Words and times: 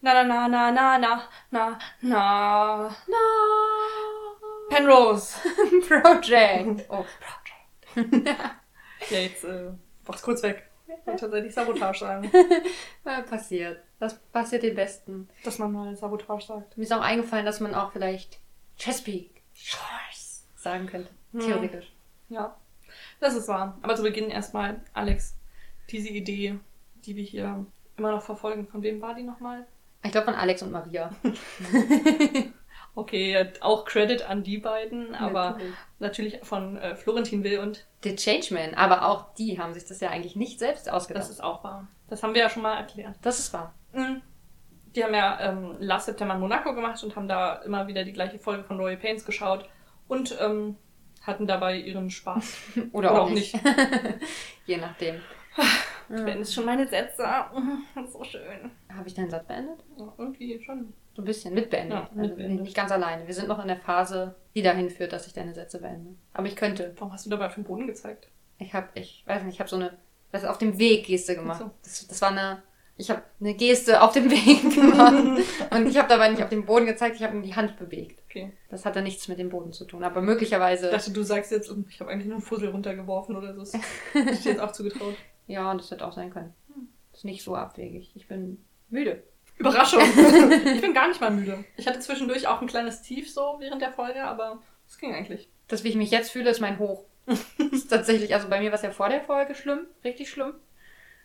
Na, 0.00 0.14
na, 0.14 0.48
na, 0.48 0.48
na, 0.48 0.98
na, 0.98 1.28
na, 1.50 1.78
na, 2.02 2.90
na. 3.06 3.18
Penrose. 4.70 5.36
Project. 5.88 6.86
Oh, 6.88 7.04
Ja, 9.10 9.18
jetzt 9.18 9.44
äh, 9.44 9.72
war's 10.04 10.22
kurz 10.22 10.42
weg. 10.42 10.68
Ich 10.86 11.06
wollte 11.06 11.20
tatsächlich 11.20 11.54
Sabotage 11.54 11.98
sagen. 12.00 12.30
Ja, 13.04 13.20
passiert. 13.28 13.82
Das 13.98 14.18
passiert 14.18 14.62
den 14.62 14.74
Besten. 14.74 15.28
Dass 15.44 15.58
man 15.58 15.72
mal 15.72 15.96
Sabotage 15.96 16.46
sagt. 16.46 16.76
Mir 16.76 16.84
ist 16.84 16.92
auch 16.92 17.00
eingefallen, 17.00 17.46
dass 17.46 17.60
man 17.60 17.74
auch 17.74 17.92
vielleicht 17.92 18.38
Chesapeake 18.78 19.40
Shores 19.54 20.46
sagen 20.56 20.86
könnte. 20.86 21.10
Hm. 21.32 21.40
Theoretisch. 21.40 21.92
Ja, 22.28 22.56
das 23.20 23.34
ist 23.34 23.48
wahr. 23.48 23.78
Aber 23.82 23.96
zu 23.96 24.02
Beginn 24.02 24.30
erstmal, 24.30 24.80
Alex, 24.92 25.36
diese 25.90 26.08
Idee, 26.08 26.58
die 27.04 27.16
wir 27.16 27.24
hier 27.24 27.66
immer 27.96 28.12
noch 28.12 28.22
verfolgen, 28.22 28.66
von 28.66 28.82
wem 28.82 29.00
war 29.00 29.14
die 29.14 29.24
nochmal? 29.24 29.66
Ich 30.08 30.12
glaube 30.12 30.24
von 30.26 30.34
Alex 30.34 30.62
und 30.62 30.72
Maria. 30.72 31.10
Okay, 32.94 33.46
auch 33.60 33.84
Credit 33.84 34.28
an 34.28 34.42
die 34.42 34.58
beiden, 34.58 35.14
aber 35.14 35.50
Natürlich. 35.50 35.74
natürlich 36.00 36.40
von 36.42 36.76
äh, 36.78 36.96
Florentin 36.96 37.44
Will 37.44 37.60
und 37.60 37.86
The 38.02 38.16
Changeman, 38.16 38.74
aber 38.74 39.06
auch 39.06 39.34
die 39.34 39.60
haben 39.60 39.72
sich 39.72 39.84
das 39.84 40.00
ja 40.00 40.10
eigentlich 40.10 40.34
nicht 40.34 40.58
selbst 40.58 40.90
ausgedacht. 40.90 41.22
das 41.22 41.30
ist 41.30 41.40
auch 41.40 41.62
wahr. 41.62 41.86
Das 42.08 42.24
haben 42.24 42.34
wir 42.34 42.40
ja 42.40 42.50
schon 42.50 42.64
mal 42.64 42.76
erklärt. 42.76 43.14
das 43.22 43.38
ist 43.38 43.52
wahr. 43.52 43.72
Mhm. 43.92 44.20
Die 44.96 45.04
haben 45.04 45.14
ja 45.14 45.38
ähm, 45.40 45.76
Last 45.78 46.06
September 46.06 46.34
in 46.34 46.40
Monaco 46.40 46.74
gemacht 46.74 47.04
und 47.04 47.14
haben 47.14 47.28
da 47.28 47.62
immer 47.62 47.86
wieder 47.86 48.02
die 48.02 48.12
gleiche 48.12 48.40
Folge 48.40 48.64
von 48.64 48.80
Royal 48.80 48.96
Pains 48.96 49.24
geschaut 49.24 49.68
und 50.08 50.36
ähm, 50.40 50.74
hatten 51.22 51.46
dabei 51.46 51.76
ihren 51.76 52.10
Spaß. 52.10 52.56
Oder, 52.92 53.12
Oder 53.12 53.12
auch 53.12 53.26
auch 53.26 53.30
nicht. 53.30 53.56
Je 54.66 54.76
nachdem. 54.76 55.20
Ich 56.10 56.24
beende 56.24 56.46
schon 56.46 56.64
meine 56.64 56.86
Sätze. 56.86 57.24
Ist 58.04 58.12
so 58.12 58.24
schön. 58.24 58.70
Habe 58.94 59.06
ich 59.08 59.14
deinen 59.14 59.30
Satz 59.30 59.46
beendet? 59.46 59.84
Ja, 59.98 60.12
irgendwie 60.18 60.62
schon. 60.64 60.92
So 61.14 61.22
ein 61.22 61.24
bisschen 61.24 61.52
mitbeendet. 61.54 61.98
Ja, 61.98 62.08
also 62.08 62.20
mitbeendet. 62.20 62.62
nicht 62.62 62.76
ganz 62.76 62.92
alleine. 62.92 63.26
Wir 63.26 63.34
sind 63.34 63.48
noch 63.48 63.60
in 63.60 63.68
der 63.68 63.76
Phase, 63.76 64.34
die 64.54 64.62
dahin 64.62 64.88
führt, 64.88 65.12
dass 65.12 65.26
ich 65.26 65.32
deine 65.32 65.52
Sätze 65.54 65.80
beende. 65.80 66.14
Aber 66.32 66.46
ich 66.46 66.56
könnte. 66.56 66.94
Warum 66.96 67.12
hast 67.12 67.26
du 67.26 67.30
dabei 67.30 67.46
auf 67.46 67.54
den 67.54 67.64
Boden 67.64 67.86
gezeigt? 67.86 68.28
Ich 68.58 68.72
habe, 68.72 68.88
ich 68.94 69.24
weiß 69.26 69.42
nicht, 69.44 69.54
ich 69.54 69.60
habe 69.60 69.68
so 69.70 69.76
eine, 69.76 69.96
das 70.32 70.42
ist 70.42 70.48
auf 70.48 70.58
dem 70.58 70.78
Weg 70.78 71.06
Geste 71.06 71.34
gemacht. 71.34 71.60
Ach 71.62 71.66
so. 71.66 71.70
Das, 71.82 72.06
das 72.06 72.22
war 72.22 72.30
eine, 72.30 72.62
ich 72.96 73.10
habe 73.10 73.22
eine 73.40 73.54
Geste 73.54 74.00
auf 74.02 74.12
dem 74.12 74.30
Weg 74.30 74.74
gemacht. 74.74 75.42
Und 75.70 75.86
ich 75.86 75.98
habe 75.98 76.08
dabei 76.08 76.28
nicht 76.30 76.42
auf 76.42 76.48
den 76.48 76.64
Boden 76.66 76.86
gezeigt, 76.86 77.16
ich 77.16 77.22
habe 77.22 77.34
nur 77.34 77.42
die 77.42 77.54
Hand 77.54 77.76
bewegt. 77.78 78.22
Okay. 78.28 78.52
Das 78.70 78.84
hatte 78.84 79.02
nichts 79.02 79.28
mit 79.28 79.38
dem 79.38 79.48
Boden 79.48 79.72
zu 79.72 79.84
tun. 79.84 80.04
Aber 80.04 80.22
möglicherweise, 80.22 80.86
Ich 80.86 80.92
dachte, 80.92 81.12
du 81.12 81.22
sagst 81.22 81.50
jetzt, 81.52 81.72
ich 81.88 82.00
habe 82.00 82.10
eigentlich 82.10 82.26
nur 82.26 82.36
einen 82.36 82.44
Fussel 82.44 82.68
runtergeworfen 82.68 83.36
oder 83.36 83.54
so. 83.54 83.60
Das 83.60 83.74
ich 84.14 84.42
dir 84.42 84.52
jetzt 84.52 84.60
auch 84.60 84.72
zugetraut. 84.72 85.14
Ja, 85.48 85.74
das 85.74 85.90
hätte 85.90 86.06
auch 86.06 86.12
sein 86.12 86.30
können. 86.30 86.54
Ist 87.12 87.24
nicht 87.24 87.42
so 87.42 87.56
abwegig. 87.56 88.12
Ich 88.14 88.28
bin 88.28 88.64
müde. 88.90 89.24
Überraschung. 89.56 90.00
ich 90.74 90.80
bin 90.80 90.94
gar 90.94 91.08
nicht 91.08 91.20
mal 91.20 91.32
müde. 91.32 91.64
Ich 91.76 91.88
hatte 91.88 91.98
zwischendurch 91.98 92.46
auch 92.46 92.60
ein 92.60 92.68
kleines 92.68 93.02
Tief 93.02 93.32
so 93.32 93.56
während 93.58 93.82
der 93.82 93.90
Folge, 93.90 94.22
aber 94.22 94.62
es 94.86 94.98
ging 94.98 95.12
eigentlich. 95.12 95.48
Das, 95.66 95.82
wie 95.82 95.88
ich 95.88 95.96
mich 95.96 96.12
jetzt 96.12 96.30
fühle, 96.30 96.50
ist 96.50 96.60
mein 96.60 96.78
Hoch. 96.78 97.04
ist 97.72 97.88
tatsächlich, 97.88 98.34
also 98.34 98.48
bei 98.48 98.60
mir 98.60 98.70
war 98.70 98.76
es 98.76 98.82
ja 98.82 98.90
vor 98.90 99.08
der 99.08 99.20
Folge 99.20 99.54
schlimm, 99.54 99.80
richtig 100.04 100.30
schlimm. 100.30 100.54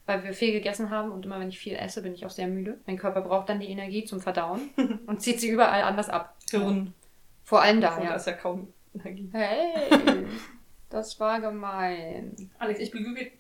Weil 0.06 0.24
wir 0.24 0.34
viel 0.34 0.52
gegessen 0.52 0.90
haben 0.90 1.12
und 1.12 1.26
immer 1.26 1.40
wenn 1.40 1.48
ich 1.48 1.60
viel 1.60 1.76
esse, 1.76 2.02
bin 2.02 2.14
ich 2.14 2.26
auch 2.26 2.30
sehr 2.30 2.48
müde. 2.48 2.80
Mein 2.86 2.98
Körper 2.98 3.22
braucht 3.22 3.48
dann 3.48 3.62
die 3.62 3.70
Energie 3.70 4.04
zum 4.04 4.20
Verdauen 4.20 4.70
und 5.06 5.22
zieht 5.22 5.40
sie 5.40 5.48
überall 5.48 5.84
anders 5.84 6.10
ab. 6.10 6.36
Hirn. 6.50 6.94
Vor 7.44 7.62
allem 7.62 7.80
da 7.82 8.02
ja. 8.02 8.16
ist 8.16 8.28
ja 8.28 8.34
kaum 8.34 8.74
Energie. 8.94 9.30
Hey, 9.32 10.26
das 10.94 11.20
war 11.20 11.42
gemein. 11.42 12.50
Alex, 12.60 12.80
ich 12.80 12.92
beglücke, 12.92 13.32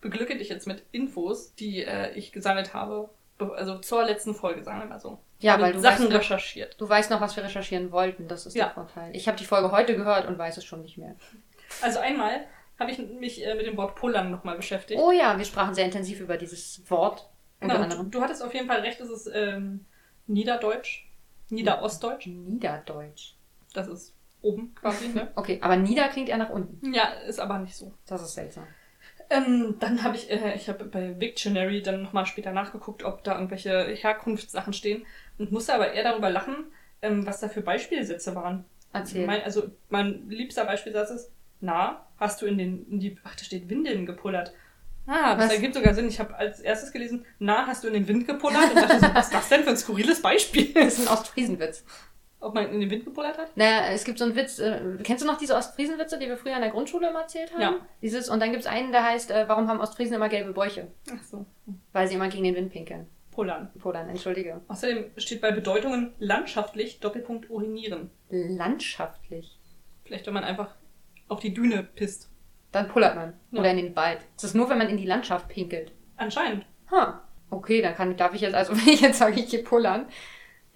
beglücke 0.00 0.36
dich 0.36 0.48
jetzt 0.48 0.66
mit 0.66 0.82
Infos, 0.92 1.54
die 1.54 1.82
äh, 1.84 2.12
ich 2.14 2.32
gesammelt 2.32 2.74
habe. 2.74 3.08
be- 3.38 3.54
Also 3.54 3.78
zur 3.78 4.04
letzten 4.04 4.34
Folge, 4.34 4.62
sagen 4.64 4.80
wir 4.80 4.86
mal 4.86 5.00
so. 5.00 5.18
Ja, 5.38 5.52
habe 5.52 5.62
weil 5.62 5.72
du 5.72 5.80
Sachen 5.80 6.06
weißt 6.06 6.14
recherchiert. 6.16 6.78
Du 6.78 6.88
weißt 6.88 7.10
noch, 7.10 7.20
was 7.20 7.34
wir 7.36 7.44
recherchieren 7.44 7.92
wollten, 7.92 8.28
das 8.28 8.44
ist 8.44 8.54
Ja. 8.54 8.66
der 8.66 8.74
Vorteil. 8.74 9.16
Ich 9.16 9.26
habe 9.28 9.38
die 9.38 9.46
Folge 9.46 9.70
heute 9.72 9.96
gehört 9.96 10.26
und 10.26 10.36
weiß 10.36 10.58
es 10.58 10.64
schon 10.64 10.82
nicht 10.82 10.98
mehr. 10.98 11.16
Also 11.80 11.98
einmal 12.00 12.44
habe 12.78 12.90
ich 12.90 12.98
mich 12.98 13.44
äh, 13.46 13.54
mit 13.54 13.66
dem 13.66 13.76
Wort 13.76 13.94
Pullern 13.94 14.30
nochmal 14.30 14.56
beschäftigt. 14.56 15.00
Oh 15.02 15.12
ja, 15.12 15.38
wir 15.38 15.44
sprachen 15.44 15.74
sehr 15.74 15.84
intensiv 15.86 16.20
über 16.20 16.36
dieses 16.36 16.82
Wort. 16.90 17.28
Unter 17.60 17.74
Genau, 17.76 17.86
du, 17.88 17.92
anderem. 17.92 18.10
du 18.10 18.20
hattest 18.22 18.42
auf 18.42 18.52
jeden 18.54 18.66
Fall 18.66 18.80
recht, 18.80 19.00
es 19.00 19.08
ist 19.10 19.30
ähm, 19.32 19.84
Niederdeutsch. 20.26 21.06
Niederostdeutsch. 21.50 22.26
Niederdeutsch. 22.26 23.34
Das 23.74 23.86
ist 23.88 24.14
oben 24.42 24.74
quasi, 24.74 25.08
ne? 25.08 25.30
Okay, 25.36 25.58
aber 25.62 25.76
Nieder 25.76 26.08
klingt 26.08 26.28
eher 26.28 26.38
nach 26.38 26.50
unten. 26.50 26.92
Ja, 26.92 27.08
ist 27.26 27.40
aber 27.40 27.58
nicht 27.58 27.76
so. 27.76 27.92
Das 28.06 28.22
ist 28.22 28.34
seltsam. 28.34 28.64
Ähm, 29.28 29.76
dann 29.78 30.02
habe 30.02 30.16
ich, 30.16 30.30
äh, 30.30 30.54
ich 30.54 30.68
habe 30.68 30.84
bei 30.84 31.20
Wiktionary 31.20 31.82
dann 31.82 32.02
nochmal 32.02 32.26
später 32.26 32.50
nachgeguckt, 32.52 33.04
ob 33.04 33.22
da 33.22 33.34
irgendwelche 33.34 33.86
Herkunftssachen 33.94 34.72
stehen 34.72 35.06
und 35.38 35.52
musste 35.52 35.72
aber 35.74 35.92
eher 35.92 36.02
darüber 36.02 36.30
lachen, 36.30 36.66
ähm, 37.00 37.26
was 37.26 37.40
da 37.40 37.48
für 37.48 37.62
Beispielsätze 37.62 38.34
waren. 38.34 38.64
Erzähl. 38.92 39.26
Mein, 39.26 39.42
also 39.42 39.70
mein 39.88 40.28
liebster 40.28 40.64
Beispielsatz 40.64 41.10
ist, 41.10 41.32
na, 41.60 42.06
hast 42.18 42.42
du 42.42 42.46
in 42.46 42.58
den, 42.58 42.90
in 42.90 42.98
die, 42.98 43.18
ach, 43.22 43.36
da 43.36 43.44
steht 43.44 43.68
Windeln 43.68 44.04
gepullert. 44.04 44.52
Ah, 45.06 45.34
das 45.34 45.46
Was? 45.46 45.54
ergibt 45.54 45.74
sogar 45.74 45.94
Sinn. 45.94 46.08
Ich 46.08 46.20
habe 46.20 46.34
als 46.36 46.60
erstes 46.60 46.92
gelesen, 46.92 47.24
na, 47.38 47.66
hast 47.66 47.84
du 47.84 47.88
in 47.88 47.94
den 47.94 48.08
Wind 48.08 48.26
gepullert? 48.26 48.70
Und 48.70 48.76
dachte 48.76 49.00
so, 49.00 49.14
was 49.14 49.26
ist 49.26 49.34
das 49.34 49.48
denn 49.48 49.62
für 49.62 49.70
ein 49.70 49.76
skurriles 49.76 50.22
Beispiel? 50.22 50.72
Das 50.74 50.98
ist 50.98 51.08
ein 51.08 51.12
Ostfriesenwitz. 51.12 51.84
Ob 52.40 52.54
man 52.54 52.70
in 52.72 52.80
den 52.80 52.90
Wind 52.90 53.04
gepullert 53.04 53.36
hat? 53.36 53.54
Naja, 53.56 53.88
es 53.92 54.04
gibt 54.04 54.18
so 54.18 54.24
einen 54.24 54.34
Witz, 54.34 54.58
äh, 54.58 54.80
kennst 55.02 55.22
du 55.22 55.26
noch 55.26 55.36
diese 55.36 55.54
Ostfriesenwitze, 55.54 56.18
die 56.18 56.26
wir 56.26 56.38
früher 56.38 56.54
in 56.54 56.62
der 56.62 56.70
Grundschule 56.70 57.10
immer 57.10 57.20
erzählt 57.20 57.52
haben? 57.52 57.60
Ja. 57.60 57.76
Dieses, 58.00 58.30
und 58.30 58.40
dann 58.40 58.50
gibt 58.50 58.62
es 58.62 58.66
einen, 58.66 58.92
der 58.92 59.04
heißt, 59.04 59.30
äh, 59.30 59.46
warum 59.46 59.68
haben 59.68 59.80
Ostfriesen 59.80 60.14
immer 60.16 60.30
gelbe 60.30 60.52
Bäuche? 60.52 60.88
Ach 61.14 61.22
so, 61.22 61.44
Weil 61.92 62.08
sie 62.08 62.14
immer 62.14 62.28
gegen 62.28 62.44
den 62.44 62.54
Wind 62.54 62.72
pinkeln. 62.72 63.06
pullern. 63.30 63.70
Polan, 63.78 64.08
entschuldige. 64.08 64.60
Außerdem 64.68 65.10
steht 65.18 65.40
bei 65.42 65.50
Bedeutungen 65.52 66.14
landschaftlich 66.18 67.00
Doppelpunkt 67.00 67.50
urinieren. 67.50 68.10
Landschaftlich. 68.30 69.58
Vielleicht, 70.04 70.26
wenn 70.26 70.34
man 70.34 70.44
einfach 70.44 70.74
auf 71.28 71.40
die 71.40 71.52
Düne 71.54 71.82
pisst. 71.94 72.28
Dann 72.72 72.88
pullert 72.88 73.16
man. 73.16 73.34
Ja. 73.50 73.60
Oder 73.60 73.70
in 73.70 73.76
den 73.78 73.96
Wald. 73.96 74.20
Das 74.36 74.44
ist 74.44 74.54
nur, 74.54 74.68
wenn 74.70 74.78
man 74.78 74.88
in 74.88 74.96
die 74.96 75.06
Landschaft 75.06 75.48
pinkelt. 75.48 75.92
Anscheinend. 76.16 76.64
Ha. 76.90 77.22
Okay, 77.50 77.82
dann 77.82 77.94
kann, 77.94 78.16
darf 78.16 78.34
ich 78.34 78.40
jetzt, 78.40 78.54
also 78.54 78.72
wenn 78.76 78.92
ich 78.92 79.00
jetzt 79.00 79.18
sage, 79.18 79.40
ich 79.40 79.48
gehe 79.50 79.62
pullern, 79.62 80.06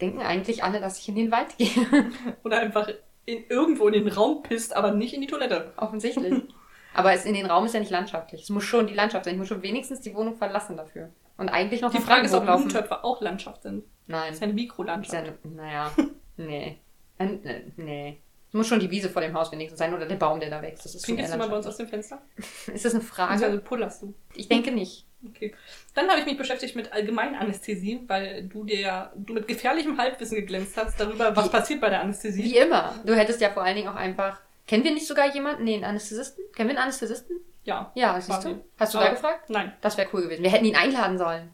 denken 0.00 0.20
eigentlich 0.20 0.62
alle, 0.64 0.80
dass 0.80 0.98
ich 0.98 1.08
in 1.08 1.14
den 1.16 1.30
Wald 1.30 1.56
gehe. 1.58 1.68
Oder 2.44 2.58
einfach 2.60 2.88
in, 3.26 3.44
irgendwo 3.48 3.86
in 3.88 3.94
den 3.94 4.08
Raum 4.08 4.42
pisst, 4.42 4.74
aber 4.76 4.92
nicht 4.92 5.14
in 5.14 5.20
die 5.20 5.26
Toilette. 5.26 5.72
Offensichtlich. 5.76 6.42
Aber 6.96 7.12
es 7.12 7.24
in 7.24 7.34
den 7.34 7.46
Raum 7.46 7.64
ist 7.66 7.74
ja 7.74 7.80
nicht 7.80 7.90
landschaftlich. 7.90 8.42
Es 8.42 8.50
muss 8.50 8.62
schon 8.62 8.86
die 8.86 8.94
Landschaft 8.94 9.24
sein. 9.24 9.34
Ich 9.34 9.38
muss 9.40 9.48
schon 9.48 9.62
wenigstens 9.62 10.00
die 10.00 10.14
Wohnung 10.14 10.36
verlassen 10.36 10.76
dafür. 10.76 11.10
Und 11.36 11.48
eigentlich 11.48 11.80
noch 11.80 11.90
Die 11.90 11.98
Frage 11.98 12.26
ist, 12.26 12.34
ob 12.34 12.44
Blumentöpfe 12.44 13.02
auch 13.02 13.20
Landschaft 13.20 13.62
sind. 13.64 13.82
Nein. 14.06 14.26
Das 14.28 14.36
ist 14.36 14.42
eine 14.44 14.52
Ist 14.52 14.56
Mikrolandschaft. 14.56 15.26
ja, 15.26 15.32
naja, 15.42 15.90
nee. 16.36 16.78
Äh, 17.18 17.62
Nee. 17.76 18.20
Es 18.54 18.56
muss 18.56 18.68
schon 18.68 18.78
die 18.78 18.88
Wiese 18.88 19.10
vor 19.10 19.20
dem 19.20 19.34
Haus 19.34 19.50
wenigstens 19.50 19.80
sein 19.80 19.92
oder 19.92 20.06
der 20.06 20.14
Baum, 20.14 20.38
der 20.38 20.48
da 20.48 20.62
wächst. 20.62 20.84
Das 20.84 20.94
ist 20.94 21.04
Pinkelst 21.04 21.34
du 21.34 21.38
mal 21.38 21.48
bei 21.48 21.56
uns 21.56 21.66
aus 21.66 21.76
dem 21.76 21.88
Fenster? 21.88 22.22
Ist 22.72 22.84
das 22.84 22.94
eine 22.94 23.02
Frage? 23.02 23.44
Also 23.44 23.58
pullerst 23.60 24.02
du. 24.02 24.14
Ich 24.36 24.46
denke 24.46 24.70
nicht. 24.70 25.06
Okay. 25.28 25.52
Dann 25.94 26.08
habe 26.08 26.20
ich 26.20 26.26
mich 26.26 26.38
beschäftigt 26.38 26.76
mit 26.76 26.92
Allgemeinanästhesie, 26.92 28.02
weil 28.06 28.44
du 28.44 28.62
dir 28.62 28.78
ja 28.78 29.12
du 29.16 29.32
mit 29.34 29.48
gefährlichem 29.48 29.98
Halbwissen 29.98 30.36
geglänzt 30.36 30.76
hast 30.76 31.00
darüber, 31.00 31.34
was 31.34 31.46
Wie- 31.46 31.50
passiert 31.50 31.80
bei 31.80 31.90
der 31.90 32.00
Anästhesie. 32.02 32.44
Wie 32.44 32.56
immer. 32.56 32.94
Du 33.04 33.16
hättest 33.16 33.40
ja 33.40 33.50
vor 33.50 33.64
allen 33.64 33.74
Dingen 33.74 33.88
auch 33.88 33.96
einfach. 33.96 34.38
Kennen 34.68 34.84
wir 34.84 34.94
nicht 34.94 35.08
sogar 35.08 35.34
jemanden? 35.34 35.64
Nee, 35.64 35.74
einen 35.74 35.84
Anästhesisten? 35.84 36.44
Kennen 36.54 36.68
wir 36.68 36.76
einen 36.76 36.84
Anästhesisten? 36.84 37.34
Ja. 37.64 37.90
Ja, 37.96 38.20
siehst 38.20 38.44
du? 38.44 38.62
Hast 38.78 38.94
du 38.94 38.98
Aber- 38.98 39.08
da 39.08 39.14
gefragt? 39.14 39.50
Nein. 39.50 39.72
Das 39.80 39.96
wäre 39.98 40.08
cool 40.12 40.22
gewesen. 40.22 40.44
Wir 40.44 40.50
hätten 40.52 40.64
ihn 40.64 40.76
einladen 40.76 41.18
sollen. 41.18 41.52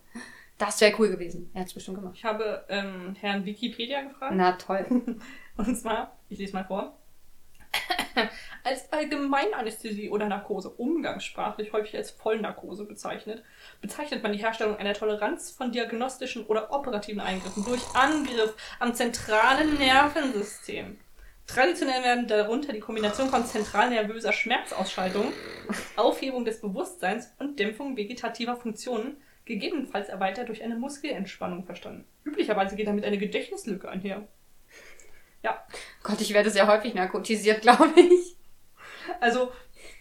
Das 0.60 0.78
wäre 0.82 0.94
cool 0.98 1.08
gewesen. 1.08 1.50
Er 1.54 1.62
hat 1.62 1.68
es 1.68 1.74
bestimmt 1.74 1.96
gemacht. 1.96 2.14
Ich 2.16 2.24
habe 2.24 2.66
ähm, 2.68 3.16
Herrn 3.18 3.46
Wikipedia 3.46 4.02
gefragt. 4.02 4.34
Na 4.36 4.52
toll. 4.52 4.84
Und 5.56 5.74
zwar, 5.74 6.18
ich 6.28 6.38
lese 6.38 6.52
mal 6.52 6.66
vor. 6.66 6.98
als 8.64 8.92
Allgemeinanästhesie 8.92 10.10
oder 10.10 10.28
Narkose, 10.28 10.68
umgangssprachlich 10.68 11.72
häufig 11.72 11.96
als 11.96 12.10
Vollnarkose 12.10 12.84
bezeichnet, 12.84 13.42
bezeichnet 13.80 14.22
man 14.22 14.32
die 14.32 14.38
Herstellung 14.38 14.76
einer 14.76 14.92
Toleranz 14.92 15.50
von 15.50 15.72
diagnostischen 15.72 16.44
oder 16.44 16.70
operativen 16.74 17.22
Eingriffen 17.22 17.64
durch 17.64 17.82
Angriff 17.94 18.54
am 18.80 18.94
zentralen 18.94 19.78
Nervensystem. 19.78 20.98
Traditionell 21.46 22.02
werden 22.02 22.28
darunter 22.28 22.74
die 22.74 22.80
Kombination 22.80 23.30
von 23.30 23.46
zentralnervöser 23.46 24.34
Schmerzausschaltung, 24.34 25.32
Aufhebung 25.96 26.44
des 26.44 26.60
Bewusstseins 26.60 27.32
und 27.38 27.58
Dämpfung 27.58 27.96
vegetativer 27.96 28.56
Funktionen, 28.56 29.16
gegebenenfalls 29.50 30.08
erweitert 30.08 30.48
durch 30.48 30.62
eine 30.62 30.76
Muskelentspannung 30.76 31.64
verstanden. 31.64 32.04
Üblicherweise 32.24 32.76
geht 32.76 32.86
damit 32.86 33.04
eine 33.04 33.18
Gedächtnislücke 33.18 33.88
einher. 33.88 34.26
Ja, 35.42 35.64
Gott, 36.02 36.20
ich 36.20 36.32
werde 36.34 36.50
sehr 36.50 36.66
häufig 36.66 36.94
narkotisiert, 36.94 37.62
glaube 37.62 37.88
ich. 37.96 38.36
Also, 39.20 39.50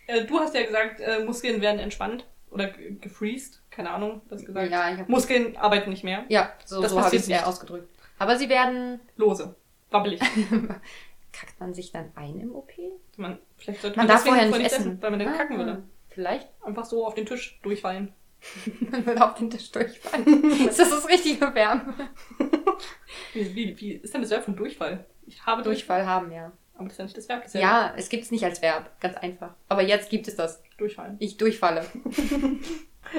äh, 0.08 0.26
du 0.26 0.40
hast 0.40 0.54
ja 0.56 0.64
gesagt, 0.66 1.00
äh, 1.00 1.24
Muskeln 1.24 1.62
werden 1.62 1.80
entspannt 1.80 2.26
oder 2.52 2.68
ge- 2.70 2.96
gefreezed. 3.00 3.62
Keine 3.72 3.92
Ahnung, 3.92 4.22
das 4.30 4.46
gesagt. 4.46 4.70
Ja, 4.72 4.92
ich 4.92 5.00
hab, 5.00 5.08
Muskeln 5.10 5.56
arbeiten 5.58 5.90
nicht 5.90 6.04
mehr. 6.04 6.26
ja 6.30 6.52
so, 6.66 6.82
Das 6.82 6.92
so 6.92 7.02
habe 7.02 7.16
ich 7.16 7.22
es 7.22 7.28
eher 7.30 7.38
nicht. 7.38 7.48
ausgedrückt. 7.48 7.90
Aber 8.18 8.38
sie 8.38 8.50
werden. 8.50 9.00
Lose. 9.16 9.56
Wabbelig. 9.92 10.20
Kackt 11.32 11.60
man 11.60 11.74
sich 11.74 11.92
dann 11.92 12.12
ein 12.16 12.40
im 12.40 12.54
OP? 12.54 12.72
Man, 13.16 13.40
vielleicht 13.58 13.82
sollte 13.82 13.98
Man 13.98 14.08
man, 14.08 14.16
darf 14.16 14.26
vorher 14.26 14.46
nicht 14.48 14.60
essen. 14.74 15.02
weil 15.02 15.12
man 15.12 15.20
dann 15.20 15.30
Ah, 15.30 15.38
kacken 15.38 15.58
würde. 15.58 15.84
Vielleicht. 16.10 16.50
Einfach 16.62 16.84
so 16.86 17.06
auf 17.08 17.14
den 17.16 17.26
Tisch 17.26 17.60
durchfallen. 17.64 18.12
Man 18.92 19.06
würde 19.06 19.24
auf 19.24 19.36
den 19.36 19.50
Tisch 19.50 19.72
durchfallen. 19.72 20.66
das 20.66 20.80
ist 20.80 20.92
das 20.92 21.08
richtige 21.08 21.54
Verb. 21.54 21.82
Wie, 23.34 23.56
wie, 23.56 23.80
wie 23.80 23.92
ist 23.94 24.14
denn 24.14 24.22
das 24.22 24.32
Verb 24.32 24.46
von 24.46 24.56
Durchfall? 24.56 25.06
Ich 25.26 25.46
habe 25.46 25.62
Durchfall 25.62 26.06
haben, 26.06 26.32
ja. 26.32 26.52
Aber 26.76 26.86
das 26.86 26.94
ist 26.94 26.98
ja 27.00 27.04
nicht 27.06 27.18
das 27.18 27.30
Verb. 27.30 27.44
Das 27.44 27.56
ist 27.56 27.62
Ja, 27.62 27.94
es 27.98 28.10
gibt 28.10 28.24
es 28.24 28.32
nicht 28.32 28.44
als 28.46 28.62
Verb. 28.62 29.00
Ganz 29.02 29.18
einfach. 29.18 29.54
Aber 29.68 29.82
jetzt 29.82 30.10
gibt 30.10 30.28
es 30.28 30.36
das. 30.36 30.64
Durchfallen. 30.78 31.18
Ich 31.20 31.38
durchfalle. 31.38 31.86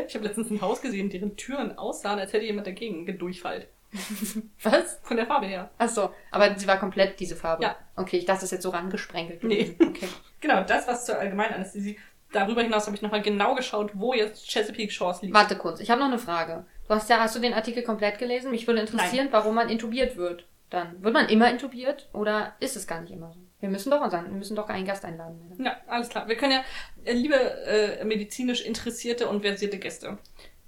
Ich 0.07 0.15
habe 0.15 0.25
letztens 0.25 0.51
ein 0.51 0.61
Haus 0.61 0.83
gesehen, 0.83 1.11
deren 1.11 1.37
Türen 1.37 1.77
aussahen, 1.77 2.19
als 2.19 2.33
hätte 2.33 2.45
jemand 2.45 2.67
dagegen 2.67 3.07
gedurchfallt. 3.07 3.67
Was? 4.63 5.01
Von 5.03 5.17
der 5.17 5.27
Farbe 5.27 5.47
her. 5.47 5.71
Ach 5.79 5.89
so, 5.89 6.11
aber 6.31 6.57
sie 6.57 6.69
war 6.69 6.79
komplett 6.79 7.19
diese 7.19 7.35
Farbe. 7.35 7.65
Ja. 7.65 7.77
Okay, 7.97 8.19
ich 8.19 8.25
dachte, 8.25 8.39
das 8.41 8.45
ist 8.45 8.53
jetzt 8.53 8.63
so 8.63 8.71
rangesprenkelt. 8.71 9.43
Nee. 9.43 9.75
Okay. 9.81 10.07
Genau, 10.41 10.63
das 10.63 10.87
was 10.87 11.07
zur 11.07 11.19
Allgemeinanästhesie. 11.19 11.99
Darüber 12.33 12.63
hinaus 12.63 12.87
habe 12.87 12.97
ich 12.97 13.03
nochmal 13.03 13.23
genau 13.23 13.55
geschaut, 13.55 13.91
wo 13.95 14.15
jetzt 14.15 14.49
Chesapeake 14.49 14.93
Shores 14.93 15.23
liegt. 15.23 15.35
Warte 15.35 15.57
kurz, 15.57 15.81
ich 15.81 15.91
habe 15.91 16.01
noch 16.01 16.09
eine 16.09 16.19
Frage. 16.19 16.65
Du 16.87 16.95
hast 16.95 17.11
ja, 17.11 17.19
hast 17.19 17.35
du 17.35 17.41
den 17.41 17.55
Artikel 17.55 17.83
komplett 17.83 18.19
gelesen? 18.19 18.51
Mich 18.51 18.67
würde 18.67 18.81
interessieren, 18.81 19.29
warum 19.31 19.55
man 19.55 19.69
intubiert 19.69 20.17
wird. 20.17 20.47
Dann 20.71 21.03
wird 21.03 21.13
man 21.13 21.29
immer 21.29 21.51
intubiert 21.51 22.09
oder 22.13 22.55
ist 22.61 22.77
es 22.77 22.87
gar 22.87 23.01
nicht 23.01 23.13
immer 23.13 23.33
so? 23.33 23.41
Wir 23.59 23.69
müssen 23.69 23.91
doch 23.91 24.01
unseren, 24.01 24.27
wir 24.27 24.37
müssen 24.37 24.57
doch 24.57 24.69
einen 24.69 24.87
Gast 24.87 25.05
einladen. 25.05 25.39
Madame. 25.43 25.65
Ja, 25.65 25.77
alles 25.89 26.09
klar. 26.09 26.29
Wir 26.29 26.37
können 26.37 26.53
ja, 26.53 26.65
äh, 27.05 27.13
liebe 27.13 27.35
äh, 27.35 28.05
medizinisch 28.05 28.63
interessierte 28.65 29.29
und 29.29 29.43
versierte 29.43 29.79
Gäste, 29.79 30.19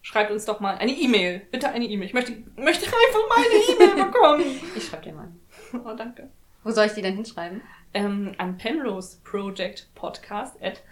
schreibt 0.02 0.30
uns 0.32 0.44
doch 0.44 0.60
mal 0.60 0.76
eine 0.76 0.92
E-Mail. 0.92 1.42
Bitte 1.50 1.68
eine 1.68 1.86
E-Mail. 1.86 2.08
Ich 2.08 2.14
möchte, 2.14 2.32
möchte 2.56 2.86
einfach 2.86 3.28
mal 3.28 3.38
eine 3.38 3.92
E-Mail 3.92 4.04
bekommen. 4.04 4.44
Ich 4.76 4.86
schreibe 4.86 5.04
dir 5.04 5.12
mal. 5.12 5.28
Oh, 5.72 5.94
danke. 5.96 6.28
Wo 6.64 6.70
soll 6.70 6.86
ich 6.86 6.92
die 6.92 7.02
denn 7.02 7.14
hinschreiben? 7.14 7.62
Ähm, 7.94 8.34
an 8.38 8.56
Penrose 8.56 9.18
Project 9.22 9.88
Podcast 9.94 10.56
at 10.62 10.82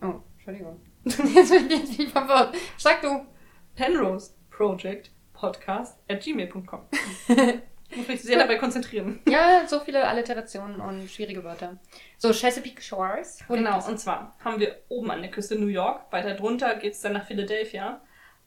Oh, 0.00 0.20
Entschuldigung. 0.36 0.80
Jetzt 1.04 1.16
bin 1.18 1.26
ich 1.26 1.34
jetzt 1.34 1.96
bin 1.96 2.06
ich 2.06 2.12
verwirrt. 2.12 2.54
Sag 2.76 3.02
du. 3.02 3.26
Penrose 3.74 4.32
Project 4.50 5.10
Podcast 5.32 5.98
at 6.08 6.22
gmail.com. 6.22 6.80
Muss 7.94 8.08
mich 8.08 8.22
sehr 8.22 8.38
dabei 8.38 8.56
konzentrieren. 8.56 9.20
Ja, 9.28 9.66
so 9.66 9.80
viele 9.80 10.06
Alliterationen 10.06 10.80
und 10.80 11.08
schwierige 11.08 11.44
Wörter. 11.44 11.78
So, 12.18 12.32
Chesapeake 12.32 12.82
Shores. 12.82 13.38
Genau, 13.48 13.76
das? 13.76 13.88
und 13.88 13.98
zwar 13.98 14.36
haben 14.44 14.58
wir 14.58 14.76
oben 14.88 15.10
an 15.10 15.22
der 15.22 15.30
Küste 15.30 15.56
New 15.56 15.68
York, 15.68 16.10
weiter 16.10 16.34
drunter 16.34 16.74
geht's 16.76 17.00
dann 17.00 17.12
nach 17.12 17.26
Philadelphia. 17.26 18.00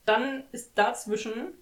Dann 0.06 0.44
ist 0.52 0.78
dazwischen 0.78 1.54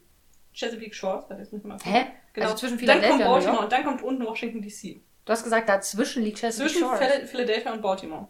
Chesapeake 0.53 0.93
Shores, 0.95 1.25
jetzt 1.29 1.51
muss 1.53 1.61
ich 1.61 1.67
mal. 1.67 1.77
Hä? 1.83 2.05
Genau. 2.33 2.47
Also 2.47 2.57
zwischen 2.57 2.77
dann 2.77 2.99
Philadelphia 3.01 3.09
kommt 3.09 3.21
und 3.21 3.25
New 3.25 3.31
Baltimore 3.31 3.55
York? 3.55 3.63
und 3.63 3.71
dann 3.71 3.83
kommt 3.83 4.01
unten 4.01 4.25
Washington 4.25 4.61
DC. 4.61 5.01
Du 5.27 5.33
hast 5.33 5.44
gesagt, 5.44 5.68
dazwischen 5.68 6.24
liegt 6.24 6.39
Chesapeake 6.39 6.71
Zwischen 6.74 7.27
Philadelphia 7.27 7.74
und 7.74 7.81
Baltimore. 7.81 8.29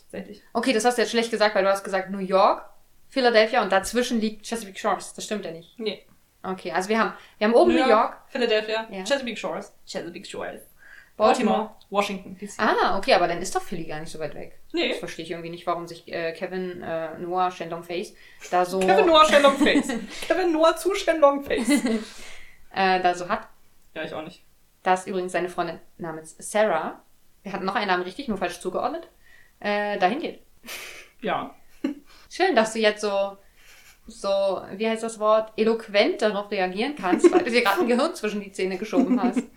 Tatsächlich. 0.00 0.42
Okay, 0.54 0.72
das 0.72 0.84
hast 0.86 0.96
du 0.96 1.02
jetzt 1.02 1.10
schlecht 1.10 1.30
gesagt, 1.30 1.54
weil 1.54 1.62
du 1.62 1.70
hast 1.70 1.84
gesagt 1.84 2.10
New 2.10 2.18
York, 2.18 2.64
Philadelphia 3.10 3.62
und 3.62 3.70
dazwischen 3.70 4.20
liegt 4.20 4.46
Chesapeake 4.46 4.78
Shores. 4.78 5.12
Das 5.12 5.24
stimmt 5.24 5.44
ja 5.44 5.50
nicht. 5.52 5.78
Nee. 5.78 6.06
Okay, 6.42 6.72
also 6.72 6.88
wir 6.88 6.98
haben, 6.98 7.12
wir 7.36 7.46
haben 7.46 7.54
oben 7.54 7.74
New 7.74 7.86
York. 7.86 8.16
Philadelphia, 8.28 8.88
Ja. 8.90 9.04
Chesapeake 9.04 9.36
Shores, 9.36 9.74
Chesapeake 9.86 10.26
Shores. 10.26 10.62
Baltimore. 11.18 11.58
Baltimore, 11.58 11.76
Washington 11.90 12.38
DC. 12.38 12.52
Ah, 12.56 12.96
okay, 12.96 13.12
aber 13.12 13.28
dann 13.28 13.42
ist 13.42 13.54
doch 13.54 13.60
Philly 13.60 13.84
gar 13.84 14.00
nicht 14.00 14.10
so 14.10 14.18
weit 14.18 14.34
weg. 14.34 14.58
Nee. 14.72 14.88
Das 14.88 14.98
verstehe 14.98 15.26
ich 15.26 15.30
irgendwie 15.30 15.50
nicht, 15.50 15.66
warum 15.66 15.86
sich 15.86 16.10
äh, 16.10 16.32
Kevin 16.32 16.80
äh, 16.82 17.18
Noah 17.18 17.50
Shandong 17.50 17.84
Face 17.84 18.14
da 18.50 18.64
so, 18.64 18.80
Kevin 18.80 19.04
Noah 19.04 19.26
Shenlong 19.26 19.58
Face. 19.58 19.88
Kevin 20.26 20.52
Noah 20.52 20.74
zu 20.76 20.94
Shenlong 20.94 21.44
Face. 21.44 21.68
äh, 22.74 23.00
da 23.02 23.14
so 23.14 23.28
hat. 23.28 23.46
Ja, 23.94 24.02
ich 24.04 24.14
auch 24.14 24.22
nicht. 24.22 24.42
Da 24.82 24.94
ist 24.94 25.06
übrigens 25.06 25.32
seine 25.32 25.48
Freundin 25.48 25.78
namens 25.98 26.36
Sarah. 26.38 27.02
Wir 27.42 27.52
hatten 27.52 27.64
noch 27.64 27.74
einen 27.74 27.88
Namen 27.88 28.02
richtig, 28.02 28.28
nur 28.28 28.38
falsch 28.38 28.60
zugeordnet. 28.60 29.08
Äh, 29.60 29.98
dahin 29.98 30.20
geht. 30.20 30.42
Ja. 31.22 31.54
Schön, 32.30 32.56
dass 32.56 32.72
du 32.72 32.78
jetzt 32.78 33.02
so, 33.02 33.36
so, 34.06 34.62
wie 34.72 34.88
heißt 34.88 35.02
das 35.02 35.18
Wort, 35.18 35.52
eloquent 35.58 36.22
darauf 36.22 36.50
reagieren 36.50 36.94
kannst, 36.96 37.30
weil 37.30 37.44
du 37.44 37.50
dir 37.50 37.60
gerade 37.60 37.82
ein 37.82 37.88
Gehirn 37.88 38.14
zwischen 38.14 38.40
die 38.40 38.52
Zähne 38.52 38.78
geschoben 38.78 39.22
hast. 39.22 39.42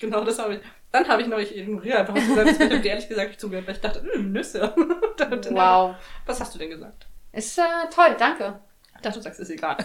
Genau, 0.00 0.24
das 0.24 0.38
habe 0.38 0.54
ich. 0.54 0.60
Dann 0.90 1.06
habe 1.06 1.20
ich 1.22 1.28
neulich 1.28 1.54
ignoriert, 1.54 1.98
einfach 1.98 2.16
was 2.16 2.26
gesagt. 2.26 2.50
Ich 2.52 2.60
habe 2.60 2.80
dir 2.80 2.88
ehrlich 2.88 3.08
gesagt 3.08 3.28
nicht 3.28 3.40
zugehört, 3.40 3.66
weil 3.66 3.74
ich 3.74 3.80
dachte, 3.82 4.02
hm, 4.02 4.32
Nüsse. 4.32 4.74
Wow. 5.50 5.94
Was 6.24 6.40
hast 6.40 6.54
du 6.54 6.58
denn 6.58 6.70
gesagt? 6.70 7.06
Ist 7.32 7.58
äh, 7.58 7.62
toll, 7.94 8.16
danke. 8.18 8.58
Ich 8.96 9.02
dachte, 9.02 9.18
du 9.18 9.22
sagst, 9.22 9.38
ist 9.38 9.50
egal. 9.50 9.76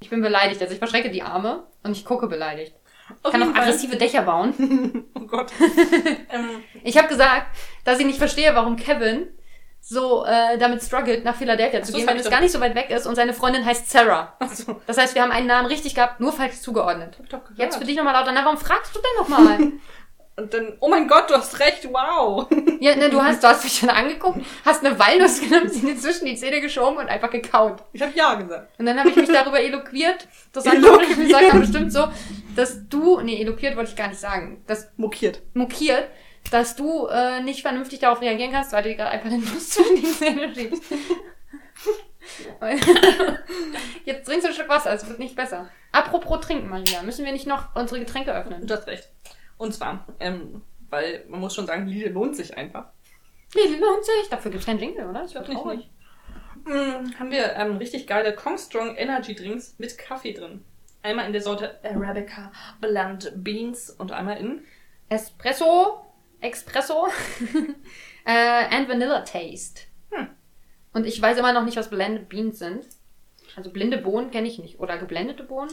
Ich 0.00 0.10
bin 0.10 0.20
beleidigt, 0.20 0.60
also 0.60 0.72
ich 0.72 0.78
verschrecke 0.78 1.08
die 1.08 1.22
Arme 1.22 1.64
und 1.84 1.92
ich 1.92 2.04
gucke 2.04 2.26
beleidigt. 2.26 2.74
Ich 3.08 3.24
Auf 3.24 3.32
kann 3.32 3.42
auch 3.42 3.52
Fall. 3.54 3.62
aggressive 3.62 3.96
Dächer 3.96 4.22
bauen. 4.22 5.04
Oh 5.14 5.26
Gott. 5.26 5.52
ähm, 6.30 6.62
Ich 6.82 6.96
habe 6.98 7.08
gesagt, 7.08 7.46
dass 7.84 7.98
ich 7.98 8.06
nicht 8.06 8.18
verstehe, 8.18 8.54
warum 8.54 8.76
Kevin 8.76 9.28
so 9.80 10.24
äh, 10.24 10.56
damit 10.58 10.82
struggelt, 10.82 11.24
nach 11.24 11.34
Philadelphia 11.36 11.82
zu 11.82 11.92
so, 11.92 11.98
gehen, 11.98 12.06
wenn 12.06 12.16
ich 12.16 12.22
es 12.22 12.30
gar 12.30 12.40
nicht 12.40 12.52
so 12.52 12.60
weit 12.60 12.74
weg 12.74 12.90
ist 12.90 13.06
und 13.06 13.14
seine 13.16 13.34
Freundin 13.34 13.64
heißt 13.64 13.90
Sarah. 13.90 14.34
achso, 14.38 14.80
Das 14.86 14.96
heißt, 14.98 15.14
wir 15.14 15.22
haben 15.22 15.32
einen 15.32 15.46
Namen 15.46 15.66
richtig 15.66 15.94
gehabt, 15.94 16.20
nur 16.20 16.32
falsch 16.32 16.60
zugeordnet. 16.60 17.18
Jetzt 17.56 17.76
für 17.76 17.84
dich 17.84 17.96
nochmal 17.96 18.14
lauter. 18.14 18.32
Na, 18.32 18.44
warum 18.44 18.58
fragst 18.58 18.94
du 18.94 19.00
denn 19.00 19.16
nochmal? 19.18 19.72
Und 20.36 20.52
dann, 20.52 20.72
oh 20.80 20.88
mein 20.88 21.06
Gott, 21.06 21.30
du 21.30 21.34
hast 21.34 21.60
recht, 21.60 21.88
wow. 21.92 22.48
ja, 22.80 22.96
ne, 22.96 23.08
du 23.08 23.22
hast, 23.22 23.44
du 23.44 23.46
hast 23.46 23.62
mich 23.62 23.78
schon 23.78 23.88
angeguckt, 23.88 24.40
hast 24.64 24.84
eine 24.84 24.98
Walnuss 24.98 25.40
genommen, 25.40 25.68
sie 25.68 25.80
dir 25.82 25.96
zwischen 25.96 26.24
die 26.26 26.34
Zähne 26.34 26.60
geschoben 26.60 26.96
und 26.98 27.08
einfach 27.08 27.30
gekaut. 27.30 27.76
Ich 27.92 28.02
habe 28.02 28.10
ja 28.16 28.34
gesagt. 28.34 28.72
Und 28.78 28.86
dann 28.86 28.98
habe 28.98 29.10
ich 29.10 29.14
mich 29.16 29.28
darüber 29.30 29.60
eloquiert. 29.60 30.26
Das 30.52 30.64
sagt 30.64 30.80
man 30.80 30.84
Eloquiert. 31.00 31.30
sagt 31.30 31.52
man 31.52 31.60
bestimmt 31.60 31.92
so, 31.92 32.08
dass 32.56 32.88
du, 32.88 33.20
nee, 33.20 33.40
eloquiert 33.40 33.76
wollte 33.76 33.90
ich 33.90 33.96
gar 33.96 34.08
nicht 34.08 34.20
sagen, 34.20 34.62
das 34.66 34.90
Mokiert. 34.96 35.42
mokiert, 35.54 36.08
dass 36.50 36.76
du 36.76 37.06
äh, 37.06 37.40
nicht 37.40 37.62
vernünftig 37.62 38.00
darauf 38.00 38.20
reagieren 38.20 38.52
kannst, 38.52 38.72
weil 38.72 38.82
du 38.82 38.90
dir 38.90 38.96
gerade 38.96 39.10
einfach 39.10 39.30
eine 39.30 39.38
Nuss 39.38 39.70
zwischen 39.70 39.96
die 39.96 40.12
Zähne 40.12 40.54
schiebst. 40.54 40.82
Jetzt 44.04 44.26
trinkst 44.26 44.44
du 44.44 44.48
ein 44.48 44.54
Stück 44.54 44.68
Wasser, 44.68 44.92
es 44.92 45.08
wird 45.08 45.18
nicht 45.18 45.36
besser. 45.36 45.68
Apropos 45.92 46.40
trinken, 46.40 46.68
Maria, 46.68 47.02
müssen 47.02 47.24
wir 47.24 47.32
nicht 47.32 47.46
noch 47.46 47.74
unsere 47.74 48.00
Getränke 48.00 48.34
öffnen? 48.34 48.66
Du 48.66 48.74
hast 48.74 48.86
recht. 48.86 49.08
Und 49.56 49.72
zwar, 49.72 50.06
ähm, 50.20 50.62
weil 50.90 51.24
man 51.28 51.40
muss 51.40 51.54
schon 51.54 51.66
sagen, 51.66 51.86
Lidl 51.86 52.10
lohnt 52.10 52.36
sich 52.36 52.56
einfach. 52.56 52.86
Nee, 53.54 53.76
lohnt 53.78 54.04
sich. 54.04 54.28
Dafür 54.30 54.50
gibt's 54.50 54.66
keinen 54.66 54.80
Jingle, 54.80 55.08
oder? 55.08 55.22
Das 55.22 55.34
Wirklich 55.34 55.56
traurig. 55.56 55.90
Mm, 56.64 57.18
haben 57.18 57.30
wir 57.30 57.54
ähm, 57.56 57.76
richtig 57.76 58.06
geile 58.06 58.34
Kong 58.34 58.58
Strong 58.58 58.96
Energy 58.96 59.34
Drinks 59.34 59.76
mit 59.78 59.96
Kaffee 59.98 60.32
drin. 60.32 60.64
Einmal 61.04 61.26
in 61.26 61.34
der 61.34 61.42
Sorte 61.42 61.78
Arabica 61.84 62.50
Blend 62.80 63.30
Beans 63.36 63.90
und 63.90 64.10
einmal 64.10 64.38
in 64.38 64.64
Espresso, 65.10 66.02
Espresso 66.40 67.08
äh, 68.24 68.30
and 68.70 68.88
Vanilla 68.88 69.20
Taste. 69.20 69.82
Hm. 70.10 70.28
Und 70.94 71.06
ich 71.06 71.20
weiß 71.20 71.36
immer 71.36 71.52
noch 71.52 71.66
nicht, 71.66 71.76
was 71.76 71.90
Blended 71.90 72.30
Beans 72.30 72.58
sind. 72.58 72.86
Also 73.54 73.70
blinde 73.70 73.98
Bohnen 73.98 74.30
kenne 74.30 74.48
ich 74.48 74.58
nicht. 74.58 74.80
Oder 74.80 74.96
geblendete 74.96 75.42
Bohnen. 75.42 75.70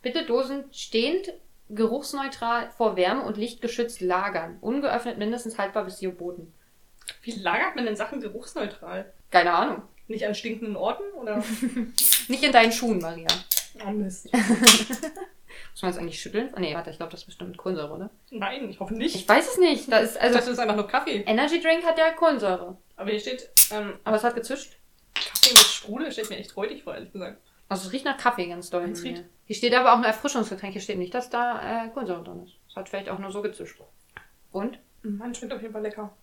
Bitte 0.00 0.24
Dosen 0.24 0.62
stehend, 0.70 1.32
geruchsneutral 1.68 2.70
vor 2.70 2.94
Wärme 2.94 3.24
und 3.24 3.36
Licht 3.36 3.60
geschützt 3.60 4.00
lagern. 4.00 4.58
Ungeöffnet 4.60 5.18
mindestens 5.18 5.58
haltbar 5.58 5.86
bis 5.86 5.98
sie 5.98 6.06
verboten. 6.06 6.54
Wie 7.22 7.32
lagert 7.32 7.74
man 7.74 7.84
denn 7.84 7.96
Sachen 7.96 8.20
geruchsneutral? 8.20 9.12
Keine 9.32 9.52
Ahnung. 9.52 9.82
Nicht 10.06 10.24
an 10.24 10.36
stinkenden 10.36 10.76
Orten 10.76 11.02
oder? 11.14 11.38
Nicht 12.28 12.44
in 12.44 12.52
deinen 12.52 12.70
Schuhen, 12.70 13.00
Maria. 13.00 13.26
Oh 13.86 13.90
Mist. 13.90 14.28
Muss 15.72 15.82
man 15.82 15.90
das 15.92 15.98
eigentlich 15.98 16.20
schütteln? 16.20 16.52
Nee, 16.58 16.74
warte, 16.74 16.90
ich 16.90 16.96
glaube, 16.96 17.10
das 17.12 17.20
ist 17.20 17.26
bestimmt 17.26 17.56
Kohlensäure, 17.56 17.92
oder? 17.92 18.10
Nein, 18.30 18.68
ich 18.68 18.80
hoffe 18.80 18.94
nicht. 18.94 19.14
Ich 19.14 19.28
weiß 19.28 19.48
es 19.52 19.58
nicht. 19.58 19.90
Da 19.90 19.98
ist, 19.98 20.16
also, 20.20 20.36
das 20.36 20.46
ist 20.48 20.58
einfach 20.58 20.76
nur 20.76 20.86
Kaffee. 20.88 21.22
Energy 21.26 21.60
Drink 21.60 21.84
hat 21.84 21.98
ja 21.98 22.10
Kohlensäure. 22.12 22.76
Aber 22.96 23.10
hier 23.10 23.20
steht 23.20 23.48
ähm, 23.70 23.94
Aber 24.04 24.16
es 24.16 24.24
hat 24.24 24.34
gezischt. 24.34 24.76
Kaffee 25.14 25.50
mit 25.50 25.58
Sprudel. 25.58 26.12
Steht 26.12 26.30
mir 26.30 26.36
echt 26.36 26.52
freudig 26.52 26.82
vor, 26.82 26.94
ehrlich 26.94 27.12
gesagt. 27.12 27.40
Also 27.68 27.86
es 27.86 27.92
riecht 27.92 28.04
nach 28.04 28.16
Kaffee 28.18 28.46
ganz 28.46 28.70
doll. 28.70 28.88
Es 28.90 29.02
hier. 29.02 29.12
riecht- 29.12 29.24
Hier 29.46 29.56
steht 29.56 29.74
aber 29.74 29.92
auch 29.92 29.98
ein 29.98 30.04
Erfrischungsgetränk. 30.04 30.72
Hier 30.72 30.82
steht 30.82 30.98
nicht, 30.98 31.14
dass 31.14 31.30
da 31.30 31.86
äh, 31.86 31.88
Kohlensäure 31.90 32.24
drin 32.24 32.44
ist. 32.44 32.54
Es 32.68 32.76
hat 32.76 32.88
vielleicht 32.88 33.08
auch 33.08 33.18
nur 33.18 33.30
so 33.30 33.42
gezischt. 33.42 33.80
Und? 34.52 34.78
Mann, 35.02 35.34
schmeckt 35.34 35.52
auf 35.54 35.60
jeden 35.62 35.72
Fall 35.72 35.82
lecker. 35.82 36.14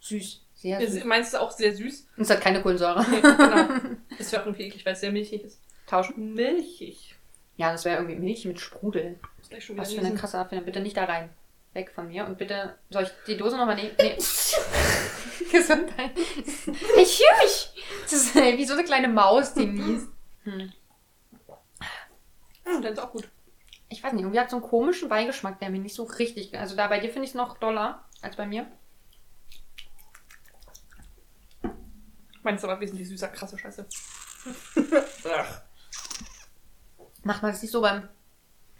Süß. 0.00 0.44
Sehr 0.54 0.80
süß. 0.88 1.04
Meinst 1.04 1.34
du 1.34 1.40
auch 1.40 1.50
sehr 1.52 1.74
süß? 1.74 2.08
Und 2.16 2.22
es 2.22 2.30
hat 2.30 2.40
keine 2.40 2.62
Kohlensäure. 2.62 3.04
Nee, 3.10 3.20
genau. 3.20 3.96
Ist 4.18 4.32
ja 4.32 4.40
auch 4.40 4.46
irgendwie 4.46 4.64
eklig, 4.64 4.84
weil 4.86 4.94
es 4.94 5.00
sehr 5.00 5.12
milchig 5.12 5.44
ist. 5.44 5.60
Tauschen. 5.88 6.34
Milchig. 6.34 7.16
Ja, 7.56 7.72
das 7.72 7.84
wäre 7.84 7.96
irgendwie 7.96 8.16
Milch 8.16 8.44
mit 8.44 8.60
Sprudel. 8.60 9.18
Ist 9.40 9.50
gleich 9.50 9.64
schon 9.64 9.76
Was 9.76 9.92
für 9.92 10.00
eine 10.00 10.14
krasse 10.14 10.38
Abfindung. 10.38 10.64
Bitte 10.64 10.80
nicht 10.80 10.96
da 10.96 11.04
rein. 11.04 11.30
Weg 11.72 11.90
von 11.90 12.08
mir. 12.08 12.26
Und 12.26 12.38
bitte, 12.38 12.76
soll 12.90 13.04
ich 13.04 13.10
die 13.26 13.36
Dose 13.36 13.56
nochmal 13.56 13.76
nehmen? 13.76 13.90
Nee. 13.98 14.16
Gesundheit. 15.52 16.12
Ich 16.16 17.20
mich. 17.42 17.84
Das 18.02 18.12
ist 18.12 18.34
wie 18.34 18.64
so 18.64 18.74
eine 18.74 18.84
kleine 18.84 19.08
Maus, 19.08 19.54
die 19.54 19.66
niest. 19.66 20.08
Hm. 20.44 20.72
Hm, 22.64 22.82
dann 22.82 22.92
ist 22.92 22.98
auch 22.98 23.12
gut. 23.12 23.28
Ich 23.88 24.02
weiß 24.02 24.12
nicht, 24.12 24.22
irgendwie 24.22 24.38
hat 24.38 24.50
so 24.50 24.56
einen 24.56 24.64
komischen 24.64 25.08
Beigeschmack, 25.08 25.58
der 25.58 25.70
mir 25.70 25.80
nicht 25.80 25.94
so 25.94 26.04
richtig. 26.04 26.56
Also 26.58 26.76
da 26.76 26.88
bei 26.88 27.00
dir 27.00 27.08
finde 27.08 27.24
ich 27.24 27.30
es 27.30 27.34
noch 27.34 27.58
doller 27.58 28.04
als 28.20 28.36
bei 28.36 28.46
mir. 28.46 28.66
Meins 32.42 32.62
ist 32.62 32.68
aber 32.68 32.80
wesentlich 32.80 33.08
süßer, 33.08 33.28
krasse 33.28 33.58
Scheiße. 33.58 33.86
Ach. 35.30 35.62
Macht 37.28 37.42
man 37.42 37.52
das 37.52 37.60
nicht 37.60 37.70
so 37.70 37.82
beim 37.82 38.08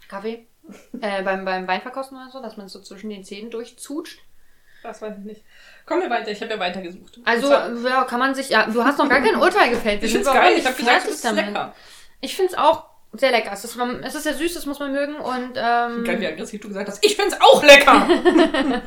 Kaffee? 0.09 0.47
äh, 1.01 1.21
beim, 1.21 1.45
beim 1.45 1.67
Weinverkosten 1.67 2.17
oder 2.17 2.31
so, 2.31 2.41
dass 2.41 2.57
man 2.57 2.65
es 2.65 2.73
so 2.73 2.81
zwischen 2.81 3.11
den 3.11 3.23
Zähnen 3.23 3.51
durchzutscht? 3.51 4.19
Das 4.81 5.03
weiß 5.03 5.19
ich 5.19 5.25
nicht. 5.25 5.43
Kommen 5.85 6.01
wir 6.01 6.09
weiter, 6.09 6.31
ich 6.31 6.41
habe 6.41 6.51
ja 6.53 6.59
weitergesucht. 6.59 7.19
Also, 7.25 7.47
zwar- 7.47 7.69
ja, 7.87 8.03
kann 8.05 8.17
man 8.19 8.33
sich, 8.33 8.49
ja, 8.49 8.65
du 8.65 8.83
hast 8.83 8.97
noch 8.97 9.07
gar 9.07 9.21
kein 9.21 9.35
Urteil 9.35 9.69
gefällt. 9.69 10.01
Wir 10.01 10.07
ich 10.07 10.13
find's 10.13 10.27
überhaupt 10.27 10.47
geil, 10.47 10.57
ich 10.57 10.65
habe 10.65 10.75
gesagt, 10.75 11.05
es 11.05 11.23
ist 11.23 11.31
lecker. 11.31 11.75
Ich 12.21 12.35
finde 12.35 12.53
es 12.53 12.57
auch 12.57 12.85
sehr 13.13 13.31
lecker. 13.31 13.51
Es 13.53 13.63
ist, 13.63 13.77
es 13.77 14.15
ist 14.15 14.23
sehr 14.23 14.33
süß, 14.33 14.55
das 14.55 14.65
muss 14.65 14.79
man 14.79 14.91
mögen 14.91 15.15
und 15.17 15.51
ähm, 15.55 16.03
Geil, 16.05 16.19
wie 16.21 16.27
aggressiv 16.27 16.61
du 16.61 16.69
gesagt 16.69 16.89
hast. 16.89 17.05
Ich 17.05 17.15
find's 17.15 17.35
auch 17.39 17.63
lecker! 17.63 18.07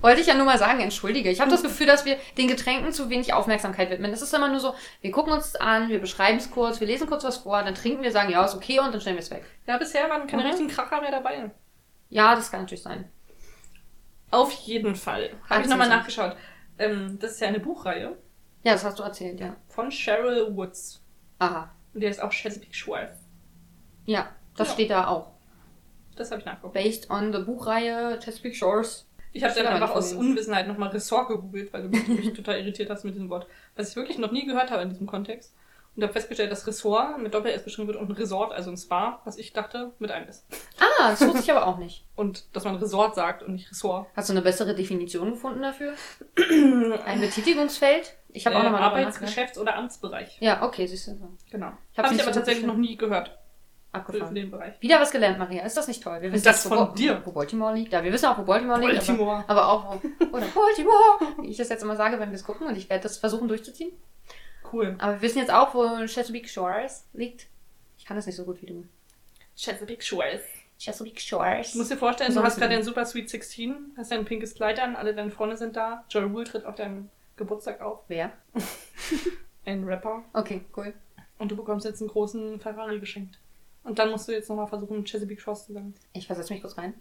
wollte 0.00 0.20
ich 0.20 0.26
ja 0.26 0.34
nur 0.34 0.46
mal 0.46 0.58
sagen, 0.58 0.80
entschuldige. 0.80 1.30
Ich 1.30 1.40
habe 1.40 1.50
das 1.50 1.62
Gefühl, 1.62 1.86
dass 1.86 2.04
wir 2.04 2.16
den 2.38 2.48
Getränken 2.48 2.92
zu 2.92 3.10
wenig 3.10 3.32
Aufmerksamkeit 3.34 3.90
widmen. 3.90 4.12
Es 4.12 4.22
ist 4.22 4.32
immer 4.34 4.48
nur 4.48 4.60
so, 4.60 4.74
wir 5.00 5.10
gucken 5.10 5.32
uns 5.32 5.56
an, 5.56 5.88
wir 5.88 6.00
beschreiben 6.00 6.38
es 6.38 6.50
kurz, 6.50 6.80
wir 6.80 6.86
lesen 6.86 7.06
kurz 7.08 7.24
was 7.24 7.38
vor, 7.38 7.62
dann 7.62 7.74
trinken 7.74 8.02
wir, 8.02 8.12
sagen, 8.12 8.30
ja, 8.30 8.44
ist 8.44 8.54
okay 8.54 8.78
und 8.80 8.92
dann 8.92 9.00
stellen 9.00 9.16
wir 9.16 9.22
es 9.22 9.30
weg. 9.30 9.44
ja, 9.66 9.76
bisher 9.78 10.08
waren 10.10 10.26
keine 10.26 10.42
Mhm. 10.42 10.48
richtigen 10.48 10.70
Kracher 10.70 11.00
mehr 11.00 11.10
dabei. 11.10 11.50
Ja, 12.08 12.34
das 12.34 12.50
kann 12.50 12.60
natürlich 12.62 12.82
sein. 12.82 13.10
Auf 14.30 14.50
jeden 14.52 14.94
Fall. 14.94 15.30
Habe 15.48 15.62
ich 15.62 15.68
nochmal 15.68 15.88
nachgeschaut. 15.88 16.36
Ähm, 16.78 17.18
das 17.20 17.32
ist 17.32 17.40
ja 17.40 17.48
eine 17.48 17.60
Buchreihe 17.60 18.16
Ja, 18.62 18.72
das 18.72 18.84
hast 18.84 18.98
du 18.98 19.02
erzählt, 19.02 19.40
ja. 19.40 19.56
von 19.68 19.90
Cheryl 19.90 20.54
Woods. 20.56 21.02
Aha. 21.38 21.70
Und 21.94 22.00
der 22.02 22.10
ist 22.10 22.22
auch 22.22 22.30
Chesapeake 22.30 22.74
Shore. 22.74 23.16
Ja, 24.06 24.28
das 24.56 24.68
Ja. 24.68 24.74
steht 24.74 24.90
da 24.90 25.08
auch. 25.08 25.32
Das 26.16 26.30
habe 26.30 26.40
ich 26.40 26.46
nachgeguckt. 26.46 26.74
Based 26.74 27.10
on 27.10 27.32
the 27.32 27.38
Buchreihe 27.40 28.18
Chesapeake 28.22 28.54
Shores. 28.54 29.06
Ich 29.32 29.44
habe 29.44 29.54
dann 29.54 29.66
einfach 29.66 29.90
aus. 29.94 30.12
Unwissenheit 30.12 30.66
nochmal 30.66 30.88
Ressort 30.90 31.28
gegoogelt, 31.28 31.72
weil 31.72 31.82
du 31.82 31.88
mich, 31.88 32.32
total 32.34 32.58
irritiert 32.60 32.90
hast 32.90 33.04
mit 33.04 33.14
diesem 33.14 33.30
Wort. 33.30 33.46
Was 33.76 33.90
ich 33.90 33.96
wirklich 33.96 34.18
noch 34.18 34.32
nie 34.32 34.44
gehört 34.46 34.70
habe 34.70 34.82
in 34.82 34.88
diesem 34.90 35.06
Kontext. 35.06 35.54
Und 35.96 36.04
habe 36.04 36.12
festgestellt, 36.12 36.52
dass 36.52 36.64
Ressort 36.68 37.18
mit 37.18 37.34
Doppel-S 37.34 37.64
geschrieben 37.64 37.88
wird 37.88 37.98
und 37.98 38.08
ein 38.08 38.12
Resort, 38.16 38.52
also 38.52 38.70
ein 38.70 38.76
Spa, 38.76 39.20
was 39.24 39.36
ich 39.38 39.52
dachte, 39.52 39.92
mit 39.98 40.12
einem 40.12 40.28
ist. 40.28 40.46
Ah, 40.78 41.10
das 41.10 41.20
wusste 41.20 41.40
ich 41.40 41.50
aber 41.50 41.66
auch 41.66 41.78
nicht. 41.78 42.04
Und 42.16 42.54
dass 42.54 42.62
man 42.64 42.76
Resort 42.76 43.14
sagt 43.16 43.42
und 43.42 43.54
nicht 43.54 43.70
Ressort. 43.70 44.06
Hast 44.14 44.28
du 44.28 44.34
eine 44.34 44.42
bessere 44.42 44.74
Definition 44.74 45.30
gefunden 45.32 45.62
dafür? 45.62 45.94
Ein 47.04 47.20
Betätigungsfeld? 47.20 48.14
Ich 48.28 48.46
habe 48.46 48.56
auch 48.56 48.60
Äh, 48.60 48.64
nochmal 48.64 48.82
Arbeits-, 48.82 49.18
Geschäfts- 49.18 49.58
oder 49.58 49.74
Amtsbereich. 49.76 50.36
Ja, 50.40 50.62
okay, 50.62 50.86
siehst 50.86 51.08
du. 51.08 51.16
Genau. 51.50 51.72
Habe 51.96 52.06
ich 52.06 52.12
nicht 52.12 52.22
aber 52.22 52.32
tatsächlich 52.32 52.66
noch 52.66 52.76
nie 52.76 52.96
gehört. 52.96 53.36
Abgefahren. 53.92 54.34
den 54.34 54.50
Bereich. 54.50 54.80
Wieder 54.80 55.00
was 55.00 55.10
gelernt, 55.10 55.38
Maria. 55.38 55.64
Ist 55.64 55.76
das 55.76 55.88
nicht 55.88 56.02
toll? 56.02 56.22
Wir 56.22 56.30
wissen 56.32 56.44
Das 56.44 56.62
jetzt, 56.64 56.72
von 56.72 56.90
wo, 56.90 56.94
dir. 56.94 57.20
wo 57.24 57.32
Baltimore 57.32 57.74
liegt. 57.74 57.92
Ja, 57.92 58.04
wir 58.04 58.12
wissen 58.12 58.26
auch, 58.26 58.38
wo 58.38 58.42
Baltimore 58.42 58.78
liegt. 58.80 59.04
Baltimore. 59.06 59.44
Aber, 59.48 59.62
aber 59.62 59.68
auch 59.68 59.94
wo. 59.94 60.36
Oder 60.36 60.46
Baltimore, 60.46 61.18
wie 61.42 61.48
ich 61.48 61.56
das 61.56 61.68
jetzt 61.70 61.82
immer 61.82 61.96
sage, 61.96 62.18
wenn 62.20 62.30
wir 62.30 62.36
es 62.36 62.44
gucken. 62.44 62.66
Und 62.68 62.76
ich 62.76 62.88
werde 62.88 63.02
das 63.02 63.18
versuchen 63.18 63.48
durchzuziehen. 63.48 63.92
Cool. 64.72 64.94
Aber 64.98 65.14
wir 65.14 65.22
wissen 65.22 65.38
jetzt 65.38 65.50
auch, 65.52 65.74
wo 65.74 65.82
Chesapeake 66.06 66.48
Shores 66.48 67.04
liegt. 67.12 67.48
Ich 67.98 68.04
kann 68.04 68.16
das 68.16 68.26
nicht 68.26 68.36
so 68.36 68.44
gut 68.44 68.62
wie 68.62 68.66
du. 68.66 68.84
Chesapeake 69.56 70.02
Shores. 70.04 70.42
Chesapeake 70.78 71.20
Shores. 71.20 71.72
Du 71.72 71.78
musst 71.78 71.90
dir 71.90 71.96
vorstellen, 71.96 72.32
du 72.34 72.42
hast 72.42 72.58
gerade 72.58 72.74
den 72.76 72.84
Super 72.84 73.04
Sweet 73.04 73.28
16, 73.28 73.94
hast 73.96 74.12
dein 74.12 74.24
pinkes 74.24 74.54
Kleid 74.54 74.78
an, 74.80 74.94
alle 74.96 75.14
deine 75.14 75.30
Freunde 75.32 75.56
sind 75.56 75.76
da. 75.76 76.04
Joel 76.08 76.32
Wool 76.32 76.44
tritt 76.44 76.64
auf 76.64 76.76
deinem 76.76 77.10
Geburtstag 77.36 77.80
auf. 77.80 77.98
Wer? 78.08 78.30
Ein 79.66 79.84
Rapper. 79.84 80.22
Okay, 80.32 80.62
cool. 80.76 80.94
Und 81.38 81.50
du 81.50 81.56
bekommst 81.56 81.84
jetzt 81.84 82.00
einen 82.00 82.08
großen 82.10 82.60
Ferrari 82.60 83.00
geschenkt. 83.00 83.38
Und 83.82 83.98
dann 83.98 84.10
musst 84.10 84.28
du 84.28 84.32
jetzt 84.32 84.48
nochmal 84.48 84.66
versuchen, 84.66 85.04
Chesapeake 85.04 85.40
Shores 85.40 85.66
zu 85.66 85.72
sagen. 85.72 85.94
Ich 86.12 86.26
versetze 86.26 86.52
mich 86.52 86.62
kurz 86.62 86.76
rein. 86.76 86.94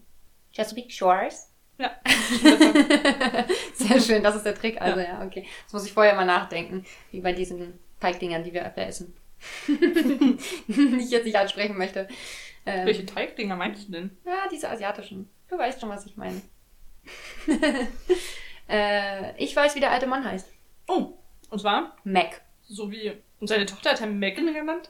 Chesapeake 0.53 0.91
Shores. 0.91 1.51
Ja. 1.77 1.91
Sehr 3.73 4.01
schön, 4.01 4.23
das 4.23 4.35
ist 4.35 4.45
der 4.45 4.55
Trick. 4.55 4.81
Also 4.81 4.99
ja, 4.99 5.23
okay. 5.23 5.45
Das 5.63 5.73
muss 5.73 5.85
ich 5.85 5.93
vorher 5.93 6.15
mal 6.15 6.25
nachdenken, 6.25 6.85
wie 7.11 7.21
bei 7.21 7.31
diesen 7.33 7.79
Teigdingern, 7.99 8.43
die 8.43 8.53
wir 8.53 8.65
öfter 8.65 8.85
essen. 8.85 9.15
die 9.67 10.97
ich 10.99 11.11
jetzt 11.11 11.25
nicht 11.25 11.37
ansprechen 11.37 11.77
möchte. 11.77 12.07
Ähm, 12.65 12.85
Welche 12.85 13.05
Teigdinger 13.05 13.55
meinst 13.55 13.87
du 13.87 13.93
denn? 13.93 14.17
Ja, 14.25 14.49
diese 14.51 14.69
asiatischen. 14.69 15.29
Du 15.47 15.57
weißt 15.57 15.79
schon, 15.79 15.89
was 15.89 16.05
ich 16.05 16.17
meine. 16.17 16.41
äh, 18.67 19.41
ich 19.41 19.55
weiß, 19.55 19.75
wie 19.75 19.79
der 19.79 19.91
alte 19.91 20.07
Mann 20.07 20.25
heißt. 20.25 20.51
Oh, 20.87 21.13
und 21.49 21.59
zwar, 21.59 21.95
Mac. 22.03 22.41
so 22.63 22.91
wie. 22.91 23.13
Und 23.39 23.47
seine 23.47 23.65
Tochter 23.65 23.91
hat 23.91 24.01
er 24.01 24.07
Megan 24.07 24.53
genannt? 24.53 24.89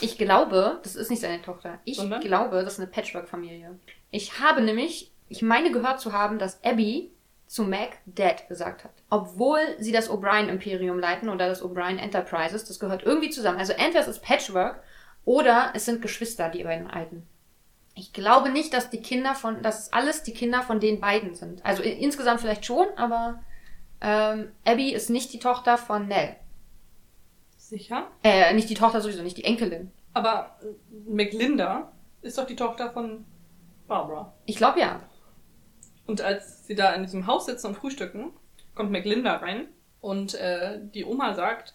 Ich 0.00 0.18
glaube, 0.18 0.80
das 0.82 0.94
ist 0.96 1.10
nicht 1.10 1.22
seine 1.22 1.42
Tochter. 1.42 1.78
Ich 1.84 1.96
Sondern? 1.96 2.20
glaube, 2.20 2.62
das 2.62 2.74
ist 2.74 2.80
eine 2.80 2.88
Patchwork-Familie. 2.88 3.78
Ich 4.10 4.40
habe 4.40 4.60
nämlich, 4.60 5.12
ich 5.28 5.42
meine 5.42 5.72
gehört 5.72 6.00
zu 6.00 6.12
haben, 6.12 6.38
dass 6.38 6.62
Abby 6.62 7.10
zu 7.46 7.62
Mac 7.64 7.98
Dad 8.06 8.48
gesagt 8.48 8.84
hat. 8.84 8.92
Obwohl 9.08 9.60
sie 9.78 9.92
das 9.92 10.10
O'Brien-Imperium 10.10 10.98
leiten 10.98 11.28
oder 11.28 11.48
das 11.48 11.62
O'Brien 11.62 11.98
Enterprises, 11.98 12.64
das 12.64 12.80
gehört 12.80 13.04
irgendwie 13.04 13.30
zusammen. 13.30 13.58
Also 13.58 13.72
entweder 13.72 14.00
es 14.00 14.08
ist 14.08 14.22
Patchwork 14.22 14.82
oder 15.24 15.72
es 15.74 15.84
sind 15.84 16.02
Geschwister, 16.02 16.48
die 16.48 16.64
beiden 16.64 16.90
Alten. 16.90 17.26
Ich 17.94 18.12
glaube 18.12 18.50
nicht, 18.50 18.74
dass 18.74 18.90
die 18.90 19.00
Kinder 19.00 19.34
von, 19.34 19.62
dass 19.62 19.84
es 19.84 19.92
alles 19.92 20.22
die 20.22 20.34
Kinder 20.34 20.62
von 20.62 20.80
den 20.80 21.00
beiden 21.00 21.34
sind. 21.34 21.64
Also 21.64 21.82
insgesamt 21.82 22.40
vielleicht 22.40 22.66
schon, 22.66 22.86
aber 22.96 23.42
ähm, 24.00 24.52
Abby 24.64 24.92
ist 24.92 25.08
nicht 25.08 25.32
die 25.32 25.38
Tochter 25.38 25.78
von 25.78 26.06
Nell. 26.06 26.36
Sicher. 27.66 28.06
Äh, 28.22 28.54
nicht 28.54 28.70
die 28.70 28.74
Tochter 28.74 29.00
sowieso, 29.00 29.22
nicht 29.22 29.36
die 29.36 29.44
Enkelin. 29.44 29.90
Aber 30.14 30.56
äh, 30.62 31.10
McLinda 31.10 31.90
ist 32.22 32.38
doch 32.38 32.46
die 32.46 32.54
Tochter 32.54 32.92
von 32.92 33.24
Barbara. 33.88 34.32
Ich 34.44 34.56
glaube 34.56 34.78
ja. 34.78 35.00
Und 36.06 36.20
als 36.20 36.64
sie 36.66 36.76
da 36.76 36.94
in 36.94 37.02
diesem 37.02 37.26
Haus 37.26 37.46
sitzen 37.46 37.66
und 37.66 37.74
frühstücken, 37.74 38.30
kommt 38.76 38.92
McLinda 38.92 39.38
rein 39.38 39.66
und 40.00 40.34
äh, 40.34 40.78
die 40.80 41.04
Oma 41.04 41.34
sagt, 41.34 41.74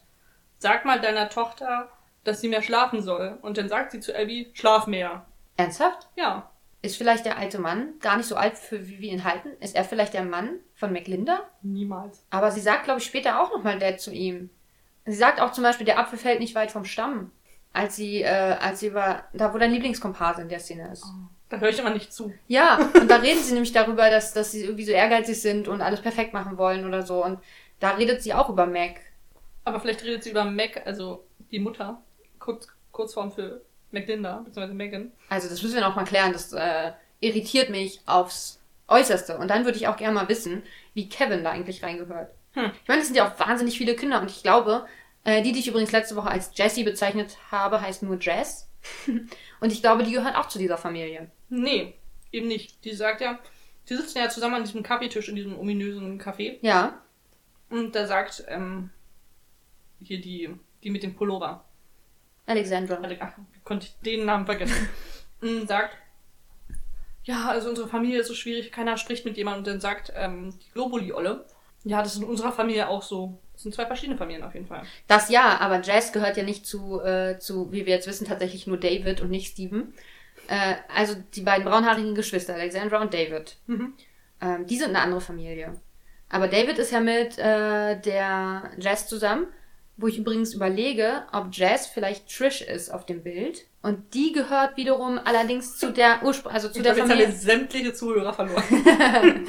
sag 0.59 0.85
mal 0.85 1.01
deiner 1.01 1.27
Tochter, 1.27 1.89
dass 2.23 2.39
sie 2.39 2.47
mehr 2.47 2.61
schlafen 2.61 3.01
soll. 3.01 3.37
Und 3.41 3.57
dann 3.57 3.67
sagt 3.67 3.91
sie 3.91 3.99
zu 3.99 4.15
Abby, 4.17 4.49
schlaf 4.53 4.87
mehr. 4.87 5.25
Ernsthaft? 5.57 6.07
Ja. 6.15 6.51
Ist 6.81 6.95
vielleicht 6.95 7.25
der 7.25 7.37
alte 7.37 7.59
Mann 7.59 7.99
gar 7.99 8.15
nicht 8.15 8.27
so 8.27 8.37
alt, 8.37 8.57
für 8.57 8.87
wie 8.87 8.99
wir 8.99 9.11
ihn 9.11 9.25
halten? 9.25 9.49
Ist 9.59 9.75
er 9.75 9.83
vielleicht 9.83 10.13
der 10.13 10.23
Mann 10.23 10.59
von 10.73 10.93
McLinda? 10.93 11.41
Niemals. 11.61 12.25
Aber 12.29 12.49
sie 12.49 12.61
sagt, 12.61 12.85
glaube 12.85 13.01
ich, 13.01 13.05
später 13.05 13.41
auch 13.41 13.51
nochmal 13.51 13.77
Dad 13.77 13.99
zu 13.99 14.13
ihm. 14.13 14.49
Sie 15.05 15.15
sagt 15.15 15.41
auch 15.41 15.51
zum 15.51 15.63
Beispiel, 15.63 15.85
der 15.85 15.99
Apfel 15.99 16.19
fällt 16.19 16.39
nicht 16.39 16.55
weit 16.55 16.71
vom 16.71 16.85
Stamm. 16.85 17.31
Als 17.73 17.95
sie, 17.95 18.21
äh, 18.21 18.57
als 18.59 18.81
sie 18.81 18.87
über, 18.87 19.23
da 19.33 19.53
wo 19.53 19.57
dein 19.57 19.71
Lieblingskomparse 19.71 20.41
in 20.41 20.49
der 20.49 20.59
Szene 20.59 20.91
ist. 20.91 21.05
Da 21.47 21.57
höre 21.57 21.69
ich 21.69 21.79
immer 21.79 21.89
nicht 21.89 22.13
zu. 22.13 22.33
Ja, 22.47 22.77
und 22.99 23.09
da 23.09 23.17
reden 23.17 23.41
sie 23.41 23.53
nämlich 23.53 23.71
darüber, 23.71 24.09
dass, 24.09 24.33
dass 24.33 24.51
sie 24.51 24.63
irgendwie 24.63 24.85
so 24.85 24.91
ehrgeizig 24.91 25.41
sind 25.41 25.67
und 25.67 25.81
alles 25.81 26.01
perfekt 26.01 26.33
machen 26.33 26.57
wollen 26.57 26.85
oder 26.85 27.03
so. 27.03 27.23
Und 27.23 27.39
da 27.79 27.91
redet 27.91 28.21
sie 28.21 28.33
auch 28.33 28.49
über 28.49 28.65
Mac. 28.65 28.99
Aber 29.63 29.79
vielleicht 29.79 30.03
redet 30.03 30.23
sie 30.23 30.31
über 30.31 30.43
Mac, 30.43 30.81
also 30.85 31.23
die 31.51 31.59
Mutter. 31.59 32.01
Kurz, 32.39 32.67
Kurzform 32.91 33.31
für 33.31 33.61
McLinda, 33.91 34.37
beziehungsweise 34.37 34.73
Megan. 34.73 35.11
Also 35.29 35.49
das 35.49 35.61
müssen 35.61 35.75
wir 35.75 35.81
noch 35.81 35.95
mal 35.95 36.05
klären. 36.05 36.33
Das 36.33 36.51
äh, 36.53 36.91
irritiert 37.19 37.69
mich 37.69 38.01
aufs 38.05 38.59
Äußerste. 38.87 39.37
Und 39.37 39.49
dann 39.49 39.65
würde 39.65 39.77
ich 39.77 39.87
auch 39.87 39.97
gerne 39.97 40.15
mal 40.15 40.29
wissen, 40.29 40.63
wie 40.93 41.09
Kevin 41.09 41.43
da 41.43 41.51
eigentlich 41.51 41.83
reingehört. 41.83 42.31
Hm. 42.53 42.71
Ich 42.81 42.87
meine, 42.87 43.01
es 43.01 43.07
sind 43.07 43.15
ja 43.15 43.27
auch 43.27 43.39
wahnsinnig 43.39 43.77
viele 43.77 43.95
Kinder. 43.95 44.21
Und 44.21 44.29
ich 44.29 44.43
glaube, 44.43 44.85
äh, 45.23 45.41
die, 45.41 45.51
die 45.51 45.59
ich 45.59 45.67
übrigens 45.67 45.91
letzte 45.91 46.15
Woche 46.15 46.29
als 46.29 46.51
Jessie 46.55 46.83
bezeichnet 46.83 47.37
habe, 47.51 47.81
heißt 47.81 48.03
nur 48.03 48.19
Jess. 48.19 48.69
und 49.59 49.71
ich 49.71 49.81
glaube, 49.81 50.03
die 50.03 50.11
gehört 50.11 50.35
auch 50.35 50.47
zu 50.47 50.59
dieser 50.59 50.77
Familie. 50.77 51.29
Nee, 51.49 51.95
eben 52.31 52.47
nicht. 52.47 52.83
Die 52.83 52.93
sagt 52.93 53.21
ja, 53.21 53.39
die 53.89 53.95
sitzen 53.95 54.17
ja 54.17 54.29
zusammen 54.29 54.55
an 54.55 54.63
diesem 54.63 54.83
Kaffeetisch 54.83 55.29
in 55.29 55.35
diesem 55.35 55.57
ominösen 55.57 56.19
Café. 56.19 56.57
Ja. 56.61 57.01
Und 57.69 57.95
da 57.95 58.05
sagt, 58.05 58.43
ähm, 58.47 58.89
hier 60.01 60.19
die, 60.19 60.49
die 60.83 60.89
mit 60.89 61.03
dem 61.03 61.15
Pullover. 61.15 61.63
Alexandra. 62.45 62.99
Ach, 63.19 63.33
wie 63.53 63.59
konnte 63.63 63.87
ich 63.87 63.95
den 64.03 64.25
Namen 64.25 64.45
vergessen? 64.45 64.89
Sagt, 65.67 65.97
ja, 67.23 67.49
also 67.49 67.69
unsere 67.69 67.87
Familie 67.87 68.19
ist 68.19 68.27
so 68.27 68.33
schwierig, 68.33 68.71
keiner 68.71 68.97
spricht 68.97 69.25
mit 69.25 69.37
jemandem 69.37 69.59
und 69.59 69.67
dann 69.67 69.79
sagt 69.79 70.11
ähm, 70.15 70.57
die 70.59 70.71
Globuli-Olle, 70.71 71.45
ja, 71.83 72.01
das 72.01 72.13
ist 72.15 72.21
in 72.21 72.27
unserer 72.27 72.51
Familie 72.51 72.87
auch 72.87 73.01
so. 73.01 73.39
Das 73.53 73.63
sind 73.63 73.73
zwei 73.73 73.85
verschiedene 73.85 74.17
Familien 74.17 74.43
auf 74.43 74.53
jeden 74.53 74.67
Fall. 74.67 74.83
Das 75.07 75.29
ja, 75.29 75.59
aber 75.59 75.81
Jess 75.81 76.11
gehört 76.11 76.37
ja 76.37 76.43
nicht 76.43 76.65
zu, 76.65 76.99
äh, 77.01 77.37
zu, 77.39 77.71
wie 77.71 77.85
wir 77.85 77.93
jetzt 77.93 78.07
wissen, 78.07 78.27
tatsächlich 78.27 78.67
nur 78.67 78.77
David 78.77 79.21
und 79.21 79.29
nicht 79.29 79.51
Steven. 79.51 79.93
Äh, 80.47 80.75
also 80.95 81.15
die 81.35 81.41
beiden 81.41 81.65
braunhaarigen 81.65 82.15
Geschwister, 82.15 82.53
Alexandra 82.53 83.01
und 83.01 83.13
David. 83.13 83.57
Mhm. 83.67 83.93
Ähm, 84.41 84.65
die 84.67 84.77
sind 84.77 84.89
eine 84.89 85.01
andere 85.01 85.21
Familie. 85.21 85.79
Aber 86.29 86.47
David 86.47 86.77
ist 86.77 86.91
ja 86.91 86.99
mit 87.01 87.37
äh, 87.37 87.99
der 87.99 88.71
Jess 88.77 89.07
zusammen, 89.07 89.47
wo 89.97 90.07
ich 90.07 90.17
übrigens 90.17 90.53
überlege, 90.53 91.23
ob 91.31 91.47
Jess 91.51 91.87
vielleicht 91.87 92.35
Trish 92.35 92.61
ist 92.61 92.89
auf 92.89 93.05
dem 93.05 93.21
Bild. 93.21 93.65
Und 93.81 94.13
die 94.13 94.31
gehört 94.31 94.77
wiederum 94.77 95.19
allerdings 95.23 95.77
zu 95.77 95.91
der 95.91 96.23
Urspr 96.23 96.49
also 96.51 96.69
zu 96.69 96.77
Ich 96.77 96.83
der 96.83 96.93
glaube, 96.93 97.09
jetzt 97.09 97.11
haben 97.11 97.19
wir 97.19 97.25
Familie. 97.27 97.41
sämtliche 97.41 97.93
Zuhörer 97.93 98.33
verloren. 98.33 98.63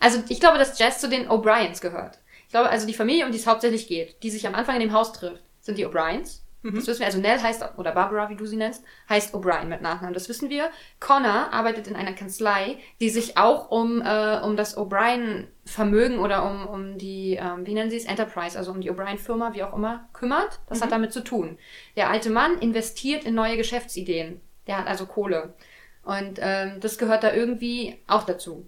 Also 0.00 0.22
ich 0.28 0.40
glaube, 0.40 0.58
dass 0.58 0.78
Jess 0.78 0.98
zu 0.98 1.08
den 1.08 1.28
O'Briens 1.28 1.80
gehört. 1.80 2.18
Ich 2.46 2.50
glaube, 2.50 2.70
also 2.70 2.86
die 2.86 2.94
Familie, 2.94 3.24
um 3.24 3.30
die 3.30 3.38
es 3.38 3.46
hauptsächlich 3.46 3.86
geht, 3.86 4.20
die 4.24 4.30
sich 4.30 4.46
am 4.46 4.56
Anfang 4.56 4.74
in 4.74 4.80
dem 4.80 4.92
Haus 4.92 5.12
trifft, 5.12 5.44
sind 5.60 5.78
die 5.78 5.86
O'Briens. 5.86 6.40
Mhm. 6.62 6.74
Das 6.74 6.86
wissen 6.86 7.00
wir. 7.00 7.06
Also 7.06 7.20
Nell 7.20 7.40
heißt, 7.40 7.78
oder 7.78 7.92
Barbara, 7.92 8.28
wie 8.28 8.36
du 8.36 8.46
sie 8.46 8.56
nennst, 8.56 8.84
heißt 9.08 9.34
O'Brien 9.34 9.66
mit 9.66 9.82
Nachnamen. 9.82 10.14
Das 10.14 10.28
wissen 10.28 10.50
wir. 10.50 10.70
Connor 10.98 11.52
arbeitet 11.52 11.86
in 11.86 11.96
einer 11.96 12.12
Kanzlei, 12.12 12.78
die 13.00 13.08
sich 13.08 13.36
auch 13.36 13.70
um, 13.70 14.02
äh, 14.02 14.40
um 14.42 14.56
das 14.56 14.76
O'Brien-Vermögen 14.76 16.18
oder 16.18 16.44
um, 16.44 16.66
um 16.66 16.98
die, 16.98 17.38
ähm, 17.40 17.66
wie 17.66 17.74
nennen 17.74 17.90
sie 17.90 17.96
es, 17.96 18.04
Enterprise, 18.04 18.58
also 18.58 18.72
um 18.72 18.80
die 18.80 18.90
O'Brien-Firma, 18.90 19.54
wie 19.54 19.62
auch 19.62 19.74
immer, 19.74 20.08
kümmert. 20.12 20.60
Das 20.68 20.82
hat 20.82 20.92
damit 20.92 21.12
zu 21.12 21.22
tun. 21.22 21.58
Der 21.96 22.10
alte 22.10 22.30
Mann 22.30 22.58
investiert 22.58 23.24
in 23.24 23.34
neue 23.34 23.56
Geschäftsideen. 23.56 24.40
Der 24.66 24.78
hat 24.78 24.86
also 24.86 25.06
Kohle. 25.06 25.54
Und 26.02 26.38
ähm, 26.40 26.80
das 26.80 26.98
gehört 26.98 27.22
da 27.22 27.32
irgendwie 27.32 27.98
auch 28.06 28.24
dazu. 28.24 28.66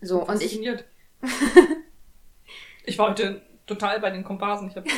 So, 0.00 0.24
und 0.24 0.42
ich, 0.42 0.60
ich 2.84 2.98
war 2.98 3.10
heute 3.10 3.42
total 3.66 4.00
bei 4.00 4.10
den 4.10 4.24
Komparsen. 4.24 4.70
Ich 4.70 4.76
habe 4.76 4.88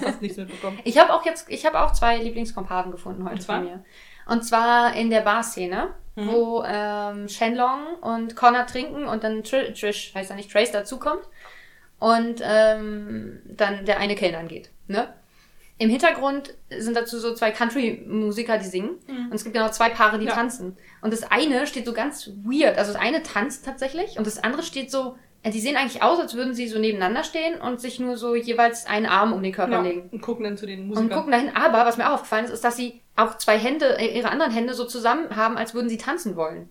fast 0.00 0.22
nichts 0.22 0.38
mitbekommen. 0.38 0.78
Ich 0.84 0.98
habe 0.98 1.12
auch 1.12 1.24
jetzt, 1.24 1.48
ich 1.50 1.66
habe 1.66 1.80
auch 1.80 1.92
zwei 1.92 2.16
Lieblingskomparsen 2.18 2.92
gefunden 2.92 3.28
heute 3.28 3.42
von 3.42 3.64
mir. 3.64 3.84
Und 4.26 4.42
zwar 4.44 4.94
in 4.94 5.10
der 5.10 5.20
Bar-Szene, 5.20 5.94
Mhm. 6.16 6.28
wo 6.28 6.62
ähm, 6.64 7.28
Shenlong 7.28 7.96
und 8.00 8.36
Connor 8.36 8.66
trinken 8.66 9.06
und 9.06 9.24
dann 9.24 9.42
Tr 9.42 9.74
Trish, 9.74 10.14
heißt 10.14 10.30
ja 10.30 10.36
nicht 10.36 10.52
Trace, 10.52 10.70
dazukommt. 10.70 11.24
Und 11.98 12.40
ähm, 12.42 13.42
dann 13.44 13.84
der 13.84 13.98
eine 13.98 14.14
Kellner 14.14 14.44
geht. 14.44 14.70
Ne? 14.86 15.12
Im 15.78 15.90
Hintergrund 15.90 16.54
sind 16.78 16.96
dazu 16.96 17.18
so 17.18 17.34
zwei 17.34 17.50
Country-Musiker, 17.50 18.58
die 18.58 18.66
singen. 18.66 18.98
Mhm. 19.08 19.26
Und 19.26 19.34
es 19.34 19.42
gibt 19.44 19.54
genau 19.54 19.70
zwei 19.70 19.88
Paare, 19.90 20.18
die 20.18 20.26
Ja. 20.26 20.32
tanzen. 20.32 20.76
Und 21.02 21.12
das 21.12 21.24
eine 21.24 21.66
steht 21.66 21.84
so 21.86 21.92
ganz 21.92 22.28
weird. 22.44 22.78
Also 22.78 22.92
das 22.92 23.00
eine 23.00 23.22
tanzt 23.22 23.64
tatsächlich 23.64 24.16
und 24.16 24.26
das 24.26 24.42
andere 24.42 24.62
steht 24.62 24.90
so. 24.90 25.16
äh, 25.42 25.50
Die 25.50 25.60
sehen 25.60 25.76
eigentlich 25.76 26.02
aus, 26.02 26.18
als 26.20 26.34
würden 26.34 26.54
sie 26.54 26.68
so 26.68 26.78
nebeneinander 26.78 27.22
stehen 27.24 27.60
und 27.60 27.80
sich 27.80 27.98
nur 28.00 28.16
so 28.16 28.34
jeweils 28.34 28.86
einen 28.86 29.04
Arm 29.06 29.32
um 29.32 29.42
den 29.42 29.52
Körper 29.52 29.72
Ja, 29.72 29.82
legen. 29.82 30.08
und 30.10 30.22
gucken 30.22 30.44
dann 30.44 30.56
zu 30.56 30.64
den 30.64 30.80
Und 30.82 30.86
Musikern. 30.88 31.10
gucken 31.10 31.32
dahin. 31.32 31.54
Aber 31.56 31.84
was 31.84 31.96
mir 31.98 32.08
auch 32.08 32.14
aufgefallen 32.14 32.44
ist, 32.46 32.50
ist, 32.52 32.64
dass 32.64 32.76
sie 32.76 33.02
auch 33.16 33.36
zwei 33.38 33.58
Hände, 33.58 33.98
äh, 33.98 34.16
ihre 34.16 34.30
anderen 34.30 34.52
Hände 34.52 34.74
so 34.74 34.84
zusammen 34.86 35.34
haben, 35.36 35.56
als 35.58 35.74
würden 35.74 35.88
sie 35.90 35.98
tanzen 35.98 36.36
wollen. 36.36 36.70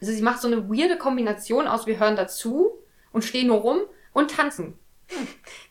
Also 0.00 0.12
sie 0.12 0.22
macht 0.22 0.40
so 0.40 0.46
eine 0.48 0.68
weirde 0.70 0.96
Kombination 0.98 1.66
aus, 1.66 1.86
wir 1.86 1.98
hören 1.98 2.14
dazu 2.16 2.70
und 3.12 3.24
stehen 3.24 3.48
nur 3.48 3.58
rum 3.58 3.80
und 4.12 4.30
tanzen. 4.30 4.78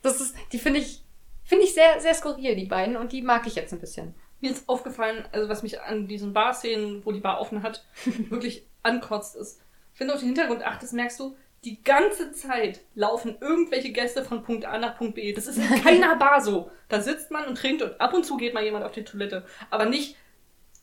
Das 0.01 0.19
ist, 0.21 0.35
die 0.51 0.59
finde 0.59 0.79
ich, 0.81 1.03
finde 1.45 1.63
ich 1.63 1.73
sehr, 1.73 2.01
sehr 2.01 2.13
skurril, 2.13 2.55
die 2.55 2.65
beiden, 2.65 2.97
und 2.97 3.13
die 3.13 3.21
mag 3.21 3.47
ich 3.47 3.55
jetzt 3.55 3.71
ein 3.71 3.79
bisschen. 3.79 4.13
Mir 4.41 4.51
ist 4.51 4.67
aufgefallen, 4.67 5.23
also 5.31 5.47
was 5.47 5.63
mich 5.63 5.81
an 5.81 6.07
diesen 6.07 6.33
Bar-Szenen, 6.33 7.05
wo 7.05 7.11
die 7.11 7.21
Bar 7.21 7.39
offen 7.39 7.63
hat, 7.63 7.85
wirklich 8.29 8.67
ankotzt 8.83 9.35
ist. 9.35 9.61
Wenn 9.97 10.07
du 10.07 10.13
auf 10.13 10.19
den 10.19 10.27
Hintergrund 10.27 10.63
achtest, 10.63 10.93
merkst 10.93 11.19
du, 11.19 11.37
die 11.63 11.81
ganze 11.83 12.31
Zeit 12.31 12.81
laufen 12.93 13.37
irgendwelche 13.41 13.91
Gäste 13.91 14.23
von 14.23 14.43
Punkt 14.43 14.65
A 14.65 14.77
nach 14.77 14.97
Punkt 14.97 15.15
B. 15.15 15.33
Das 15.33 15.47
ist 15.47 15.57
in 15.57 15.83
keiner 15.83 16.15
Bar 16.15 16.41
so. 16.41 16.69
Da 16.89 17.01
sitzt 17.01 17.31
man 17.31 17.45
und 17.45 17.57
trinkt 17.57 17.81
und 17.81 17.99
ab 17.99 18.13
und 18.13 18.25
zu 18.25 18.37
geht 18.37 18.53
mal 18.53 18.63
jemand 18.63 18.85
auf 18.85 18.91
die 18.91 19.03
Toilette. 19.03 19.45
Aber 19.71 19.85
nicht, 19.85 20.15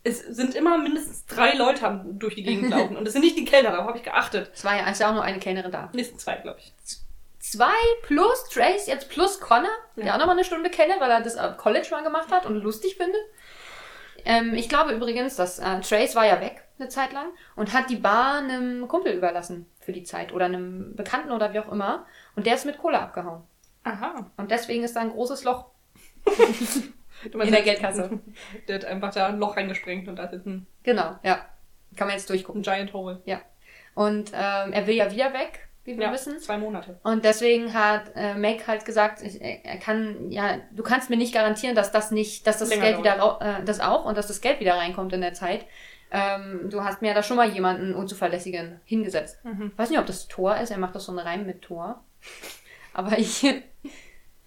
es 0.02 0.20
sind 0.20 0.54
immer 0.54 0.78
mindestens 0.78 1.26
drei 1.26 1.54
Leute 1.54 2.04
durch 2.14 2.34
die 2.34 2.42
Gegend 2.42 2.70
laufen. 2.70 2.96
Und 2.96 3.06
es 3.06 3.12
sind 3.12 3.22
nicht 3.22 3.36
die 3.36 3.44
Kellner, 3.44 3.70
darauf 3.70 3.86
habe 3.86 3.98
ich 3.98 4.04
geachtet. 4.04 4.50
Es 4.54 4.64
war 4.64 4.76
ja, 4.76 4.90
ist 4.90 5.00
ja 5.00 5.10
auch 5.10 5.14
nur 5.14 5.22
eine 5.22 5.38
Kellnerin 5.38 5.70
da. 5.70 5.90
Nächsten 5.94 6.18
zwei, 6.18 6.36
glaube 6.36 6.58
ich. 6.58 6.72
Zwei 7.42 7.74
plus 8.02 8.44
Trace, 8.50 8.86
jetzt 8.86 9.08
plus 9.08 9.40
Connor, 9.40 9.68
der 9.96 10.06
Ja. 10.06 10.14
auch 10.14 10.18
nochmal 10.18 10.36
eine 10.36 10.44
Stunde 10.44 10.70
kennt, 10.70 11.00
weil 11.00 11.10
er 11.10 11.20
das 11.22 11.36
am 11.36 11.56
College 11.56 11.88
mal 11.90 12.04
gemacht 12.04 12.30
hat 12.30 12.46
und 12.46 12.54
lustig 12.62 12.94
findet. 12.96 13.20
Ähm, 14.24 14.54
ich 14.54 14.68
glaube 14.68 14.92
übrigens, 14.92 15.34
dass 15.34 15.58
äh, 15.58 15.80
Trace 15.80 16.14
war 16.14 16.24
ja 16.24 16.40
weg 16.40 16.62
eine 16.78 16.88
Zeit 16.88 17.12
lang 17.12 17.26
und 17.56 17.72
hat 17.72 17.90
die 17.90 17.96
Bar 17.96 18.38
einem 18.38 18.86
Kumpel 18.86 19.12
überlassen 19.12 19.66
für 19.80 19.90
die 19.92 20.04
Zeit 20.04 20.32
oder 20.32 20.44
einem 20.44 20.94
Bekannten 20.94 21.32
oder 21.32 21.52
wie 21.52 21.58
auch 21.58 21.72
immer. 21.72 22.06
Und 22.36 22.46
der 22.46 22.54
ist 22.54 22.64
mit 22.64 22.78
Kohle 22.78 23.00
abgehauen. 23.00 23.42
Aha. 23.82 24.30
Und 24.36 24.52
deswegen 24.52 24.84
ist 24.84 24.94
da 24.94 25.00
ein 25.00 25.10
großes 25.10 25.42
Loch. 25.42 25.66
In 27.32 27.50
der 27.52 27.62
Geldkasse. 27.62 28.20
Der 28.68 28.76
hat 28.76 28.84
einfach 28.84 29.12
da 29.12 29.26
ein 29.26 29.38
Loch 29.38 29.56
reingesprengt 29.56 30.08
und 30.08 30.16
da 30.16 30.24
ist 30.24 30.44
ein, 30.46 30.66
Genau, 30.84 31.16
ja. 31.22 31.44
Kann 31.96 32.06
man 32.08 32.16
jetzt 32.16 32.28
durchgucken. 32.30 32.60
ein 32.60 32.64
Giant 32.64 32.92
Hole. 32.92 33.20
Und 33.94 34.30
ähm, 34.32 34.72
er 34.72 34.86
will 34.86 34.94
ja 34.96 35.10
wieder 35.10 35.32
weg, 35.32 35.68
wie 35.84 35.96
wir 35.96 36.04
Ja, 36.06 36.12
wissen. 36.12 36.38
zwei 36.38 36.58
Monate. 36.58 36.98
Und 37.02 37.24
deswegen 37.24 37.74
hat 37.74 38.12
äh, 38.14 38.34
Meg 38.34 38.66
halt 38.66 38.84
gesagt, 38.84 39.22
ich, 39.22 39.40
er 39.40 39.78
kann, 39.78 40.30
ja, 40.30 40.58
du 40.72 40.82
kannst 40.82 41.10
mir 41.10 41.16
nicht 41.16 41.34
garantieren, 41.34 41.74
dass 41.74 41.90
das 41.92 42.10
nicht, 42.10 42.46
dass 42.46 42.58
das 42.58 42.68
Länger 42.70 42.82
Geld 42.84 42.98
wieder, 42.98 43.16
dauert. 43.16 43.42
rau- 43.42 43.60
äh, 43.60 43.64
das 43.64 43.80
auch 43.80 44.04
und 44.04 44.16
dass 44.16 44.28
das 44.28 44.40
Geld 44.40 44.60
wieder 44.60 44.74
reinkommt 44.74 45.12
in 45.12 45.20
der 45.20 45.34
Zeit. 45.34 45.66
Ähm, 46.10 46.68
du 46.70 46.84
hast 46.84 47.00
mir 47.02 47.14
da 47.14 47.22
schon 47.22 47.36
mal 47.38 47.48
jemanden 47.50 47.94
unzuverlässigen 47.94 48.80
hingesetzt. 48.84 49.42
Mhm. 49.44 49.70
Ich 49.72 49.78
weiß 49.78 49.90
nicht, 49.90 49.98
ob 49.98 50.06
das 50.06 50.28
Tor 50.28 50.56
ist, 50.58 50.70
er 50.70 50.78
macht 50.78 50.94
das 50.94 51.04
so 51.06 51.12
einen 51.12 51.18
Reim 51.20 51.46
mit 51.46 51.62
Tor. 51.62 52.02
Aber 52.92 53.18
ich, 53.18 53.42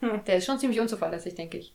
Hm. 0.02 0.24
der 0.28 0.36
ist 0.38 0.46
schon 0.46 0.60
ziemlich 0.60 0.80
unzuverlässig, 0.80 1.36
denke 1.36 1.58
ich. 1.58 1.74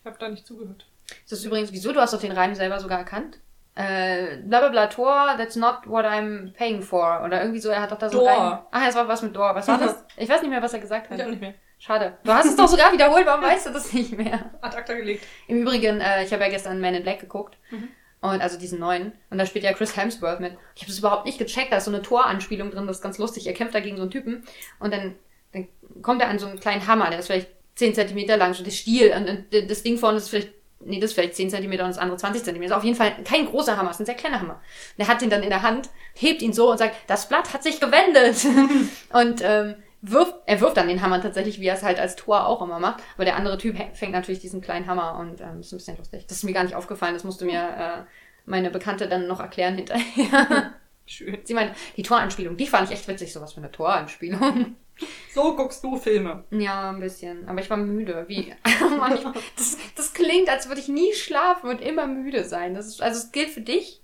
Ich 0.00 0.06
habe 0.06 0.16
da 0.18 0.28
nicht 0.28 0.46
zugehört. 0.46 0.86
Das 1.28 1.38
ist 1.38 1.44
übrigens, 1.46 1.72
wieso, 1.72 1.92
du 1.92 2.00
hast 2.00 2.12
doch 2.14 2.20
den 2.20 2.32
Reim 2.32 2.54
selber 2.54 2.78
sogar 2.78 2.98
erkannt? 2.98 3.38
Äh, 3.76 4.36
bla 4.44 4.60
bla 4.60 4.68
bla, 4.68 4.86
Tor, 4.86 5.34
that's 5.36 5.56
not 5.56 5.86
what 5.86 6.04
I'm 6.04 6.52
paying 6.52 6.80
for. 6.80 7.22
Oder 7.24 7.40
irgendwie 7.40 7.60
so, 7.60 7.70
er 7.70 7.80
hat 7.82 7.90
doch 7.90 7.98
da 7.98 8.08
so 8.08 8.18
Door. 8.18 8.28
Reim. 8.28 8.58
Ah, 8.70 8.88
es 8.88 8.94
war 8.94 9.08
was 9.08 9.22
mit 9.22 9.34
Door. 9.34 9.54
Was 9.54 9.66
war 9.68 9.78
das? 9.78 10.04
Ich 10.16 10.28
weiß 10.28 10.42
nicht 10.42 10.50
mehr, 10.50 10.62
was 10.62 10.72
er 10.72 10.78
gesagt 10.78 11.10
hat. 11.10 11.18
Ich 11.18 11.24
auch 11.24 11.28
nicht 11.28 11.40
mehr. 11.40 11.54
Schade. 11.78 12.16
Du 12.22 12.32
hast 12.32 12.46
es 12.46 12.56
doch 12.56 12.68
sogar 12.68 12.92
wiederholt, 12.92 13.26
warum 13.26 13.42
weißt 13.42 13.66
du 13.66 13.70
das 13.70 13.92
nicht 13.92 14.16
mehr? 14.16 14.52
Ad 14.60 14.76
acta 14.76 14.94
gelegt. 14.94 15.26
Im 15.48 15.62
Übrigen, 15.62 16.00
äh, 16.00 16.24
ich 16.24 16.32
habe 16.32 16.44
ja 16.44 16.48
gestern 16.48 16.80
Man 16.80 16.94
in 16.94 17.02
Black 17.02 17.20
geguckt. 17.20 17.58
Mhm. 17.70 17.88
Und 18.20 18.40
also 18.40 18.58
diesen 18.58 18.78
neuen. 18.78 19.12
Und 19.28 19.36
da 19.38 19.44
spielt 19.44 19.64
ja 19.64 19.72
Chris 19.74 19.96
Hemsworth 19.96 20.40
mit. 20.40 20.56
Ich 20.76 20.82
habe 20.82 20.90
das 20.90 20.98
überhaupt 20.98 21.26
nicht 21.26 21.38
gecheckt. 21.38 21.72
Da 21.72 21.76
ist 21.76 21.84
so 21.84 21.90
eine 21.90 22.00
Toranspielung 22.00 22.70
drin, 22.70 22.86
das 22.86 22.96
ist 22.98 23.02
ganz 23.02 23.18
lustig. 23.18 23.46
Er 23.46 23.52
kämpft 23.52 23.74
da 23.74 23.80
gegen 23.80 23.96
so 23.96 24.02
einen 24.02 24.10
Typen. 24.10 24.44
Und 24.78 24.94
dann, 24.94 25.16
dann 25.52 25.68
kommt 26.00 26.22
er 26.22 26.28
an 26.28 26.38
so 26.38 26.46
einen 26.46 26.58
kleinen 26.58 26.86
Hammer, 26.86 27.10
der 27.10 27.18
ist 27.18 27.26
vielleicht 27.26 27.50
10 27.74 27.94
Zentimeter 27.94 28.36
lang, 28.38 28.54
so 28.54 28.64
der 28.64 28.70
Stiel. 28.70 29.12
Und 29.12 29.68
das 29.68 29.82
Ding 29.82 29.98
vorne 29.98 30.18
ist 30.18 30.30
vielleicht, 30.30 30.54
nee, 30.86 31.00
das 31.00 31.10
ist 31.10 31.14
vielleicht 31.14 31.34
10 31.34 31.50
Zentimeter 31.50 31.84
und 31.84 31.90
das 31.90 31.98
andere 31.98 32.16
20 32.16 32.44
Zentimeter. 32.44 32.72
Ist 32.72 32.78
auf 32.78 32.84
jeden 32.84 32.96
Fall 32.96 33.12
kein 33.24 33.46
großer 33.46 33.76
Hammer, 33.76 33.90
es 33.90 33.96
ist 33.96 34.00
ein 34.00 34.06
sehr 34.06 34.14
kleiner 34.14 34.40
Hammer. 34.40 34.60
Und 34.96 35.04
er 35.04 35.08
hat 35.08 35.20
den 35.20 35.30
dann 35.30 35.42
in 35.42 35.50
der 35.50 35.62
Hand, 35.62 35.90
hebt 36.14 36.42
ihn 36.42 36.52
so 36.52 36.70
und 36.70 36.78
sagt, 36.78 36.94
das 37.06 37.28
Blatt 37.28 37.52
hat 37.52 37.62
sich 37.62 37.80
gewendet. 37.80 38.44
und 39.12 39.42
ähm, 39.42 39.76
wirft, 40.02 40.34
er 40.46 40.60
wirft 40.60 40.76
dann 40.76 40.88
den 40.88 41.02
Hammer 41.02 41.20
tatsächlich, 41.20 41.60
wie 41.60 41.66
er 41.66 41.74
es 41.74 41.82
halt 41.82 41.98
als 41.98 42.16
Tor 42.16 42.46
auch 42.46 42.62
immer 42.62 42.78
macht. 42.78 43.02
Aber 43.14 43.24
der 43.24 43.36
andere 43.36 43.58
Typ 43.58 43.76
fängt 43.94 44.12
natürlich 44.12 44.40
diesen 44.40 44.60
kleinen 44.60 44.86
Hammer 44.86 45.18
und 45.18 45.40
ähm, 45.40 45.58
das 45.58 45.66
ist 45.66 45.72
ein 45.72 45.78
bisschen 45.78 45.96
lustig. 45.96 46.26
Das 46.26 46.38
ist 46.38 46.44
mir 46.44 46.52
gar 46.52 46.64
nicht 46.64 46.74
aufgefallen, 46.74 47.14
das 47.14 47.24
musste 47.24 47.44
mir 47.44 47.60
äh, 47.60 48.02
meine 48.44 48.70
Bekannte 48.70 49.08
dann 49.08 49.26
noch 49.26 49.40
erklären 49.40 49.76
hinterher. 49.76 50.72
Schön. 51.06 51.38
Sie 51.44 51.54
meinte, 51.54 51.74
die 51.96 52.02
Toranspielung, 52.02 52.56
die 52.56 52.66
fand 52.66 52.88
ich 52.88 52.96
echt 52.96 53.08
witzig, 53.08 53.32
sowas 53.32 53.52
für 53.52 53.58
eine 53.60 53.70
Toranspielung. 53.70 54.76
So 55.32 55.56
guckst 55.56 55.82
du 55.82 55.96
Filme. 55.96 56.44
Ja, 56.50 56.90
ein 56.90 57.00
bisschen. 57.00 57.48
Aber 57.48 57.60
ich 57.60 57.68
war 57.68 57.76
müde. 57.76 58.24
Wie? 58.28 58.54
Das, 59.56 59.76
das 59.96 60.12
klingt, 60.14 60.48
als 60.48 60.68
würde 60.68 60.80
ich 60.80 60.88
nie 60.88 61.12
schlafen 61.14 61.68
und 61.68 61.80
immer 61.80 62.06
müde 62.06 62.44
sein. 62.44 62.74
Das 62.74 62.86
ist, 62.86 63.02
also 63.02 63.18
es 63.18 63.32
gilt 63.32 63.50
für 63.50 63.60
dich. 63.60 64.00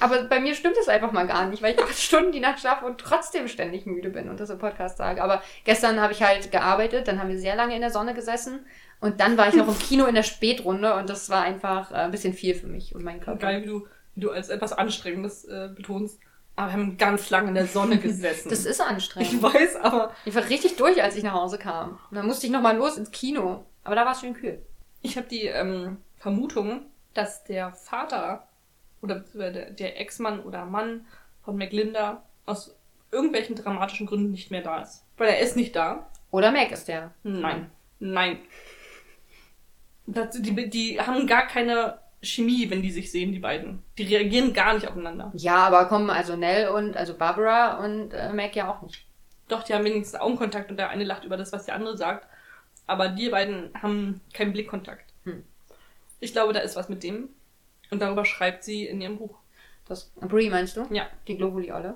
Aber 0.00 0.24
bei 0.24 0.40
mir 0.40 0.54
stimmt 0.54 0.76
es 0.80 0.88
einfach 0.88 1.12
mal 1.12 1.26
gar 1.26 1.48
nicht, 1.48 1.62
weil 1.62 1.74
ich 1.74 1.82
acht 1.82 1.98
Stunden 1.98 2.32
die 2.32 2.40
Nacht 2.40 2.60
schlafe 2.60 2.84
und 2.84 2.98
trotzdem 2.98 3.48
ständig 3.48 3.86
müde 3.86 4.10
bin 4.10 4.28
und 4.28 4.40
das 4.40 4.50
im 4.50 4.58
Podcast 4.58 4.98
sage. 4.98 5.22
Aber 5.22 5.42
gestern 5.64 6.00
habe 6.00 6.12
ich 6.12 6.22
halt 6.22 6.52
gearbeitet, 6.52 7.08
dann 7.08 7.18
haben 7.18 7.30
wir 7.30 7.38
sehr 7.38 7.56
lange 7.56 7.74
in 7.74 7.80
der 7.80 7.90
Sonne 7.90 8.14
gesessen 8.14 8.66
und 9.00 9.20
dann 9.20 9.38
war 9.38 9.48
ich 9.48 9.54
noch 9.54 9.68
im 9.68 9.78
Kino 9.78 10.04
in 10.06 10.14
der 10.14 10.22
Spätrunde 10.22 10.94
und 10.94 11.08
das 11.08 11.30
war 11.30 11.42
einfach 11.42 11.90
äh, 11.90 11.94
ein 11.94 12.10
bisschen 12.10 12.34
viel 12.34 12.54
für 12.54 12.66
mich 12.66 12.94
und 12.94 13.04
meinen 13.04 13.20
Körper. 13.20 13.38
Geil, 13.38 13.62
wie 13.62 13.66
du, 13.66 13.86
wie 14.14 14.20
du 14.20 14.30
als 14.30 14.50
etwas 14.50 14.72
Anstrengendes 14.72 15.44
äh, 15.44 15.70
betonst. 15.74 16.20
Aber 16.58 16.72
wir 16.72 16.72
haben 16.72 16.98
ganz 16.98 17.30
lange 17.30 17.50
in 17.50 17.54
der 17.54 17.68
Sonne 17.68 17.98
gesessen. 18.00 18.48
Das 18.48 18.66
ist 18.66 18.80
anstrengend. 18.80 19.32
ich 19.32 19.40
weiß, 19.40 19.76
aber 19.76 20.12
Ich 20.24 20.34
war 20.34 20.48
richtig 20.48 20.74
durch, 20.74 21.00
als 21.00 21.14
ich 21.14 21.22
nach 21.22 21.34
Hause 21.34 21.56
kam. 21.56 22.00
Und 22.10 22.16
dann 22.16 22.26
musste 22.26 22.46
ich 22.46 22.52
nochmal 22.52 22.76
los 22.76 22.96
ins 22.96 23.12
Kino. 23.12 23.64
Aber 23.84 23.94
da 23.94 24.04
war 24.04 24.10
es 24.10 24.20
schön 24.20 24.34
kühl. 24.34 24.60
ich 25.00 25.16
habe 25.16 25.28
die 25.28 25.42
ähm, 25.42 25.98
Vermutung, 26.16 26.86
dass 27.14 27.44
der 27.44 27.72
Vater 27.72 28.48
oder 29.02 29.20
der, 29.20 30.00
Ex-Mann 30.00 30.40
oder 30.40 30.64
Mann 30.64 31.06
von 31.44 31.56
McLinda 31.56 32.24
aus 32.44 32.76
irgendwelchen 33.12 33.54
dramatischen 33.54 34.08
Gründen 34.08 34.32
nicht 34.32 34.50
mehr 34.50 34.62
da 34.62 34.82
ist. 34.82 35.04
Weil 35.16 35.28
er 35.28 35.38
ist 35.38 35.54
nicht 35.54 35.76
da. 35.76 36.10
Oder 36.32 36.50
Meg 36.50 36.72
ist 36.72 36.88
der. 36.88 37.12
Nein. 37.22 37.70
Nein. 38.00 38.40
Die, 40.06 40.68
die 40.68 41.00
haben 41.00 41.28
gar 41.28 41.46
keine 41.46 42.00
Chemie, 42.22 42.68
wenn 42.70 42.82
die 42.82 42.90
sich 42.90 43.10
sehen, 43.12 43.32
die 43.32 43.38
beiden. 43.38 43.82
Die 43.96 44.02
reagieren 44.02 44.52
gar 44.52 44.74
nicht 44.74 44.88
aufeinander. 44.88 45.30
Ja, 45.34 45.56
aber 45.66 45.86
kommen 45.86 46.10
also 46.10 46.36
Nell 46.36 46.68
und 46.68 46.96
also 46.96 47.14
Barbara 47.14 47.84
und 47.84 48.12
äh, 48.12 48.32
Meg 48.32 48.56
ja 48.56 48.70
auch 48.70 48.82
nicht. 48.82 49.06
Doch, 49.46 49.62
die 49.62 49.72
haben 49.72 49.84
wenigstens 49.84 50.20
Augenkontakt 50.20 50.70
und 50.70 50.76
der 50.76 50.90
eine 50.90 51.04
lacht 51.04 51.24
über 51.24 51.36
das, 51.36 51.52
was 51.52 51.66
der 51.66 51.74
andere 51.74 51.96
sagt. 51.96 52.26
Aber 52.86 53.08
die 53.08 53.28
beiden 53.28 53.70
haben 53.80 54.20
keinen 54.32 54.52
Blickkontakt. 54.52 55.12
Hm. 55.24 55.44
Ich 56.20 56.32
glaube, 56.32 56.52
da 56.52 56.60
ist 56.60 56.76
was 56.76 56.88
mit 56.88 57.02
dem. 57.02 57.28
Und 57.90 58.02
darüber 58.02 58.24
schreibt 58.24 58.64
sie 58.64 58.86
in 58.86 59.00
ihrem 59.00 59.18
Buch. 59.18 59.38
Das 59.86 60.10
Brie 60.20 60.50
meinst 60.50 60.76
du? 60.76 60.86
Ja. 60.90 61.06
Die 61.28 61.36
Globuli-Olle. 61.36 61.94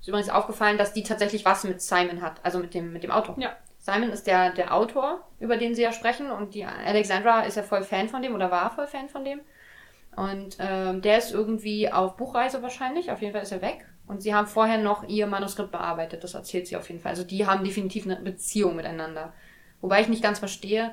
Ist 0.00 0.08
übrigens 0.08 0.30
aufgefallen, 0.30 0.78
dass 0.78 0.92
die 0.92 1.02
tatsächlich 1.02 1.44
was 1.44 1.64
mit 1.64 1.82
Simon 1.82 2.22
hat, 2.22 2.40
also 2.42 2.58
mit 2.58 2.74
dem, 2.74 2.92
mit 2.92 3.02
dem 3.02 3.10
Autor. 3.10 3.36
Ja. 3.38 3.56
Simon 3.78 4.10
ist 4.10 4.26
der, 4.26 4.50
der 4.52 4.74
Autor, 4.74 5.26
über 5.40 5.58
den 5.58 5.74
sie 5.74 5.82
ja 5.82 5.92
sprechen 5.92 6.30
und 6.30 6.54
die 6.54 6.64
Alexandra 6.64 7.42
ist 7.42 7.56
ja 7.56 7.62
voll 7.62 7.82
Fan 7.82 8.08
von 8.08 8.22
dem 8.22 8.34
oder 8.34 8.50
war 8.50 8.70
voll 8.74 8.86
Fan 8.86 9.10
von 9.10 9.24
dem. 9.24 9.40
Und 10.16 10.56
ähm, 10.58 11.02
der 11.02 11.18
ist 11.18 11.32
irgendwie 11.32 11.90
auf 11.90 12.16
Buchreise 12.16 12.62
wahrscheinlich, 12.62 13.10
auf 13.10 13.20
jeden 13.20 13.32
Fall 13.32 13.42
ist 13.42 13.52
er 13.52 13.62
weg. 13.62 13.86
Und 14.06 14.22
sie 14.22 14.34
haben 14.34 14.46
vorher 14.46 14.78
noch 14.78 15.08
ihr 15.08 15.26
Manuskript 15.26 15.72
bearbeitet, 15.72 16.24
das 16.24 16.34
erzählt 16.34 16.66
sie 16.66 16.76
auf 16.76 16.88
jeden 16.88 17.00
Fall. 17.00 17.10
Also 17.10 17.24
die 17.24 17.46
haben 17.46 17.64
definitiv 17.64 18.04
eine 18.04 18.16
Beziehung 18.16 18.76
miteinander. 18.76 19.32
Wobei 19.80 20.00
ich 20.00 20.08
nicht 20.08 20.22
ganz 20.22 20.38
verstehe, 20.38 20.92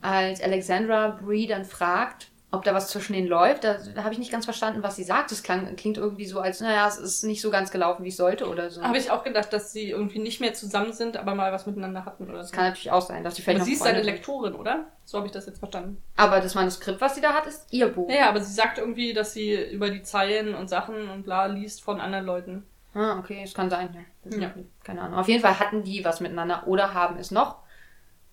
als 0.00 0.42
Alexandra 0.42 1.08
Brie 1.08 1.46
dann 1.46 1.64
fragt, 1.64 2.31
ob 2.52 2.62
da 2.64 2.74
was 2.74 2.88
zwischen 2.88 3.14
denen 3.14 3.26
läuft, 3.28 3.64
da, 3.64 3.78
habe 3.96 4.12
ich 4.12 4.18
nicht 4.18 4.30
ganz 4.30 4.44
verstanden, 4.44 4.82
was 4.82 4.94
sie 4.96 5.04
sagt. 5.04 5.30
Das 5.32 5.42
klang, 5.42 5.74
klingt 5.76 5.96
irgendwie 5.96 6.26
so, 6.26 6.38
als, 6.38 6.60
naja, 6.60 6.86
es 6.86 6.98
ist 6.98 7.24
nicht 7.24 7.40
so 7.40 7.50
ganz 7.50 7.70
gelaufen, 7.70 8.04
wie 8.04 8.10
es 8.10 8.16
sollte 8.18 8.46
oder 8.48 8.70
so. 8.70 8.82
Habe 8.82 8.98
ich 8.98 9.10
auch 9.10 9.24
gedacht, 9.24 9.52
dass 9.52 9.72
sie 9.72 9.90
irgendwie 9.90 10.18
nicht 10.18 10.40
mehr 10.40 10.52
zusammen 10.52 10.92
sind, 10.92 11.16
aber 11.16 11.34
mal 11.34 11.50
was 11.50 11.66
miteinander 11.66 12.04
hatten 12.04 12.28
oder 12.28 12.38
Das 12.38 12.50
so. 12.50 12.54
kann 12.54 12.66
natürlich 12.66 12.90
auch 12.90 13.00
sein, 13.00 13.24
dass 13.24 13.36
sie 13.36 13.42
vielleicht 13.42 13.56
Aber 13.56 13.60
noch 13.60 13.66
sie 13.66 13.72
ist 13.72 13.82
seine. 13.82 14.02
Lektorin, 14.02 14.54
oder? 14.54 14.84
So 15.06 15.16
habe 15.18 15.26
ich 15.26 15.32
das 15.32 15.46
jetzt 15.46 15.58
verstanden. 15.58 16.02
Aber 16.16 16.40
das 16.40 16.54
Manuskript, 16.54 17.00
was 17.00 17.14
sie 17.14 17.20
da 17.22 17.32
hat, 17.32 17.46
ist 17.46 17.66
ihr 17.72 17.88
Buch. 17.88 18.10
Ja, 18.10 18.28
aber 18.28 18.40
sie 18.40 18.52
sagt 18.52 18.78
irgendwie, 18.78 19.14
dass 19.14 19.32
sie 19.32 19.54
über 19.70 19.88
die 19.90 20.02
Zeilen 20.02 20.54
und 20.54 20.68
Sachen 20.68 21.08
und 21.10 21.22
bla 21.24 21.46
liest 21.46 21.82
von 21.82 22.00
anderen 22.00 22.26
Leuten. 22.26 22.66
Ah, 22.94 23.18
okay, 23.18 23.40
es 23.42 23.54
kann 23.54 23.70
sein, 23.70 23.88
ja. 23.94 24.00
Das 24.24 24.38
Ja. 24.38 24.50
Keine 24.84 25.00
Ahnung. 25.00 25.18
Auf 25.18 25.28
jeden 25.28 25.40
Fall 25.40 25.58
hatten 25.58 25.82
die 25.84 26.04
was 26.04 26.20
miteinander 26.20 26.66
oder 26.66 26.92
haben 26.92 27.16
es 27.16 27.30
noch. 27.30 27.56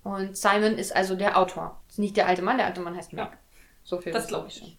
Und 0.03 0.35
Simon 0.35 0.77
ist 0.77 0.93
also 0.95 1.15
der 1.15 1.37
Autor. 1.37 1.79
Ist 1.87 1.99
nicht 1.99 2.17
der 2.17 2.27
alte 2.27 2.41
Mann, 2.41 2.57
der 2.57 2.65
alte 2.67 2.81
Mann 2.81 2.95
heißt 2.95 3.13
Meg. 3.13 3.25
Ja. 3.31 3.37
So 3.89 3.97
viel. 3.97 4.13
Das 4.13 4.27
glaube 4.27 4.47
ich 4.49 4.55
schon. 4.55 4.71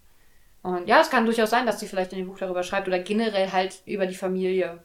Und 0.63 0.87
ja, 0.87 1.01
es 1.01 1.11
kann 1.11 1.25
durchaus 1.25 1.51
sein, 1.51 1.67
dass 1.67 1.81
sie 1.81 1.89
vielleicht 1.89 2.13
in 2.13 2.19
dem 2.19 2.29
Buch 2.29 2.39
darüber 2.39 2.63
schreibt 2.63 2.87
oder 2.87 3.01
generell 3.01 3.51
halt 3.51 3.83
über 3.87 4.07
die 4.07 4.15
Familie. 4.15 4.85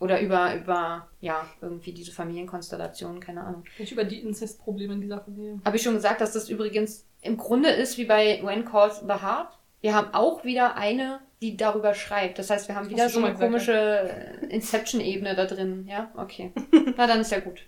Oder 0.00 0.18
über, 0.22 0.54
über, 0.56 1.08
ja, 1.20 1.46
irgendwie 1.60 1.92
diese 1.92 2.10
Familienkonstellation, 2.10 3.20
keine 3.20 3.42
Ahnung. 3.42 3.64
Nicht 3.78 3.92
über 3.92 4.04
die 4.04 4.20
Inzestprobleme 4.20 4.94
in 4.94 5.02
dieser 5.02 5.20
Familie. 5.20 5.60
Habe 5.62 5.76
ich 5.76 5.82
schon 5.82 5.92
gesagt, 5.92 6.22
dass 6.22 6.32
das 6.32 6.48
übrigens 6.48 7.06
im 7.20 7.36
Grunde 7.36 7.68
ist 7.68 7.98
wie 7.98 8.06
bei 8.06 8.40
When 8.42 8.64
Calls 8.64 9.00
the 9.00 9.22
Heart. 9.22 9.58
Wir 9.82 9.94
haben 9.94 10.14
auch 10.14 10.42
wieder 10.42 10.76
eine, 10.76 11.20
die 11.42 11.56
darüber 11.56 11.92
schreibt. 11.92 12.38
Das 12.38 12.48
heißt, 12.48 12.66
wir 12.68 12.76
haben 12.76 12.88
wieder 12.88 13.10
so 13.10 13.22
eine 13.22 13.34
komische 13.34 13.74
äh, 13.74 14.46
Inception-Ebene 14.46 15.36
da 15.36 15.44
drin. 15.44 15.86
Ja, 15.86 16.10
okay. 16.16 16.52
Na, 16.96 17.06
dann 17.06 17.20
ist 17.20 17.30
ja 17.30 17.40
gut. 17.40 17.66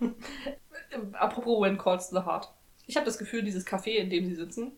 Apropos 1.13 1.61
When 1.61 1.77
Calls 1.77 2.09
the 2.09 2.21
Heart. 2.21 2.51
Ich 2.87 2.97
habe 2.97 3.05
das 3.05 3.19
Gefühl, 3.19 3.43
dieses 3.43 3.67
Café, 3.67 3.97
in 3.97 4.09
dem 4.09 4.25
sie 4.25 4.35
sitzen, 4.35 4.73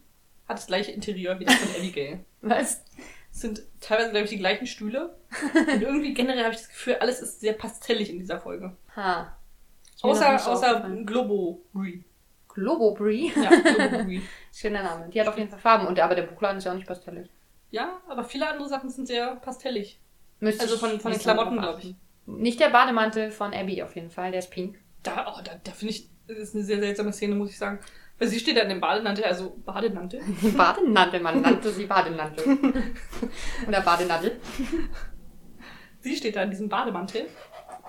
hat 0.48 0.58
das 0.58 0.66
gleiche 0.66 0.92
Interieur 0.92 1.38
wie 1.40 1.44
das 1.44 1.54
von 1.54 1.76
Abigail. 1.76 2.24
Was? 2.40 2.84
Es 3.32 3.40
sind 3.40 3.62
teilweise, 3.80 4.10
glaube 4.10 4.24
ich, 4.24 4.30
die 4.30 4.38
gleichen 4.38 4.66
Stühle. 4.66 5.16
Und 5.54 5.82
irgendwie 5.82 6.14
generell 6.14 6.44
habe 6.44 6.54
ich 6.54 6.60
das 6.60 6.68
Gefühl, 6.68 6.96
alles 6.96 7.20
ist 7.20 7.40
sehr 7.40 7.54
pastellig 7.54 8.10
in 8.10 8.18
dieser 8.18 8.38
Folge. 8.38 8.76
Ha. 8.94 9.36
Außer, 10.02 10.46
außer. 10.46 10.90
Globo 11.04 11.64
Brie. 11.72 12.04
Globo 12.48 12.94
Brie. 12.94 13.32
Ja, 13.34 13.50
Globo 13.60 14.04
Brie. 14.04 14.22
Schöner 14.52 14.82
Name. 14.82 15.08
Die 15.08 15.20
hat 15.20 15.26
auf 15.26 15.36
jeden 15.36 15.50
Fall 15.50 15.58
Farben. 15.58 15.86
Und 15.86 15.98
aber 15.98 16.14
der 16.14 16.22
Buchladen 16.24 16.58
ist 16.58 16.64
ja 16.64 16.72
auch 16.72 16.76
nicht 16.76 16.86
pastellig. 16.86 17.28
Ja, 17.70 18.00
aber 18.08 18.22
viele 18.22 18.48
andere 18.48 18.68
Sachen 18.68 18.88
sind 18.90 19.06
sehr 19.06 19.34
pastellig. 19.36 19.98
Müsste 20.38 20.62
Also 20.62 20.76
von, 20.76 21.00
von 21.00 21.10
den 21.10 21.20
Klamotten, 21.20 21.58
glaube 21.58 21.80
ich. 21.80 21.94
Nicht 22.26 22.60
der 22.60 22.70
Bademantel 22.70 23.30
von 23.30 23.52
Abby 23.52 23.82
auf 23.82 23.96
jeden 23.96 24.10
Fall. 24.10 24.30
Der 24.30 24.38
ist 24.38 24.50
pink. 24.50 24.78
Da, 25.02 25.34
oh, 25.36 25.40
da, 25.42 25.52
da 25.62 25.72
finde 25.72 25.94
ich, 25.94 26.08
das 26.28 26.38
ist 26.38 26.54
eine 26.54 26.64
sehr 26.64 26.78
seltsame 26.78 27.12
Szene, 27.12 27.34
muss 27.34 27.50
ich 27.50 27.58
sagen. 27.58 27.80
Weil 28.18 28.28
sie 28.28 28.38
steht 28.38 28.56
da 28.56 28.62
in 28.62 28.68
dem 28.68 28.80
Badenantel, 28.80 29.24
also 29.24 29.56
Badenantel. 29.64 30.20
Badenantel, 30.56 31.20
man 31.20 31.40
nannte 31.40 31.70
sie 31.70 31.86
Badenantel. 31.86 32.58
Oder 33.68 33.80
Badenantel. 33.80 34.40
Sie 36.00 36.16
steht 36.16 36.36
da 36.36 36.42
in 36.42 36.50
diesem 36.50 36.68
Bademantel. 36.68 37.26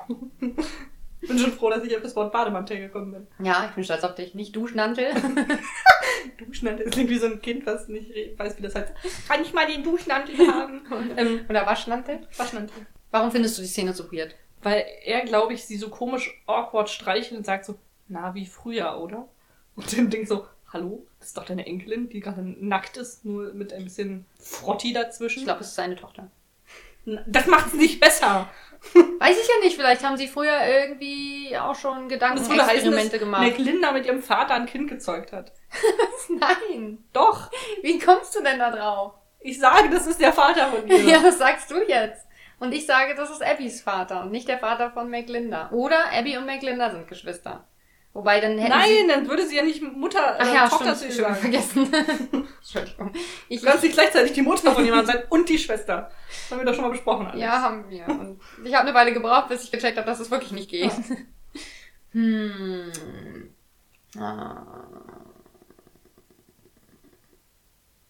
bin 0.07 1.39
schon 1.39 1.51
froh, 1.51 1.69
dass 1.69 1.83
ich 1.83 1.95
auf 1.95 2.01
das 2.01 2.15
Wort 2.15 2.31
Bademantel 2.31 2.79
gekommen 2.79 3.11
bin. 3.11 3.45
Ja, 3.45 3.65
ich 3.69 3.75
bin 3.75 3.83
stolz 3.83 4.03
auf 4.03 4.15
dich. 4.15 4.33
Nicht 4.33 4.55
Duschnantel. 4.55 5.09
Duschnantel, 6.39 6.85
das 6.85 6.93
klingt 6.93 7.09
wie 7.09 7.17
so 7.19 7.27
ein 7.27 7.41
Kind, 7.41 7.65
was 7.65 7.87
nicht 7.87 8.11
weiß, 8.37 8.57
wie 8.57 8.63
das 8.63 8.75
heißt. 8.75 8.93
Kann 9.27 9.41
ich 9.41 9.53
mal 9.53 9.67
den 9.67 9.83
Duschnantel 9.83 10.35
haben? 10.47 10.81
ähm, 11.17 11.45
Oder 11.47 11.65
Waschnantel. 11.65 12.27
Waschnantel. 12.35 12.85
Warum 13.11 13.31
findest 13.31 13.57
du 13.57 13.61
die 13.61 13.67
Szene 13.67 13.93
so 13.93 14.11
weird? 14.11 14.35
Weil 14.63 14.85
er, 15.03 15.21
glaube 15.21 15.53
ich, 15.53 15.65
sie 15.65 15.77
so 15.77 15.89
komisch 15.89 16.41
awkward 16.47 16.89
streichelt 16.89 17.37
und 17.37 17.45
sagt 17.45 17.65
so, 17.65 17.77
na, 18.07 18.33
wie 18.33 18.45
früher, 18.45 18.99
oder? 18.99 19.27
Und 19.75 19.97
dann 19.97 20.09
denkt 20.09 20.29
so, 20.29 20.45
hallo, 20.71 21.05
das 21.19 21.29
ist 21.29 21.37
doch 21.37 21.45
deine 21.45 21.65
Enkelin, 21.65 22.09
die 22.09 22.19
gerade 22.19 22.41
nackt 22.43 22.97
ist, 22.97 23.25
nur 23.25 23.53
mit 23.53 23.73
ein 23.73 23.83
bisschen 23.83 24.25
Frotti 24.39 24.93
dazwischen. 24.93 25.39
Ich 25.39 25.45
glaube, 25.45 25.61
es 25.61 25.67
ist 25.67 25.75
seine 25.75 25.95
Tochter. 25.95 26.29
Das 27.27 27.45
macht's 27.45 27.73
nicht 27.73 27.99
besser. 27.99 28.49
Weiß 29.19 29.37
ich 29.39 29.47
ja 29.47 29.63
nicht. 29.63 29.75
Vielleicht 29.75 30.03
haben 30.03 30.17
sie 30.17 30.27
früher 30.27 30.65
irgendwie 30.65 31.55
auch 31.57 31.75
schon 31.75 32.09
dass 32.09 32.13
Gedankenexperimente 32.13 33.19
gemacht. 33.19 33.43
McLinda 33.43 33.91
mit 33.91 34.05
ihrem 34.05 34.23
Vater 34.23 34.55
ein 34.55 34.65
Kind 34.65 34.89
gezeugt 34.89 35.31
hat. 35.31 35.51
Nein. 36.29 37.03
Doch, 37.13 37.51
Wie 37.81 37.99
kommst 37.99 38.35
du 38.35 38.41
denn 38.41 38.59
da 38.59 38.71
drauf? 38.71 39.13
ich 39.45 39.59
sage, 39.59 39.89
das 39.91 40.07
ist 40.07 40.19
der 40.19 40.33
Vater 40.33 40.67
von 40.67 40.87
ihr. 40.87 40.97
Ja, 41.03 41.21
das 41.21 41.37
sagst 41.37 41.69
du 41.69 41.75
jetzt. 41.87 42.25
Und 42.57 42.73
ich 42.73 42.85
sage, 42.85 43.13
das 43.15 43.29
ist 43.29 43.43
Abbys 43.43 43.81
Vater 43.81 44.23
und 44.23 44.31
nicht 44.31 44.47
der 44.47 44.57
Vater 44.57 44.89
von 44.89 45.09
McLinda. 45.09 45.69
Oder 45.71 46.11
Abby 46.11 46.37
und 46.37 46.45
McLinda 46.45 46.89
sind 46.89 47.07
Geschwister. 47.07 47.63
Wobei 48.15 48.39
dann 48.39 48.57
hätten 48.57 48.71
sie... 48.87 48.95
Nein, 49.03 49.07
dann 49.09 49.27
würde 49.29 49.45
sie 49.45 49.57
ja 49.57 49.63
nicht 49.63 49.81
Mutter, 49.81 50.37
Ach 50.39 50.49
äh, 50.49 50.55
ja, 50.55 50.69
Tochter 50.69 50.95
stimmt, 50.95 51.11
zu 51.11 51.17
ihr 51.19 51.23
sagen. 51.25 51.35
vergessen. 51.35 51.93
Entschuldigung. 52.61 53.11
Ich, 53.49 53.59
Du 53.59 53.67
kannst 53.67 53.83
nicht 53.83 53.93
gleichzeitig 53.93 54.31
die 54.31 54.41
Mutter 54.41 54.71
von 54.73 54.85
jemandem 54.85 55.07
sein 55.15 55.23
und 55.29 55.49
die 55.49 55.57
Schwester. 55.59 56.09
Das 56.29 56.49
haben 56.51 56.59
wir 56.59 56.65
doch 56.65 56.73
schon 56.73 56.85
mal 56.85 56.91
besprochen. 56.91 57.27
Alex. 57.27 57.41
ja, 57.43 57.61
haben 57.61 57.89
wir. 57.89 58.07
Und 58.07 58.39
ich 58.63 58.73
habe 58.73 58.87
eine 58.87 58.95
Weile 58.97 59.11
gebraucht, 59.13 59.49
bis 59.49 59.65
ich 59.65 59.71
gecheckt 59.71 59.97
habe, 59.97 60.07
dass 60.07 60.21
es 60.21 60.31
wirklich 60.31 60.51
nicht 60.53 60.69
geht. 60.69 60.91
Hm. 62.13 62.89
Ah. 64.17 64.63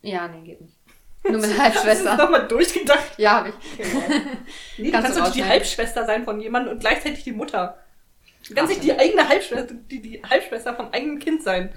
Ja, 0.03 0.27
nee, 0.27 0.41
geht 0.45 0.61
nicht. 0.61 0.77
Nur 1.23 1.41
mit 1.41 1.45
Hast 1.45 1.55
du 1.57 1.59
Halbschwester. 1.63 2.03
das 2.11 2.17
nochmal 2.19 2.47
durchgedacht? 2.47 3.17
Ja, 3.17 3.37
habe 3.37 3.49
ich. 3.49 3.55
Nee, 4.77 4.85
du 4.85 4.91
Kannst 4.91 5.05
kannst 5.07 5.15
du 5.17 5.21
doch 5.21 5.25
nicht 5.29 5.37
die. 5.37 5.43
Halbschwester 5.45 6.05
sein 6.05 6.23
von 6.23 6.39
jemandem 6.39 6.73
und 6.73 6.79
gleichzeitig 6.79 7.23
die 7.23 7.31
Mutter. 7.31 7.79
Du 8.47 8.53
kannst 8.53 8.71
Ach, 8.71 8.75
nicht 8.77 8.84
die 8.84 8.97
eigene 8.97 9.27
Halbschwester, 9.27 9.73
die, 9.73 10.01
die 10.01 10.21
Halbschwester 10.23 10.75
vom 10.75 10.89
eigenen 10.91 11.19
Kind 11.19 11.41
sein. 11.43 11.73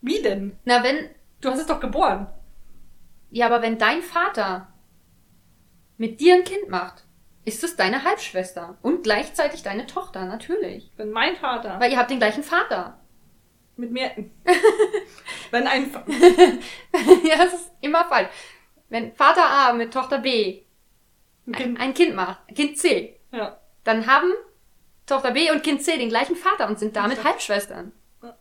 Wie 0.00 0.22
denn? 0.22 0.56
Na, 0.64 0.82
wenn. 0.82 1.10
Du 1.40 1.50
hast 1.50 1.58
es 1.60 1.66
doch 1.66 1.80
geboren. 1.80 2.26
Ja, 3.30 3.46
aber 3.46 3.62
wenn 3.62 3.78
dein 3.78 4.02
Vater 4.02 4.72
mit 5.96 6.20
dir 6.20 6.34
ein 6.34 6.44
Kind 6.44 6.68
macht, 6.68 7.04
ist 7.44 7.64
es 7.64 7.76
deine 7.76 8.04
Halbschwester. 8.04 8.76
Und 8.82 9.02
gleichzeitig 9.02 9.62
deine 9.62 9.86
Tochter, 9.86 10.24
natürlich. 10.26 10.90
Wenn 10.96 11.10
mein 11.10 11.36
Vater 11.36 11.80
Weil 11.80 11.90
ihr 11.92 11.98
habt 11.98 12.10
den 12.10 12.18
gleichen 12.18 12.42
Vater. 12.42 13.00
mit 13.76 13.90
mir. 13.90 14.10
Wenn 15.50 15.66
ein. 15.66 15.90
Ja, 17.24 17.36
das 17.38 17.54
ist 17.54 17.70
immer 17.80 18.04
falsch. 18.04 18.28
Wenn 18.90 19.14
Vater 19.14 19.44
A 19.48 19.72
mit 19.72 19.92
Tochter 19.92 20.18
B 20.18 20.62
ein 21.46 21.76
ein 21.78 21.94
Kind 21.94 22.14
macht, 22.14 22.40
Kind 22.54 22.76
C, 22.78 23.18
Ja. 23.32 23.58
dann 23.84 24.06
haben 24.06 24.30
Tochter 25.10 25.32
B 25.32 25.50
und 25.50 25.62
Kind 25.62 25.82
C 25.82 25.96
den 25.98 26.08
gleichen 26.08 26.36
Vater 26.36 26.68
und 26.68 26.78
sind 26.78 26.96
damit 26.96 27.22
Halbschwestern. 27.24 27.92
Okay. 28.22 28.32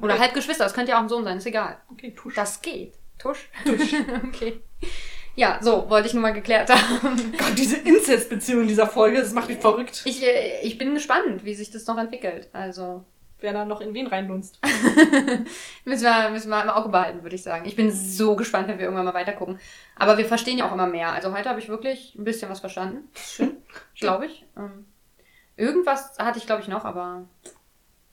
Oder 0.00 0.18
Halbgeschwister, 0.18 0.64
das 0.64 0.74
könnte 0.74 0.92
ja 0.92 0.98
auch 0.98 1.02
ein 1.02 1.08
Sohn 1.08 1.24
sein, 1.24 1.36
ist 1.36 1.46
egal. 1.46 1.76
Okay, 1.90 2.14
tusch. 2.16 2.34
Das 2.34 2.62
geht. 2.62 2.94
Tusch? 3.18 3.50
Tusch. 3.64 3.94
okay. 4.26 4.60
Ja, 5.34 5.58
so, 5.62 5.88
wollte 5.88 6.08
ich 6.08 6.14
nur 6.14 6.22
mal 6.22 6.32
geklärt 6.32 6.70
haben. 6.70 7.34
Gott, 7.38 7.56
diese 7.56 7.76
Inzestbeziehung 7.76 8.62
in 8.62 8.68
dieser 8.68 8.86
Folge, 8.86 9.18
das 9.18 9.32
macht 9.32 9.48
mich 9.48 9.58
verrückt. 9.58 10.02
Ich, 10.04 10.22
äh, 10.22 10.60
ich 10.62 10.78
bin 10.78 10.94
gespannt, 10.94 11.44
wie 11.44 11.54
sich 11.54 11.70
das 11.70 11.86
noch 11.86 11.98
entwickelt. 11.98 12.48
Also, 12.52 13.04
Wer 13.42 13.52
da 13.52 13.64
noch 13.64 13.80
in 13.80 13.92
wen 13.92 14.06
reinlunzt. 14.06 14.60
müssen 15.84 16.04
wir, 16.04 16.30
müssen 16.30 16.48
wir 16.48 16.62
im 16.62 16.70
Auge 16.70 16.90
behalten, 16.90 17.24
würde 17.24 17.34
ich 17.34 17.42
sagen. 17.42 17.66
Ich 17.66 17.74
bin 17.74 17.90
so 17.90 18.36
gespannt, 18.36 18.68
wenn 18.68 18.78
wir 18.78 18.84
irgendwann 18.84 19.04
mal 19.04 19.14
weitergucken. 19.14 19.58
Aber 19.96 20.16
wir 20.16 20.26
verstehen 20.26 20.58
ja 20.58 20.68
auch 20.68 20.72
immer 20.72 20.86
mehr. 20.86 21.12
Also 21.12 21.34
heute 21.36 21.48
habe 21.48 21.58
ich 21.58 21.68
wirklich 21.68 22.14
ein 22.14 22.22
bisschen 22.22 22.48
was 22.48 22.60
verstanden. 22.60 23.08
Schön, 23.16 23.56
glaube 23.98 24.26
ich. 24.26 24.46
Ähm, 24.56 24.86
irgendwas 25.56 26.18
hatte 26.18 26.38
ich, 26.38 26.46
glaube 26.46 26.62
ich, 26.62 26.68
noch, 26.68 26.84
aber 26.84 27.24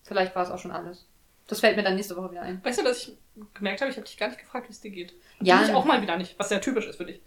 vielleicht 0.04 0.36
war 0.36 0.44
es 0.44 0.52
auch 0.52 0.60
schon 0.60 0.72
alles. 0.72 1.06
Das 1.48 1.62
fällt 1.62 1.78
mir 1.78 1.84
dann 1.84 1.96
nächste 1.96 2.16
Woche 2.16 2.32
wieder 2.32 2.44
ein. 2.44 2.64
Weißt 2.64 2.80
du, 2.80 2.84
dass 2.84 3.08
ich 3.08 3.18
gemerkt 3.56 3.82
habe, 3.82 3.90
ich 3.90 3.98
habe 3.98 4.06
dich 4.06 4.18
gar 4.18 4.28
nicht 4.28 4.40
gefragt, 4.40 4.68
wie 4.68 4.74
es 4.74 4.82
dir 4.82 4.92
geht. 4.92 5.14
Ja. 5.42 5.64
Ich 5.64 5.74
auch 5.74 5.86
mal 5.86 6.02
wieder 6.02 6.16
nicht, 6.18 6.38
was 6.38 6.50
sehr 6.50 6.62
typisch 6.62 6.86
ist 6.86 6.98
für 6.98 7.06
dich. 7.06 7.22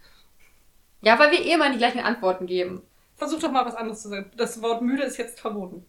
Ja, 1.00 1.18
weil 1.18 1.32
wir 1.32 1.40
eh 1.40 1.52
immer 1.52 1.70
die 1.70 1.78
gleichen 1.78 2.00
Antworten 2.00 2.46
geben. 2.46 2.82
Versuch 3.16 3.40
doch 3.40 3.50
mal 3.50 3.66
was 3.66 3.74
anderes 3.74 4.02
zu 4.02 4.08
sagen. 4.08 4.30
Das 4.36 4.62
Wort 4.62 4.82
müde 4.82 5.02
ist 5.02 5.16
jetzt 5.16 5.40
verboten. 5.40 5.84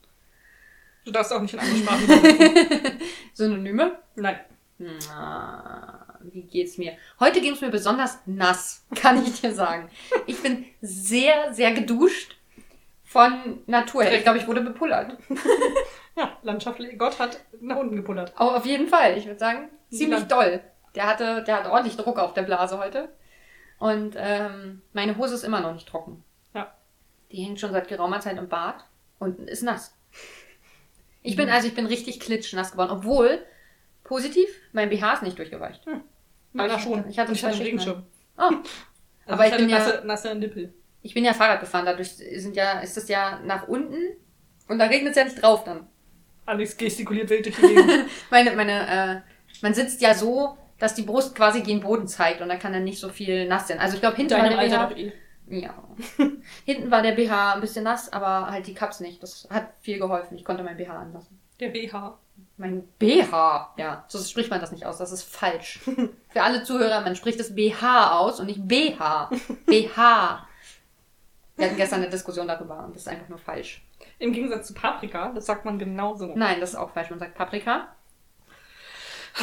Du 1.05 1.11
darfst 1.11 1.31
auch 1.31 1.41
nicht 1.41 1.53
in 1.53 1.59
andere 1.59 1.77
Sprachen. 1.77 2.99
Synonyme? 3.33 3.99
Nein. 4.15 4.39
Na, 4.79 6.07
wie 6.21 6.43
geht's 6.43 6.77
mir? 6.77 6.97
Heute 7.19 7.41
ging's 7.41 7.61
mir 7.61 7.69
besonders 7.69 8.19
nass, 8.25 8.85
kann 8.95 9.23
ich 9.23 9.41
dir 9.41 9.53
sagen. 9.53 9.89
Ich 10.25 10.41
bin 10.41 10.65
sehr, 10.81 11.53
sehr 11.53 11.73
geduscht 11.73 12.37
von 13.13 13.61
Natur 13.67 14.03
her. 14.03 14.17
Ich 14.17 14.23
glaube, 14.23 14.39
ich 14.39 14.47
wurde 14.47 14.61
bepullert. 14.61 15.15
Ja, 16.15 16.37
landschaftlich. 16.43 16.95
Gott 16.99 17.17
hat 17.17 17.39
nach 17.59 17.77
unten 17.77 17.95
gepullert. 17.95 18.33
Aber 18.35 18.57
auf 18.57 18.67
jeden 18.67 18.87
Fall. 18.87 19.17
Ich 19.17 19.25
würde 19.25 19.39
sagen, 19.39 19.69
ziemlich 19.89 20.19
Land- 20.19 20.31
doll. 20.31 20.61
Der 20.93 21.07
hatte, 21.07 21.43
der 21.43 21.57
hat 21.57 21.65
ordentlich 21.67 21.97
Druck 21.97 22.19
auf 22.19 22.35
der 22.35 22.43
Blase 22.43 22.77
heute. 22.77 23.09
Und 23.79 24.13
ähm, 24.15 24.83
meine 24.93 25.17
Hose 25.17 25.33
ist 25.33 25.43
immer 25.43 25.59
noch 25.61 25.73
nicht 25.73 25.87
trocken. 25.87 26.23
Ja. 26.53 26.71
Die 27.31 27.41
hängt 27.41 27.59
schon 27.59 27.71
seit 27.71 27.87
geraumer 27.87 28.19
Zeit 28.19 28.37
im 28.37 28.47
Bad 28.47 28.85
und 29.17 29.39
ist 29.49 29.63
nass. 29.63 29.95
Ich 31.23 31.33
Mhm. 31.33 31.37
bin 31.37 31.49
also, 31.49 31.67
ich 31.67 31.73
bin 31.73 31.87
richtig 31.87 32.19
klitschnass 32.19 32.73
geworden. 32.73 32.91
Obwohl, 32.91 33.43
positiv, 34.03 34.47
mein 34.71 34.89
BH 34.91 35.13
ist 35.13 35.23
nicht 35.23 35.39
durchgeweicht. 35.39 35.83
Meiner 36.51 36.75
Ich 36.75 36.83
schon. 36.83 37.09
ich 37.09 37.17
hatte 37.17 37.31
ich 37.31 37.43
hatte 37.43 37.55
einen. 37.55 37.63
Regenschirm. 37.63 38.03
Oh, 38.37 38.41
Also 39.25 39.33
Aber 39.33 39.43
ich, 39.43 39.47
ich 39.47 39.53
hatte 39.53 39.63
bin 39.63 39.69
ja- 39.69 39.79
nasse, 39.79 40.01
nasse 40.05 40.35
Nippel. 40.35 40.73
Ich 41.03 41.13
bin 41.13 41.23
ja 41.23 41.33
Fahrrad 41.33 41.59
gefahren, 41.59 41.85
dadurch 41.85 42.09
sind 42.15 42.55
ja, 42.55 42.79
ist 42.79 42.97
das 42.97 43.07
ja 43.09 43.39
nach 43.45 43.67
unten 43.67 43.97
und 44.67 44.79
da 44.79 44.85
regnet 44.85 45.11
es 45.11 45.17
ja 45.17 45.25
nicht 45.25 45.41
drauf 45.41 45.63
dann. 45.63 45.87
Alex 46.45 46.75
gestikuliert 46.75 47.29
wild 47.29 47.45
durch 47.45 47.55
die 47.55 47.61
Gegend. 47.61 48.05
Meine, 48.31 48.51
meine, 48.55 49.21
äh, 49.21 49.21
man 49.61 49.73
sitzt 49.73 50.01
ja 50.01 50.13
so, 50.13 50.57
dass 50.79 50.95
die 50.95 51.03
Brust 51.03 51.35
quasi 51.35 51.59
gegen 51.61 51.79
den 51.79 51.87
Boden 51.87 52.07
zeigt 52.07 52.41
und 52.41 52.49
da 52.49 52.55
kann 52.55 52.73
dann 52.73 52.83
nicht 52.83 52.99
so 52.99 53.09
viel 53.09 53.47
nass 53.47 53.67
sein. 53.67 53.79
Also 53.79 53.95
ich 53.95 54.01
glaube, 54.01 54.17
hinten 54.17 54.33
war 54.33 54.39
Deinem 54.39 54.69
der 54.69 54.79
Alter 54.79 54.95
BH. 54.95 54.99
eh. 54.99 55.11
Ja. 55.49 55.73
hinten 56.65 56.89
war 56.89 57.01
der 57.01 57.11
BH 57.13 57.53
ein 57.55 57.61
bisschen 57.61 57.83
nass, 57.83 58.11
aber 58.11 58.49
halt 58.49 58.65
die 58.67 58.73
Cups 58.73 58.99
nicht. 58.99 59.21
Das 59.21 59.47
hat 59.49 59.69
viel 59.81 59.99
geholfen. 59.99 60.37
Ich 60.37 60.45
konnte 60.45 60.63
mein 60.63 60.77
BH 60.77 60.93
anlassen. 60.93 61.39
Der 61.59 61.69
BH. 61.69 62.17
Mein 62.57 62.83
BH. 62.99 63.73
Ja, 63.77 64.05
so 64.07 64.19
spricht 64.19 64.49
man 64.49 64.59
das 64.59 64.71
nicht 64.71 64.85
aus. 64.85 64.97
Das 64.97 65.11
ist 65.11 65.23
falsch. 65.23 65.79
Für 66.29 66.41
alle 66.43 66.63
Zuhörer, 66.63 67.01
man 67.01 67.15
spricht 67.15 67.39
das 67.39 67.55
BH 67.55 68.17
aus 68.19 68.39
und 68.39 68.47
nicht 68.47 68.67
BH. 68.67 69.29
BH. 69.65 70.47
Wir 71.55 71.67
hatten 71.67 71.77
gestern 71.77 72.01
eine 72.01 72.09
Diskussion 72.09 72.47
darüber 72.47 72.83
und 72.85 72.95
das 72.95 73.03
ist 73.03 73.07
einfach 73.07 73.29
nur 73.29 73.37
falsch. 73.37 73.85
Im 74.19 74.33
Gegensatz 74.33 74.67
zu 74.67 74.73
Paprika, 74.73 75.31
das 75.33 75.45
sagt 75.45 75.65
man 75.65 75.77
genauso. 75.77 76.33
Nein, 76.35 76.59
das 76.59 76.71
ist 76.71 76.75
auch 76.75 76.91
falsch. 76.91 77.09
Man 77.09 77.19
sagt 77.19 77.35
Paprika. 77.35 77.95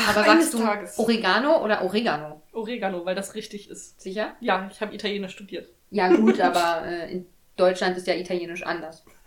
Aber 0.08 0.22
Eines 0.22 0.50
sagst 0.50 0.54
du 0.54 0.58
Tages. 0.58 0.98
Oregano 0.98 1.62
oder 1.64 1.82
Oregano? 1.82 2.42
Oregano, 2.52 3.04
weil 3.04 3.14
das 3.14 3.34
richtig 3.34 3.68
ist. 3.70 4.00
Sicher? 4.00 4.34
Ja, 4.40 4.68
ich 4.70 4.80
habe 4.80 4.94
Italienisch 4.94 5.32
studiert. 5.32 5.68
Ja, 5.90 6.08
gut, 6.08 6.40
aber 6.40 6.84
äh, 6.86 7.12
in 7.12 7.26
Deutschland 7.56 7.96
ist 7.96 8.06
ja 8.06 8.14
Italienisch 8.14 8.62
anders. 8.62 9.04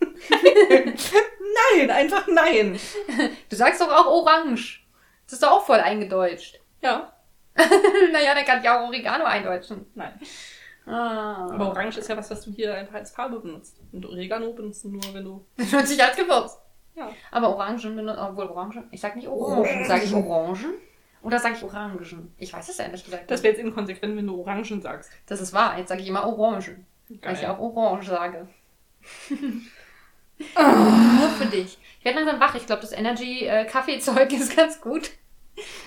Nein, 1.76 1.90
einfach 1.90 2.26
nein. 2.26 2.78
Du 3.48 3.56
sagst 3.56 3.80
doch 3.80 3.90
auch 3.90 4.06
Orange. 4.06 4.80
Das 5.26 5.34
ist 5.34 5.42
doch 5.42 5.52
auch 5.52 5.66
voll 5.66 5.78
eingedeutscht. 5.80 6.60
Ja, 6.82 7.12
naja, 8.12 8.34
dann 8.34 8.44
kann 8.44 8.60
ich 8.62 8.68
auch 8.68 8.88
Oregano 8.88 9.24
eindeutschen. 9.24 9.86
nein. 9.94 10.18
Ah. 10.86 11.48
Aber 11.50 11.68
Orange 11.68 11.98
ist 11.98 12.08
ja 12.08 12.16
was, 12.16 12.30
was 12.30 12.42
du 12.42 12.50
hier 12.50 12.74
einfach 12.74 12.94
als 12.94 13.10
Farbe 13.10 13.40
benutzt. 13.40 13.80
Und 13.92 14.04
Oregano 14.06 14.52
benutzt 14.52 14.84
du 14.84 14.88
nur, 14.90 15.02
wenn 15.12 15.24
du. 15.24 15.44
benutze 15.56 15.94
ich 15.94 16.02
als 16.02 16.16
Gewürz. 16.16 16.58
Ja. 16.94 17.10
Aber 17.30 17.50
Orangen 17.50 17.96
benutzt, 17.96 18.18
obwohl 18.20 18.46
Orangen, 18.46 18.84
ich 18.90 19.00
sag 19.00 19.16
nicht 19.16 19.28
Orangen, 19.28 19.84
sage 19.86 20.04
ich 20.04 20.14
Orangen? 20.14 20.74
Oder 21.22 21.38
sage 21.38 21.54
ich 21.56 21.64
Orangen? 21.64 22.34
Ich 22.36 22.52
weiß 22.52 22.68
es 22.68 22.78
ehrlich 22.78 23.02
gesagt 23.02 23.30
Das 23.30 23.42
wäre 23.42 23.54
jetzt 23.54 23.64
inkonsequent, 23.64 24.16
wenn 24.16 24.26
du 24.26 24.38
Orangen 24.40 24.82
sagst. 24.82 25.10
Das 25.26 25.40
ist 25.40 25.52
wahr, 25.54 25.78
jetzt 25.78 25.88
sage 25.88 26.02
ich 26.02 26.08
immer 26.08 26.26
Orangen. 26.26 26.86
Weil 27.08 27.34
ich 27.34 27.40
Geil. 27.40 27.50
auch 27.50 27.58
Orange 27.58 28.06
sage. 28.08 28.48
Nur 30.56 31.28
für 31.30 31.46
dich. 31.46 31.78
Ich 31.98 32.04
werde 32.04 32.20
langsam 32.20 32.40
wach. 32.40 32.54
Ich 32.54 32.66
glaube, 32.66 32.82
das 32.82 32.92
Energy-Kaffeezeug 32.92 34.32
ist 34.38 34.56
ganz 34.56 34.80
gut 34.80 35.10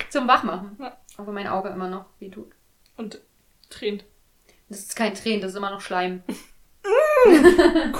zum 0.09 0.27
Wachmachen. 0.27 0.77
Ja. 0.79 0.97
Obwohl 1.17 1.33
mein 1.33 1.47
Auge 1.47 1.69
immer 1.69 1.87
noch 1.87 2.05
weh 2.19 2.29
tut. 2.29 2.51
Und 2.95 3.21
tränt. 3.69 4.05
Das 4.69 4.79
ist 4.79 4.95
kein 4.95 5.13
Tränen, 5.13 5.41
das 5.41 5.51
ist 5.51 5.57
immer 5.57 5.71
noch 5.71 5.81
Schleim. 5.81 6.23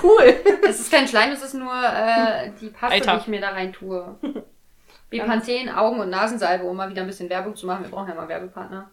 Cool. 0.02 0.36
Es 0.68 0.80
ist 0.80 0.92
kein 0.92 1.08
Schleim, 1.08 1.32
es 1.32 1.42
ist 1.42 1.54
nur 1.54 1.74
äh, 1.74 2.52
die 2.62 2.70
Paste, 2.70 2.96
Eiter. 2.96 3.16
die 3.16 3.22
ich 3.22 3.28
mir 3.28 3.42
da 3.42 3.50
rein 3.50 3.74
tue. 3.74 4.16
Bepanthen, 5.10 5.70
Augen- 5.76 6.00
und 6.00 6.10
Nasensalbe, 6.10 6.66
um 6.66 6.76
mal 6.78 6.90
wieder 6.90 7.02
ein 7.02 7.08
bisschen 7.08 7.30
Werbung 7.30 7.56
zu 7.56 7.66
machen. 7.66 7.84
Wir 7.86 7.92
brauchen 7.92 8.10
ja 8.10 8.16
mal 8.16 8.28
Werbepartner. 8.28 8.90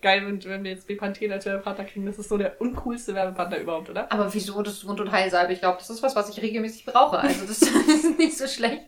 Geil, 0.00 0.26
wenn, 0.26 0.42
wenn 0.44 0.64
wir 0.64 0.72
jetzt 0.72 0.86
Bepanthen 0.86 1.30
als 1.32 1.46
Werbepartner 1.46 1.84
kriegen. 1.84 2.06
Das 2.06 2.18
ist 2.18 2.28
so 2.28 2.38
der 2.38 2.60
uncoolste 2.60 3.14
Werbepartner 3.14 3.58
überhaupt, 3.58 3.90
oder? 3.90 4.10
Aber 4.10 4.32
wieso? 4.32 4.62
Das 4.62 4.74
ist 4.74 4.86
Wund- 4.88 5.00
und 5.00 5.12
Heilsalbe. 5.12 5.52
Ich 5.52 5.60
glaube, 5.60 5.78
das 5.78 5.90
ist 5.90 6.02
was, 6.02 6.16
was 6.16 6.28
ich 6.30 6.42
regelmäßig 6.42 6.86
brauche. 6.86 7.18
Also 7.18 7.46
das 7.46 7.62
ist 7.62 8.18
nicht 8.18 8.36
so 8.36 8.46
schlecht. 8.46 8.82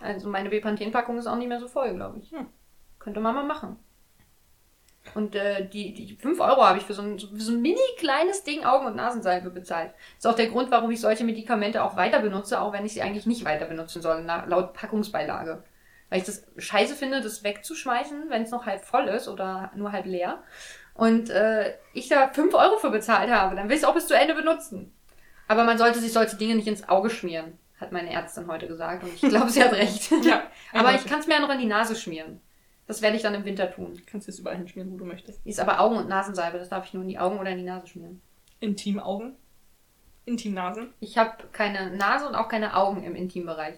Also 0.00 0.28
meine 0.28 0.48
Bepanthen-Packung 0.48 1.18
ist 1.18 1.26
auch 1.26 1.36
nicht 1.36 1.48
mehr 1.48 1.60
so 1.60 1.68
voll, 1.68 1.94
glaube 1.94 2.18
ich. 2.20 2.30
Hm. 2.32 2.46
Könnte 2.98 3.20
man 3.20 3.34
mal 3.34 3.44
machen. 3.44 3.76
Und 5.14 5.34
äh, 5.34 5.68
die, 5.68 5.92
die 5.92 6.16
5 6.16 6.40
Euro 6.40 6.64
habe 6.64 6.78
ich 6.78 6.84
für 6.84 6.94
so 6.94 7.02
ein, 7.02 7.18
für 7.18 7.40
so 7.40 7.52
ein 7.52 7.60
mini 7.60 7.80
kleines 7.98 8.44
Ding 8.44 8.64
Augen- 8.64 8.86
und 8.86 8.96
Nasensalbe 8.96 9.50
bezahlt. 9.50 9.92
ist 10.16 10.26
auch 10.26 10.36
der 10.36 10.48
Grund, 10.48 10.70
warum 10.70 10.90
ich 10.90 11.00
solche 11.00 11.24
Medikamente 11.24 11.82
auch 11.82 11.96
weiter 11.96 12.20
benutze, 12.20 12.60
auch 12.60 12.72
wenn 12.72 12.86
ich 12.86 12.94
sie 12.94 13.02
eigentlich 13.02 13.26
nicht 13.26 13.44
weiter 13.44 13.66
benutzen 13.66 14.00
soll, 14.00 14.22
na, 14.24 14.44
laut 14.44 14.72
Packungsbeilage. 14.74 15.64
Weil 16.08 16.18
ich 16.18 16.24
das 16.24 16.46
scheiße 16.56 16.94
finde, 16.94 17.20
das 17.20 17.42
wegzuschmeißen, 17.42 18.28
wenn 18.28 18.42
es 18.42 18.50
noch 18.50 18.66
halb 18.66 18.84
voll 18.84 19.08
ist 19.08 19.28
oder 19.28 19.70
nur 19.74 19.92
halb 19.92 20.06
leer. 20.06 20.42
Und 20.94 21.30
äh, 21.30 21.74
ich 21.94 22.08
da 22.08 22.28
5 22.28 22.54
Euro 22.54 22.76
für 22.78 22.90
bezahlt 22.90 23.30
habe, 23.30 23.56
dann 23.56 23.68
will 23.68 23.76
ich 23.76 23.82
es 23.82 23.88
auch 23.88 23.94
bis 23.94 24.06
zu 24.06 24.14
Ende 24.14 24.34
benutzen. 24.34 24.94
Aber 25.48 25.64
man 25.64 25.78
sollte 25.78 25.98
sich 25.98 26.12
solche 26.12 26.36
Dinge 26.36 26.54
nicht 26.54 26.68
ins 26.68 26.88
Auge 26.88 27.10
schmieren, 27.10 27.58
hat 27.80 27.92
meine 27.92 28.12
Ärztin 28.12 28.46
heute 28.46 28.68
gesagt. 28.68 29.02
Und 29.02 29.14
ich 29.14 29.20
glaube, 29.20 29.50
sie 29.50 29.62
hat 29.62 29.72
recht. 29.72 30.10
Ja. 30.22 30.42
aber 30.72 30.94
ich 30.94 31.04
kann 31.06 31.20
es 31.20 31.26
mir 31.26 31.34
ja 31.34 31.40
noch 31.40 31.50
in 31.50 31.58
die 31.58 31.66
Nase 31.66 31.96
schmieren. 31.96 32.40
Das 32.86 33.00
werde 33.00 33.16
ich 33.16 33.22
dann 33.22 33.34
im 33.34 33.44
Winter 33.44 33.70
tun. 33.70 33.94
Du 33.94 34.02
kannst 34.04 34.28
es 34.28 34.38
überall 34.38 34.56
hinschmieren, 34.56 34.92
wo 34.92 34.96
du 34.96 35.04
möchtest. 35.04 35.44
Ist 35.46 35.60
aber 35.60 35.80
Augen- 35.80 35.96
und 35.96 36.08
Nasensalbe, 36.08 36.58
das 36.58 36.68
darf 36.68 36.86
ich 36.86 36.94
nur 36.94 37.02
in 37.02 37.08
die 37.08 37.18
Augen 37.18 37.38
oder 37.38 37.50
in 37.50 37.58
die 37.58 37.64
Nase 37.64 37.86
schmieren. 37.86 38.20
Intimaugen. 38.60 39.36
Intimnasen. 40.24 40.92
Ich 41.00 41.18
habe 41.18 41.48
keine 41.52 41.96
Nase 41.96 42.28
und 42.28 42.34
auch 42.34 42.48
keine 42.48 42.76
Augen 42.76 43.02
im 43.02 43.16
Intimbereich. 43.16 43.76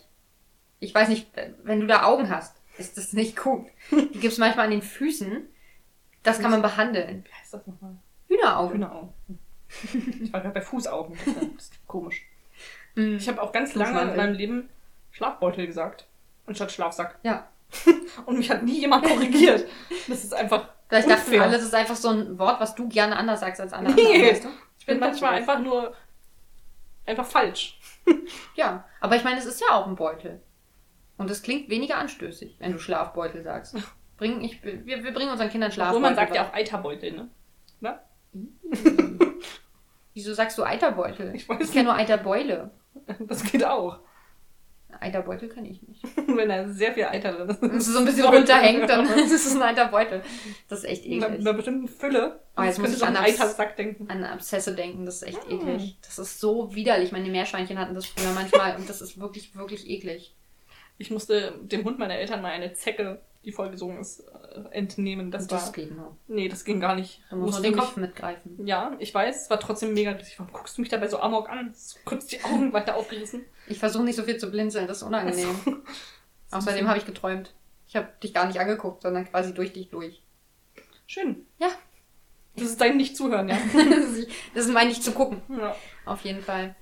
Ich 0.81 0.95
weiß 0.95 1.09
nicht, 1.09 1.31
wenn 1.63 1.81
du 1.81 1.87
da 1.87 2.05
Augen 2.05 2.29
hast, 2.29 2.61
ist 2.77 2.99
das 2.99 3.13
nicht 3.13 3.37
gut. 3.37 3.67
Die 3.91 4.19
gibt's 4.19 4.39
manchmal 4.39 4.67
an 4.67 4.73
den 4.73 4.83
Füßen. 4.83 5.49
Das 6.23 6.41
kann 6.41 6.51
man 6.51 6.63
behandeln. 6.63 7.25
Wie 7.25 7.33
heißt 7.33 7.55
das 7.55 7.67
nochmal? 7.67 7.97
Hühneraugen. 8.29 8.75
Hühneraugen. 8.75 9.15
Ich 10.23 10.33
war 10.33 10.41
gerade 10.41 10.55
bei 10.55 10.61
Fußaugen. 10.61 11.17
Das 11.57 11.65
ist 11.65 11.87
komisch. 11.87 12.27
Mhm. 12.95 13.17
Ich 13.17 13.29
habe 13.29 13.41
auch 13.43 13.53
ganz 13.53 13.75
lange 13.75 14.11
in 14.11 14.17
meinem 14.17 14.35
Leben 14.35 14.69
Schlafbeutel 15.13 15.67
gesagt. 15.67 16.07
Anstatt 16.47 16.73
Schlafsack. 16.73 17.19
Ja. 17.23 17.49
Und 18.27 18.39
mich 18.39 18.51
hat 18.51 18.63
nie 18.63 18.81
jemand 18.81 19.05
korrigiert. 19.05 19.67
Das 20.09 20.23
ist 20.23 20.35
einfach. 20.35 20.69
Vielleicht 20.89 21.09
dachten 21.09 21.27
unfair. 21.27 21.43
alle, 21.43 21.53
das 21.53 21.63
ist 21.63 21.75
einfach 21.75 21.97
so 21.97 22.09
ein 22.09 22.39
Wort, 22.39 22.61
was 22.61 22.75
du 22.75 22.89
gerne 22.89 23.17
anders 23.17 23.41
sagst 23.41 23.61
als 23.61 23.73
andere. 23.73 23.95
Nee. 23.95 24.31
weißt 24.31 24.45
du? 24.45 24.49
Ich 24.79 24.87
bin 24.87 24.99
manchmal 24.99 25.35
einfach 25.35 25.59
nur. 25.59 25.95
Einfach 27.07 27.27
falsch. 27.27 27.79
Ja, 28.55 28.85
aber 29.01 29.17
ich 29.17 29.25
meine, 29.25 29.39
es 29.39 29.47
ist 29.47 29.61
ja 29.61 29.75
auch 29.75 29.87
ein 29.87 29.97
Beutel. 29.97 30.43
Und 31.17 31.31
es 31.31 31.43
klingt 31.43 31.71
weniger 31.71 31.97
anstößig, 31.97 32.57
wenn 32.59 32.73
du 32.73 32.79
Schlafbeutel 32.79 33.43
sagst. 33.43 33.77
Bring, 34.17 34.43
ich, 34.43 34.63
wir, 34.63 34.85
wir 34.85 35.13
bringen 35.13 35.31
unseren 35.31 35.49
Kindern 35.49 35.73
Schlafbeutel. 35.73 35.97
Obwohl 35.97 36.11
man 36.11 36.15
sagt 36.15 36.37
ja 36.37 36.47
auch 36.47 36.53
Eiterbeutel, 36.53 37.13
ne? 37.13 37.29
Ne? 37.81 37.99
Wieso 40.15 40.35
sagst 40.35 40.57
du 40.59 40.63
Eiterbeutel? 40.65 41.35
Ich 41.35 41.49
weiß 41.49 41.61
Ich 41.61 41.73
kenne 41.73 41.85
nur 41.85 41.95
Eiterbeule. 41.95 42.71
Das 43.21 43.43
geht 43.43 43.65
auch. 43.65 44.01
Eiterbeutel 45.01 45.49
kenne 45.49 45.69
ich 45.69 45.83
nicht. 45.83 46.03
Wenn 46.27 46.49
da 46.49 46.69
sehr 46.69 46.93
viel 46.93 47.05
Eiter 47.05 47.33
drin 47.33 47.49
ist. 47.51 47.63
Wenn 47.63 47.77
es 47.77 47.87
so 47.87 47.99
ein 47.99 48.05
bisschen 48.05 48.25
runterhängt, 48.27 48.89
dann 48.89 49.07
ist 49.19 49.33
es 49.33 49.55
ein 49.55 49.63
Eiterbeutel. 49.63 50.23
Das 50.69 50.81
ist 50.81 50.85
echt 50.85 51.05
eklig. 51.05 51.25
einer 51.25 51.53
bestimmten 51.53 51.89
Fülle. 51.89 52.41
Oh, 52.57 52.63
jetzt 52.63 52.79
muss 52.79 52.95
ich 52.97 53.03
an 53.05 53.17
an 53.17 53.25
Eitersack 53.25 53.77
denken. 53.77 54.09
An 54.11 54.25
Abszesse 54.25 54.75
denken, 54.75 55.05
das 55.07 55.17
ist 55.17 55.23
echt 55.25 55.49
Mm. 55.49 55.55
eklig. 55.55 55.99
Das 56.03 56.19
ist 56.19 56.41
so 56.41 56.75
widerlich. 56.75 57.13
Meine 57.13 57.29
Meerschweinchen 57.31 57.79
hatten 57.79 57.95
das 57.95 58.07
früher 58.07 58.33
manchmal 58.33 58.77
und 58.77 58.89
das 58.89 59.01
ist 59.03 59.19
wirklich, 59.19 59.55
wirklich 59.57 59.89
eklig. 59.89 60.35
Ich 60.99 61.11
musste 61.11 61.53
dem 61.63 61.85
Hund 61.85 61.99
meiner 61.99 62.15
Eltern 62.15 62.41
mal 62.43 62.53
eine 62.53 62.73
Zecke, 62.75 63.21
die 63.45 63.53
vollgesungen 63.53 63.99
ist, 63.99 64.21
äh, 64.21 64.63
entnehmen. 64.71 65.31
Das, 65.31 65.47
das 65.47 65.67
war. 65.67 65.73
geht 65.73 65.95
nur. 65.95 66.17
Nee, 66.29 66.49
das 66.49 66.65
ging 66.65 66.81
gar 66.81 66.95
nicht. 66.95 67.21
Da 67.31 67.37
muss 67.37 67.47
Musste 67.47 67.63
man 67.63 67.73
den 67.73 67.79
Kopf 67.81 67.97
mitgreifen. 67.97 68.67
Ja, 68.67 68.97
ich 69.01 69.13
weiß, 69.13 69.43
es 69.43 69.51
war 69.51 69.61
trotzdem 69.61 69.93
mega 69.93 70.13
lustig. 70.13 70.39
Warum 70.39 70.53
guckst 70.53 70.77
du 70.79 70.83
mich 70.83 70.89
dabei 70.91 71.09
so 71.09 71.19
amok 71.21 71.49
an? 71.51 71.75
Kurz 72.05 72.27
die 72.27 72.43
Augen 72.45 72.73
weiter 72.73 72.95
aufgerissen. 72.97 73.45
Ich 73.67 73.79
versuche 73.79 74.05
nicht 74.05 74.17
so 74.17 74.23
viel 74.23 74.37
zu 74.39 74.51
blinzeln, 74.51 74.87
das 74.87 74.99
ist 74.99 75.03
unangenehm. 75.03 75.49
Außerdem 76.51 76.87
habe 76.89 76.99
ich 76.99 77.07
geträumt. 77.07 77.53
Ich 77.89 77.97
habe 77.97 78.09
dich 78.23 78.33
gar 78.33 78.47
nicht 78.47 78.59
angeguckt, 78.61 79.03
sondern 79.03 79.25
quasi 79.29 79.53
durch 79.53 79.73
dich 79.73 79.91
durch. 79.91 80.23
Schön. 81.07 81.45
Ja. 81.59 81.69
Das 82.57 82.67
ist 82.69 82.81
dein 82.81 82.97
Nicht-Zuhören, 82.97 83.49
ja. 83.49 83.59
das 84.55 84.65
ist- 84.67 84.73
mein 84.73 84.89
nicht 84.89 85.03
zu 85.03 85.11
gucken. 85.13 85.43
ja. 85.49 85.75
Auf 86.07 86.21
jeden 86.23 86.41
Fall. 86.41 86.77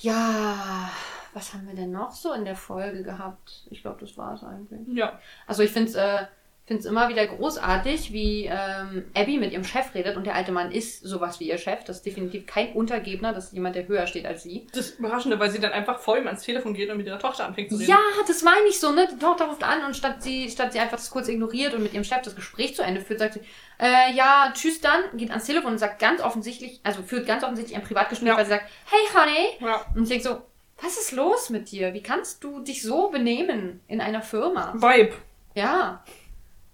Ja, 0.00 0.90
was 1.38 1.54
haben 1.54 1.68
wir 1.68 1.74
denn 1.76 1.92
noch 1.92 2.10
so 2.10 2.32
in 2.32 2.44
der 2.44 2.56
Folge 2.56 3.04
gehabt? 3.04 3.62
Ich 3.70 3.82
glaube, 3.82 3.98
das 4.00 4.18
war 4.18 4.34
es 4.34 4.42
eigentlich. 4.42 4.80
Ja. 4.92 5.20
Also 5.46 5.62
ich 5.62 5.70
finde 5.70 5.88
es 5.90 5.94
äh, 5.94 6.26
find's 6.66 6.84
immer 6.84 7.08
wieder 7.08 7.26
großartig, 7.26 8.12
wie 8.12 8.44
ähm, 8.44 9.04
Abby 9.16 9.38
mit 9.38 9.52
ihrem 9.52 9.64
Chef 9.64 9.94
redet 9.94 10.16
und 10.18 10.26
der 10.26 10.34
alte 10.34 10.52
Mann 10.52 10.70
ist 10.70 11.02
sowas 11.02 11.40
wie 11.40 11.48
ihr 11.48 11.56
Chef. 11.56 11.82
Das 11.84 11.98
ist 11.98 12.06
definitiv 12.06 12.44
kein 12.46 12.72
Untergebener, 12.74 13.32
das 13.32 13.46
ist 13.46 13.52
jemand, 13.54 13.74
der 13.74 13.88
höher 13.88 14.06
steht 14.06 14.26
als 14.26 14.42
sie. 14.42 14.66
Das 14.74 14.90
Überraschende, 14.90 15.38
weil 15.38 15.50
sie 15.50 15.60
dann 15.60 15.72
einfach 15.72 15.98
vor 16.00 16.18
ihm 16.18 16.26
ans 16.26 16.42
Telefon 16.42 16.74
geht 16.74 16.90
und 16.90 16.98
mit 16.98 17.06
ihrer 17.06 17.18
Tochter 17.18 17.46
anfängt 17.46 17.70
zu 17.70 17.76
reden. 17.76 17.88
Ja, 17.90 17.98
das 18.26 18.42
meine 18.42 18.66
ich 18.68 18.78
so, 18.78 18.92
ne? 18.92 19.08
Die 19.10 19.18
Tochter 19.18 19.46
ruft 19.46 19.62
an 19.64 19.84
und 19.86 19.96
statt 19.96 20.22
sie, 20.22 20.50
statt 20.50 20.72
sie 20.72 20.80
einfach 20.80 20.98
das 20.98 21.08
kurz 21.10 21.28
ignoriert 21.28 21.72
und 21.72 21.82
mit 21.84 21.94
ihrem 21.94 22.04
Chef 22.04 22.20
das 22.20 22.36
Gespräch 22.36 22.74
zu 22.76 22.82
Ende 22.82 23.00
führt, 23.00 23.20
sagt 23.20 23.34
sie, 23.34 23.40
äh, 23.80 24.12
ja, 24.12 24.52
tschüss 24.52 24.80
dann, 24.82 25.04
geht 25.14 25.30
ans 25.30 25.46
Telefon 25.46 25.72
und 25.72 25.78
sagt 25.78 25.98
ganz 26.00 26.20
offensichtlich, 26.20 26.80
also 26.82 27.02
führt 27.02 27.26
ganz 27.26 27.44
offensichtlich 27.44 27.76
ein 27.78 27.84
Privatgespräch, 27.84 28.28
Ja. 28.28 28.36
weil 28.36 28.44
sie 28.44 28.50
sagt, 28.50 28.66
hey 28.90 29.08
Honey. 29.14 29.48
Ja. 29.60 29.86
Und 29.94 30.02
ich 30.02 30.08
denke 30.10 30.24
so, 30.24 30.42
was 30.80 30.98
ist 30.98 31.12
los 31.12 31.50
mit 31.50 31.70
dir? 31.70 31.94
Wie 31.94 32.02
kannst 32.02 32.44
du 32.44 32.60
dich 32.60 32.82
so 32.82 33.08
benehmen 33.10 33.80
in 33.88 34.00
einer 34.00 34.22
Firma? 34.22 34.74
Vibe. 34.74 35.14
Ja. 35.54 36.04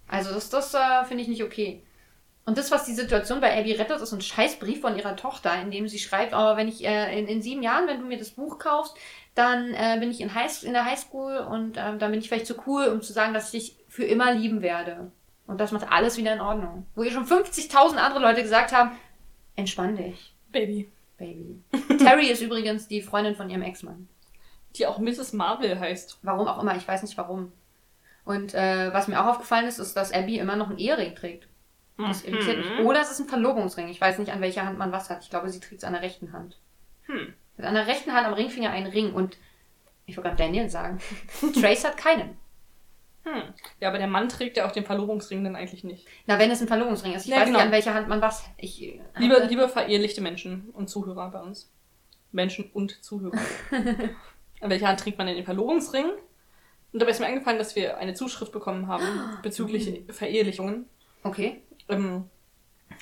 Also 0.09 0.35
das, 0.35 0.51
das 0.51 0.75
äh, 0.75 1.05
finde 1.07 1.23
ich 1.23 1.29
nicht 1.29 1.43
okay. 1.43 1.83
Und 2.47 2.59
das, 2.59 2.71
was 2.71 2.85
die 2.85 2.93
Situation 2.93 3.41
bei 3.41 3.59
Abby 3.59 3.73
rettet, 3.73 4.03
ist 4.03 4.13
ein 4.13 4.21
Scheißbrief 4.21 4.83
von 4.83 4.97
ihrer 4.97 5.17
Tochter, 5.17 5.59
in 5.63 5.71
dem 5.71 5.89
sie 5.89 5.99
schreibt, 5.99 6.35
oh, 6.35 6.57
wenn 6.57 6.69
ich 6.69 6.85
äh, 6.85 7.19
in, 7.19 7.27
in 7.27 7.41
sieben 7.41 7.63
Jahren, 7.63 7.87
wenn 7.87 8.01
du 8.01 8.07
mir 8.07 8.19
das 8.19 8.31
Buch 8.31 8.59
kaufst, 8.59 8.95
dann 9.35 9.73
äh, 9.73 9.97
bin 9.99 10.11
ich 10.11 10.21
in, 10.21 10.35
High, 10.35 10.63
in 10.63 10.75
der 10.75 10.85
Highschool 10.85 11.39
und 11.39 11.79
ähm, 11.79 11.99
dann 11.99 12.11
bin 12.11 12.21
ich 12.21 12.29
vielleicht 12.29 12.47
zu 12.47 12.57
cool, 12.67 12.87
um 12.89 13.01
zu 13.01 13.15
sagen, 13.15 13.33
dass 13.33 13.53
ich 13.55 13.75
dich 13.75 13.85
für 13.89 14.05
immer 14.05 14.33
lieben 14.35 14.61
werde. 14.61 15.11
Und 15.47 15.59
das 15.59 15.73
macht 15.73 15.91
alles 15.91 16.19
wieder 16.19 16.35
in 16.35 16.41
Ordnung. 16.41 16.87
Wo 16.95 17.03
ihr 17.03 17.11
schon 17.11 17.27
50.000 17.27 17.97
andere 17.97 18.21
Leute 18.21 18.43
gesagt 18.43 18.73
haben, 18.73 18.93
entspann 19.57 19.97
dich, 19.97 20.35
Baby. 20.53 20.91
Baby. 21.17 21.63
Terry 21.99 22.27
ist 22.27 22.43
übrigens 22.43 22.89
die 22.89 23.03
Freundin 23.03 23.37
von 23.37 23.51
ihrem 23.51 23.63
Ex-Mann. 23.63 24.09
Die 24.77 24.87
auch 24.87 24.99
Mrs. 24.99 25.33
Marvel 25.33 25.79
heißt. 25.79 26.19
Warum 26.23 26.49
auch 26.49 26.61
immer, 26.61 26.77
ich 26.77 26.87
weiß 26.87 27.03
nicht 27.03 27.17
warum. 27.17 27.53
Und 28.25 28.55
äh, 28.55 28.93
was 28.93 29.09
mir 29.09 29.21
auch 29.21 29.27
aufgefallen 29.27 29.67
ist, 29.67 29.79
ist, 29.79 29.97
dass 29.97 30.13
Abby 30.13 30.39
immer 30.39 30.57
noch 30.57 30.71
einen 30.71 30.79
Ehering 30.79 31.15
trägt. 31.15 31.49
Das 31.97 32.25
irritiert 32.25 32.59
mich. 32.59 32.71
Mhm. 32.81 32.87
Oder 32.87 33.01
es 33.01 33.11
ist 33.11 33.21
ein 33.21 33.29
Verlobungsring. 33.29 33.89
Ich 33.89 34.01
weiß 34.01 34.19
nicht, 34.19 34.33
an 34.33 34.41
welcher 34.41 34.67
Hand 34.67 34.79
man 34.79 34.91
was 34.91 35.11
hat. 35.11 35.23
Ich 35.23 35.31
glaube, 35.31 35.49
sie 35.49 35.61
trägt 35.61 35.83
es 35.83 35.85
an 35.85 35.93
der 35.93 36.03
rechten 36.03 36.33
Hand. 36.33 36.59
Hm. 37.07 37.35
Mit 37.57 37.67
an 37.67 37.75
der 37.75 37.87
rechten 37.87 38.13
Hand 38.13 38.27
am 38.27 38.35
Ringfinger 38.35 38.71
einen 38.71 38.89
Ring. 38.89 39.13
Und 39.13 39.37
ich 40.07 40.17
wollte 40.17 40.31
gerade 40.31 40.43
Daniel 40.43 40.69
sagen. 40.69 40.99
Trace 41.61 41.85
hat 41.85 41.97
keinen. 41.97 42.37
Hm. 43.25 43.43
Ja, 43.81 43.89
aber 43.89 43.99
der 43.99 44.07
Mann 44.07 44.29
trägt 44.29 44.57
ja 44.59 44.67
auch 44.67 44.73
den 44.73 44.85
Verlobungsring 44.85 45.43
dann 45.45 45.57
eigentlich 45.57 45.83
nicht. 45.85 46.07
Na, 46.27 46.39
wenn 46.39 46.51
es 46.51 46.61
ein 46.61 46.69
Verlobungsring 46.69 47.15
ist. 47.15 47.25
Ich 47.25 47.31
Ja, 47.31 47.39
weiß 47.39 47.47
genau. 47.47 47.59
nicht, 47.59 47.67
an 47.67 47.73
welcher 47.73 47.95
Hand 47.95 48.09
man 48.09 48.21
was. 48.21 48.45
Ich, 48.59 48.83
äh, 48.83 49.01
Liebe, 49.19 49.35
hatte- 49.37 49.47
liebe 49.47 49.69
verehelichte 49.69 50.21
Menschen 50.21 50.69
und 50.75 50.89
Zuhörer 50.89 51.31
bei 51.31 51.41
uns. 51.41 51.71
Menschen 52.33 52.71
und 52.73 53.03
Zuhörer. 53.03 53.39
An 54.61 54.71
welcher 54.71 54.89
Hand 54.89 55.01
trägt 55.01 55.19
man 55.19 55.27
denn 55.27 55.37
den 55.37 55.45
Verlobungsring? 55.45 56.07
Und 56.93 57.01
dabei 57.01 57.11
ist 57.11 57.21
mir 57.21 57.27
eingefallen, 57.27 57.59
dass 57.59 57.77
wir 57.77 57.97
eine 57.99 58.15
Zuschrift 58.15 58.53
bekommen 58.53 58.89
haben 58.89 59.05
bezüglich 59.43 60.03
Verehelichungen. 60.11 60.87
Okay. 61.23 61.63
Ähm, 61.89 62.29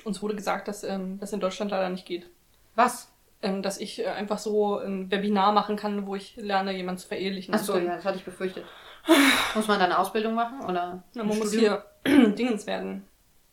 uns 0.04 0.22
wurde 0.22 0.34
gesagt, 0.34 0.68
dass 0.68 0.82
ähm, 0.84 1.18
das 1.18 1.32
in 1.32 1.40
Deutschland 1.40 1.70
leider 1.70 1.88
nicht 1.88 2.06
geht. 2.06 2.28
Was? 2.74 3.12
Ähm, 3.42 3.62
dass 3.62 3.78
ich 3.80 4.00
äh, 4.00 4.06
einfach 4.06 4.38
so 4.38 4.78
ein 4.78 5.10
Webinar 5.10 5.52
machen 5.52 5.76
kann, 5.76 6.06
wo 6.06 6.14
ich 6.14 6.36
lerne, 6.36 6.72
jemanden 6.76 7.00
zu 7.00 7.08
verehelichen. 7.08 7.54
Ach 7.54 7.58
so, 7.58 7.72
Und 7.74 7.80
dann- 7.80 7.86
ja, 7.88 7.96
das 7.96 8.04
hatte 8.04 8.18
ich 8.18 8.24
befürchtet. 8.24 8.64
Muss 9.54 9.68
man 9.68 9.78
da 9.78 9.84
eine 9.86 9.98
Ausbildung 9.98 10.34
machen? 10.34 10.60
Oder 10.60 11.02
Na, 11.14 11.24
man 11.24 11.38
muss 11.38 11.52
hier 11.52 11.84
Dingens 12.06 12.66
werden. 12.66 13.06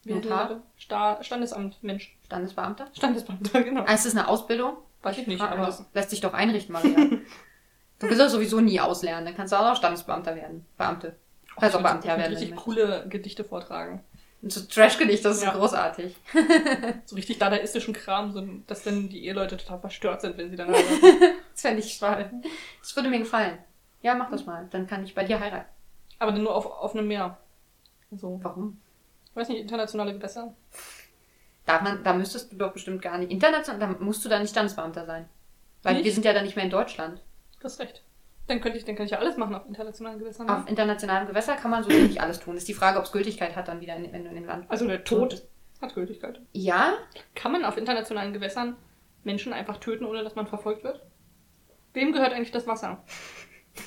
Wie 0.03 0.13
Notar? 0.13 0.61
Sta 0.77 1.21
Standesamt, 1.23 1.83
Mensch. 1.83 2.15
Standesbeamter? 2.25 2.87
Standesbeamter, 2.95 3.63
genau. 3.63 3.83
Ah, 3.85 3.93
ist 3.93 4.05
das 4.05 4.15
eine 4.15 4.27
Ausbildung? 4.27 4.77
Weiß 5.01 5.17
ich 5.17 5.27
nicht, 5.27 5.41
Ah, 5.41 5.49
aber 5.49 5.65
das 5.67 5.83
lässt 5.93 6.09
sich 6.09 6.21
doch 6.21 6.33
einrichten, 6.33 6.73
Maria. 6.73 6.95
du 7.99 8.07
willst 8.07 8.19
das 8.19 8.31
sowieso 8.31 8.59
nie 8.61 8.79
auslernen. 8.79 9.25
Dann 9.25 9.35
kannst 9.35 9.53
du 9.53 9.57
auch 9.57 9.63
noch 9.67 9.75
Standesbeamter 9.75 10.35
werden. 10.35 10.65
Beamte. 10.77 11.15
Auch 11.55 11.63
ich 11.63 11.71
Beamter 11.73 12.17
werden. 12.17 12.33
richtig 12.33 12.49
du 12.51 12.55
coole 12.55 13.05
Gedichte 13.09 13.43
vortragen. 13.43 14.03
möchtest. 14.41 14.71
So 14.71 14.81
Trash-Gedicht, 14.81 15.25
das 15.25 15.37
ist 15.37 15.43
Ja. 15.43 15.51
großartig. 15.53 16.15
So 17.05 17.15
richtig 17.15 17.39
dadaistischen 17.39 17.93
Kram, 17.93 18.31
so, 18.31 18.41
dass 18.67 18.83
dann 18.83 19.09
die 19.09 19.25
Eheleute 19.25 19.57
total 19.57 19.79
verstört 19.79 20.21
sind, 20.21 20.37
wenn 20.37 20.49
sie 20.49 20.55
dann 20.55 20.71
Das 20.71 21.61
fände 21.61 21.81
ich 21.81 21.99
toll. 21.99 22.29
Das 22.81 22.95
würde 22.95 23.09
mir 23.09 23.19
gefallen. 23.19 23.57
Ja, 24.01 24.15
mach 24.15 24.29
das 24.31 24.45
mal. 24.45 24.67
Dann 24.71 24.87
kann 24.87 25.03
ich 25.03 25.15
bei 25.15 25.23
dir 25.23 25.39
heiraten. 25.39 25.69
Aber 26.19 26.31
dann 26.31 26.43
nur 26.43 26.55
auf, 26.55 26.65
auf 26.65 26.95
einem 26.95 27.07
Meer. 27.07 27.37
So, 28.11 28.39
Warum? 28.43 28.79
ich 29.29 29.35
weiß 29.35 29.49
nicht, 29.49 29.61
internationale 29.61 30.13
Gewässer. 30.13 30.53
Darf 31.65 31.81
man, 31.81 32.03
da 32.03 32.13
müsstest 32.13 32.51
du 32.51 32.57
doch 32.57 32.73
bestimmt 32.73 33.01
gar 33.01 33.17
nicht. 33.17 33.31
International, 33.31 33.79
da 33.79 34.03
musst 34.03 34.25
du 34.25 34.29
da 34.29 34.39
nicht 34.39 34.49
Standesbeamter 34.51 35.05
sein. 35.05 35.29
Weil 35.83 35.95
Nicht? 35.95 36.05
wir 36.05 36.11
sind 36.13 36.25
ja 36.25 36.33
dann 36.33 36.43
nicht 36.43 36.55
mehr 36.55 36.65
in 36.65 36.71
Deutschland. 36.71 37.21
Du 37.59 37.63
hast 37.65 37.79
recht. 37.79 38.03
Dann 38.47 38.59
könnte 38.61 38.79
ich, 38.79 38.85
dann 38.85 38.95
kann 38.95 39.05
ich 39.05 39.11
ja 39.11 39.19
alles 39.19 39.37
machen 39.37 39.53
auf 39.53 39.67
internationalen 39.67 40.17
Gewässern. 40.17 40.49
Auf 40.49 40.63
Ne? 40.65 40.69
internationalem 40.71 41.27
Gewässer 41.27 41.55
kann 41.55 41.69
man 41.71 41.83
so 41.83 41.89
nicht 41.89 42.19
alles 42.21 42.39
tun. 42.39 42.57
Ist 42.57 42.67
die 42.67 42.73
Frage, 42.73 42.97
ob 42.97 43.05
es 43.05 43.11
Gültigkeit 43.11 43.55
hat 43.55 43.67
dann 43.67 43.79
wieder, 43.79 43.95
in, 43.95 44.11
wenn 44.11 44.23
du 44.23 44.29
in 44.29 44.35
dem 44.35 44.45
Land 44.45 44.65
Also 44.69 44.87
der 44.87 45.03
Tod 45.03 45.43
hat 45.81 45.93
Gültigkeit. 45.93 46.41
Ja, 46.53 46.93
Kann 47.35 47.51
man 47.51 47.63
auf 47.63 47.77
internationalen 47.77 48.33
Gewässern 48.33 48.75
Menschen 49.23 49.53
einfach 49.53 49.77
töten, 49.77 50.05
ohne 50.05 50.23
dass 50.23 50.35
man 50.35 50.47
verfolgt 50.47 50.83
wird? 50.83 51.05
Wem 51.93 52.11
gehört 52.11 52.33
eigentlich 52.33 52.51
das 52.51 52.65
Wasser? 52.67 53.03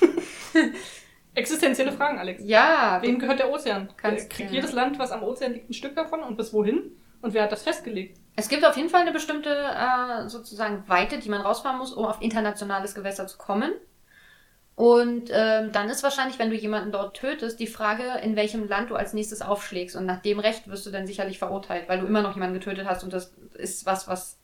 Existenzielle 1.35 1.91
Fragen, 1.91 2.19
Alex. 2.19 2.43
ja. 2.45 2.99
Wem 3.01 3.17
gehört 3.17 3.39
der 3.39 3.51
Ozean? 3.51 3.89
Kannst- 3.97 4.29
Kriegt 4.29 4.51
ja. 4.51 4.57
jedes 4.57 4.71
Land, 4.71 4.99
was 4.99 5.11
am 5.11 5.23
Ozean 5.23 5.53
liegt, 5.53 5.69
ein 5.69 5.73
Stück 5.73 5.95
davon 5.95 6.21
und 6.21 6.37
bis 6.37 6.53
wohin? 6.53 6.91
Und 7.21 7.33
wer 7.33 7.43
hat 7.43 7.51
das 7.51 7.63
festgelegt? 7.63 8.19
Es 8.35 8.49
gibt 8.49 8.65
auf 8.65 8.75
jeden 8.75 8.89
Fall 8.89 9.01
eine 9.01 9.11
bestimmte 9.11 9.49
äh, 9.49 10.27
sozusagen 10.27 10.83
Weite, 10.87 11.19
die 11.19 11.29
man 11.29 11.41
rausfahren 11.41 11.77
muss, 11.77 11.93
um 11.93 12.05
auf 12.05 12.21
internationales 12.21 12.95
Gewässer 12.95 13.27
zu 13.27 13.37
kommen. 13.37 13.71
Und 14.75 15.29
ähm, 15.31 15.71
dann 15.71 15.89
ist 15.89 16.01
wahrscheinlich, 16.01 16.39
wenn 16.39 16.49
du 16.49 16.55
jemanden 16.55 16.91
dort 16.91 17.15
tötest, 17.15 17.59
die 17.59 17.67
Frage, 17.67 18.03
in 18.23 18.35
welchem 18.35 18.67
Land 18.67 18.89
du 18.89 18.95
als 18.95 19.13
nächstes 19.13 19.43
aufschlägst. 19.43 19.95
Und 19.95 20.05
nach 20.05 20.21
dem 20.21 20.39
Recht 20.39 20.67
wirst 20.67 20.85
du 20.85 20.89
dann 20.89 21.05
sicherlich 21.05 21.37
verurteilt, 21.37 21.87
weil 21.87 21.99
du 21.99 22.07
immer 22.07 22.23
noch 22.23 22.33
jemanden 22.33 22.55
getötet 22.55 22.87
hast 22.87 23.03
und 23.03 23.13
das 23.13 23.33
ist 23.53 23.85
was, 23.85 24.07
was 24.07 24.39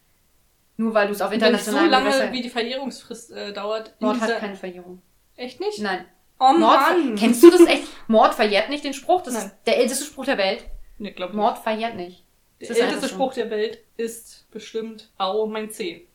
nur 0.77 0.93
weil 0.93 1.07
du 1.07 1.13
es 1.13 1.21
auf 1.21 1.31
Wenn 1.31 1.39
nicht 1.51 1.65
so 1.65 1.71
lange, 1.71 2.05
Gewässer... 2.05 2.31
wie 2.31 2.41
die 2.41 2.49
Verjährungsfrist 2.49 3.31
äh, 3.31 3.51
dauert. 3.51 3.95
Mord 3.99 4.21
hat 4.21 4.39
keine 4.39 4.55
Verjährung. 4.55 5.01
Echt 5.39 5.61
nicht? 5.61 5.79
Nein. 5.79 6.05
Oh 6.37 6.51
Mord 6.51 6.81
Mann! 6.81 7.15
Kennst 7.15 7.41
du 7.41 7.49
das 7.49 7.65
echt? 7.65 7.87
Mord 8.07 8.33
verjährt 8.33 8.69
nicht 8.69 8.83
den 8.83 8.93
Spruch. 8.93 9.21
Das 9.21 9.35
Nein. 9.35 9.45
ist 9.45 9.55
der 9.65 9.77
älteste 9.77 10.03
Spruch 10.03 10.25
der 10.25 10.37
Welt. 10.37 10.65
Nee, 10.97 11.11
glaub 11.11 11.29
ich 11.29 11.35
Mord 11.35 11.59
verjährt 11.59 11.95
nicht. 11.95 12.25
Der 12.59 12.69
älteste. 12.77 13.07
Spruch 13.07 13.33
der 13.33 13.49
Welt 13.49 13.79
ist 13.95 14.51
bestimmt 14.51 15.09
Au, 15.17 15.47
mein 15.47 15.71
Zeh. 15.71 16.07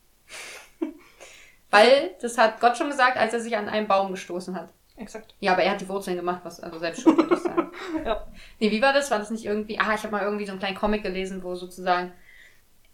Weil, 1.71 2.15
das 2.21 2.37
hat 2.37 2.61
Gott 2.61 2.77
schon 2.77 2.91
gesagt, 2.91 3.17
als 3.17 3.33
er 3.33 3.41
sich 3.41 3.57
an 3.57 3.71
einen 3.71 3.89
Baum 3.89 4.11
gestoßen 4.11 4.55
hat. 4.55 4.69
Exakt. 4.97 5.35
Ja, 5.41 5.53
aber 5.53 5.63
er 5.63 5.73
hat 5.73 5.81
die 5.81 5.89
Wurzeln 5.89 6.17
gemacht, 6.17 6.43
was 6.45 6.61
also 6.61 6.79
selbst 6.79 7.03
schuld, 7.03 7.17
würde 7.17 7.35
ich 7.35 7.41
sagen. 7.41 7.71
Ja. 8.05 8.27
Nee, 8.61 8.71
wie 8.71 8.83
war 8.83 8.93
das? 8.93 9.11
War 9.11 9.19
das 9.19 9.31
nicht 9.31 9.47
irgendwie. 9.47 9.79
Ah, 9.79 9.95
ich 9.95 10.03
habe 10.03 10.11
mal 10.11 10.23
irgendwie 10.23 10.45
so 10.45 10.53
einen 10.53 10.59
kleinen 10.59 10.77
Comic 10.77 11.03
gelesen, 11.03 11.43
wo 11.43 11.55
sozusagen 11.55 12.13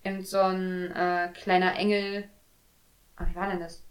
irgend 0.04 0.28
so 0.28 0.38
ein 0.38 0.92
äh, 0.92 1.28
kleiner 1.34 1.74
Engel. 1.76 2.28
Ah, 3.16 3.26
wie 3.28 3.34
war 3.34 3.48
denn 3.48 3.60
das? 3.60 3.82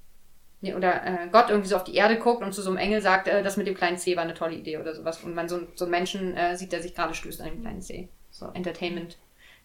Nee, 0.61 0.73
oder 0.73 1.05
äh, 1.05 1.27
Gott 1.31 1.49
irgendwie 1.49 1.69
so 1.69 1.75
auf 1.77 1.83
die 1.85 1.95
Erde 1.95 2.17
guckt 2.19 2.43
und 2.43 2.53
zu 2.53 2.61
so 2.61 2.69
einem 2.69 2.77
Engel 2.77 3.01
sagt, 3.01 3.27
äh, 3.27 3.43
das 3.43 3.55
mit 3.55 3.65
dem 3.67 3.75
kleinen 3.75 3.97
C 3.97 4.15
war 4.17 4.23
eine 4.23 4.33
tolle 4.33 4.55
Idee 4.55 4.77
oder 4.77 4.93
sowas. 4.93 5.23
Und 5.23 5.33
man 5.33 5.47
so, 5.47 5.61
so 5.75 5.85
einen 5.85 5.91
Menschen 5.91 6.35
äh, 6.35 6.57
sieht, 6.57 6.71
der 6.73 6.81
sich 6.81 6.93
gerade 6.95 7.13
stößt 7.13 7.39
an 7.41 7.47
dem 7.49 7.61
kleinen 7.61 7.81
C. 7.81 8.09
So, 8.31 8.47
Entertainment. 8.47 9.17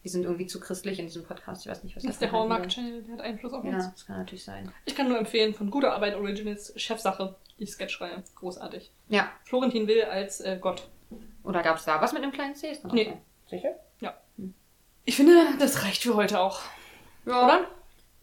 Die 0.03 0.09
sind 0.09 0.23
irgendwie 0.23 0.45
zu 0.45 0.59
christlich 0.59 0.99
in 0.99 1.07
diesem 1.07 1.23
Podcast. 1.25 1.65
Ich 1.65 1.71
weiß 1.71 1.83
nicht, 1.83 1.95
was 1.95 2.03
Das 2.03 2.11
ist 2.13 2.21
das 2.21 2.29
der. 2.29 2.39
Hallmark-Channel, 2.39 3.03
der 3.03 3.13
hat 3.15 3.21
Einfluss 3.21 3.53
auf 3.53 3.63
uns. 3.63 3.83
Ja, 3.85 3.91
das 3.91 4.05
kann 4.05 4.17
natürlich 4.19 4.43
sein. 4.43 4.71
Ich 4.85 4.95
kann 4.95 5.09
nur 5.09 5.17
empfehlen, 5.17 5.53
von 5.53 5.69
guter 5.71 5.93
Arbeit 5.93 6.15
Originals, 6.15 6.71
Chefsache, 6.79 7.35
die 7.59 7.65
Sketchreihe. 7.65 8.23
Großartig. 8.35 8.91
Ja. 9.09 9.31
Florentin 9.45 9.87
Will 9.87 10.03
als 10.03 10.39
äh, 10.41 10.57
Gott. 10.61 10.87
Oder 11.43 11.61
gab 11.63 11.77
es 11.77 11.85
da 11.85 11.99
was 12.01 12.13
mit 12.13 12.23
dem 12.23 12.31
kleinen 12.31 12.55
C? 12.55 12.69
Ist 12.69 12.85
Nee. 12.85 13.05
sein. 13.05 13.17
Sicher? 13.49 13.69
Ich 15.07 15.15
finde, 15.17 15.33
das 15.59 15.83
reicht 15.83 16.01
für 16.01 16.15
heute 16.15 16.39
auch. 16.39 16.61
Ja. 17.27 17.43
Oder? 17.45 17.67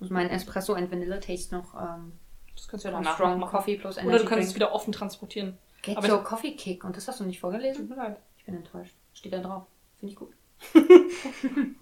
Muss 0.00 0.10
mein 0.10 0.28
Espresso 0.30 0.74
and 0.74 0.90
Vanilla 0.90 1.18
Taste 1.18 1.54
noch 1.54 1.74
ähm, 1.74 2.12
Das 2.54 2.68
kannst 2.68 2.84
du 2.84 2.88
ja 2.90 2.94
danach 2.94 3.14
Strong 3.14 3.38
machen. 3.40 3.50
Coffee 3.50 3.76
plus 3.76 3.96
Energy 3.96 4.08
Oder 4.14 4.18
du 4.18 4.24
kannst 4.28 4.42
es 4.44 4.48
Drink. 4.50 4.56
wieder 4.56 4.72
offen 4.74 4.92
transportieren. 4.92 5.58
Get 5.82 5.96
aber 5.96 6.08
your 6.12 6.22
Coffee 6.22 6.54
Kick. 6.54 6.84
Und 6.84 6.96
das 6.96 7.08
hast 7.08 7.20
du 7.20 7.24
nicht 7.24 7.40
vorgelesen? 7.40 7.88
Tut 7.88 7.96
mir 7.96 8.02
leid. 8.02 8.16
Ich 8.38 8.44
bin 8.44 8.54
enttäuscht. 8.56 8.94
Steht 9.14 9.32
da 9.32 9.38
drauf. 9.38 9.64
Finde 9.98 10.12
ich 10.12 10.18
gut. 10.18 10.32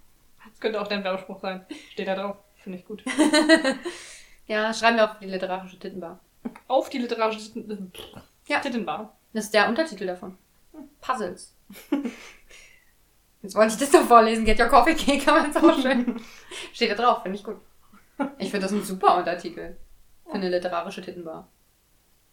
Das 0.52 0.58
könnte 0.58 0.80
auch 0.80 0.88
dein 0.88 1.04
Werbespruch 1.04 1.38
sein. 1.40 1.64
Steht 1.92 2.08
da 2.08 2.14
drauf. 2.14 2.36
Finde 2.56 2.78
ich 2.78 2.84
gut. 2.84 3.04
Ja, 4.46 4.74
schreiben 4.74 4.96
wir 4.96 5.04
auf 5.08 5.18
die 5.20 5.26
literarische 5.26 5.78
Tittenbar. 5.78 6.18
Auf 6.66 6.88
die 6.90 6.98
literarische 6.98 7.38
Titten- 7.52 7.92
Ja. 8.48 8.58
Tittenbar. 8.58 9.16
Das 9.32 9.44
ist 9.44 9.54
der 9.54 9.68
Untertitel 9.68 10.06
davon. 10.06 10.36
Puzzles. 11.00 11.54
Jetzt 13.42 13.54
wollte 13.54 13.72
ich 13.74 13.78
das 13.78 13.90
doch 13.92 14.02
vorlesen. 14.06 14.44
Get 14.44 14.58
your 14.58 14.66
Coffee 14.66 14.94
Kick, 14.96 15.28
aber 15.28 15.46
ist 15.46 15.56
auch 15.56 15.80
schön. 15.80 16.20
Steht 16.72 16.90
da 16.90 16.94
drauf. 16.96 17.22
Finde 17.22 17.38
ich 17.38 17.44
gut. 17.44 17.58
Ich 18.38 18.50
finde 18.50 18.66
das 18.66 18.72
ein 18.72 18.82
super 18.82 19.16
Untertitel. 19.18 19.76
Für 20.30 20.36
eine 20.36 20.48
literarische 20.48 21.02
Tittenbar. 21.02 21.48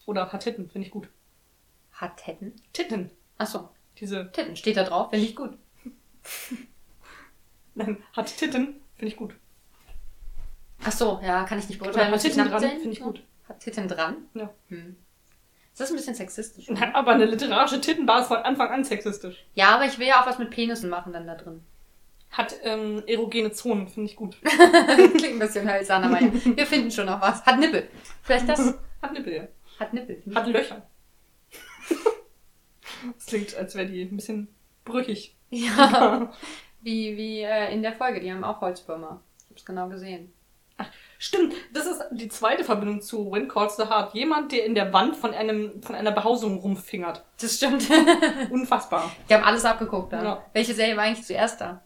Oder 0.06 0.32
hat 0.32 0.44
Titten. 0.44 0.70
Finde 0.70 0.86
ich 0.86 0.92
gut. 0.92 1.10
Hat 1.92 2.18
Titten? 2.18 2.54
Titten. 2.72 3.10
Achso. 3.38 3.70
Diese. 3.98 4.32
Titten. 4.32 4.56
Steht 4.56 4.78
da 4.78 4.84
drauf. 4.84 5.10
Finde 5.10 5.26
ich 5.26 5.36
gut. 5.36 5.58
Nein, 7.76 7.98
hat 8.16 8.28
Titten. 8.38 8.82
Finde 8.96 9.12
ich 9.12 9.18
gut. 9.18 9.34
Ach 10.84 10.92
so, 10.92 11.20
ja, 11.24 11.44
kann 11.44 11.58
ich 11.58 11.68
nicht 11.70 11.82
Oder 11.82 11.92
beurteilen. 11.92 12.08
hat 12.08 12.14
muss 12.14 12.24
ich 12.24 12.34
Titten 12.34 12.50
dran. 12.50 12.62
Finde 12.62 12.90
ich 12.90 13.02
gut. 13.02 13.24
Hat 13.50 13.60
Titten 13.60 13.88
dran? 13.88 14.18
Ja. 14.36 14.54
Hm. 14.70 14.96
Ist 15.72 15.82
das 15.82 15.90
ein 15.92 15.96
bisschen 15.96 16.16
sexistisch? 16.16 16.66
Na, 16.70 16.94
aber 16.96 17.12
eine 17.12 17.26
literarische 17.26 17.82
Tittenbar 17.82 18.22
ist 18.22 18.28
von 18.28 18.38
Anfang 18.38 18.70
an 18.70 18.84
sexistisch. 18.84 19.46
Ja, 19.54 19.76
aber 19.76 19.86
ich 19.86 20.00
will 20.00 20.08
ja 20.08 20.22
auch 20.22 20.28
was 20.28 20.40
mit 20.40 20.50
Penissen 20.52 20.90
machen 20.90 21.14
dann 21.14 21.28
da 21.28 21.36
drin. 21.36 21.64
Hat 22.32 22.56
ähm, 22.64 23.04
erogene 23.08 23.52
Zonen. 23.52 23.88
Finde 23.88 24.10
ich 24.10 24.16
gut. 24.16 24.38
Klingt 24.42 25.24
ein 25.26 25.40
bisschen 25.40 25.72
hölzern, 25.72 26.04
aber 26.04 26.22
ja. 26.22 26.32
wir 26.56 26.66
finden 26.66 26.92
schon 26.92 27.06
noch 27.06 27.22
was. 27.22 27.46
Hat 27.46 27.60
Nippel. 27.60 27.88
Vielleicht 28.24 28.48
das? 28.50 28.60
Hat 29.02 29.14
Nippel. 29.14 29.34
ja. 29.34 29.48
Hat 29.80 29.94
Nippel. 29.94 30.22
Hat 30.34 30.48
Löcher. 30.48 30.88
Das 33.16 33.26
klingt, 33.28 33.56
als 33.56 33.76
wäre 33.76 33.88
die 33.88 34.02
ein 34.04 34.16
bisschen 34.16 34.48
brüchig. 34.84 35.36
Ja. 35.50 36.32
Wie, 36.82 37.16
wie 37.16 37.42
äh, 37.42 37.72
in 37.72 37.84
der 37.84 37.94
Folge, 37.94 38.20
die 38.20 38.32
haben 38.32 38.44
auch 38.44 38.62
Holzwürmer. 38.62 39.22
Ich 39.46 39.52
hab's 39.52 39.66
genau 39.66 39.88
gesehen. 39.88 40.34
Stimmt, 41.20 41.56
das 41.74 41.88
ist 41.88 42.04
die 42.12 42.30
zweite 42.30 42.64
Verbindung 42.64 43.02
zu 43.02 43.32
When 43.32 43.48
Calls 43.48 43.76
the 43.78 43.86
Heart. 43.86 44.14
Jemand, 44.14 44.52
der 44.52 44.66
in 44.66 44.76
der 44.76 44.94
Wand 44.94 45.16
von 45.16 45.34
einem 45.34 45.82
von 45.82 45.96
einer 45.96 46.12
Behausung 46.12 46.60
rumfingert. 46.60 47.24
Das 47.42 47.56
stimmt. 47.56 47.88
Unfassbar. 48.52 49.12
Die 49.28 49.34
haben 49.34 49.44
alles 49.44 49.66
abgeguckt 49.66 50.14
da. 50.14 50.24
Ja. 50.24 50.46
Welche 50.54 50.76
Serie 50.76 50.96
war 50.96 51.06
eigentlich 51.06 51.26
zuerst 51.26 51.60
da? 51.60 51.82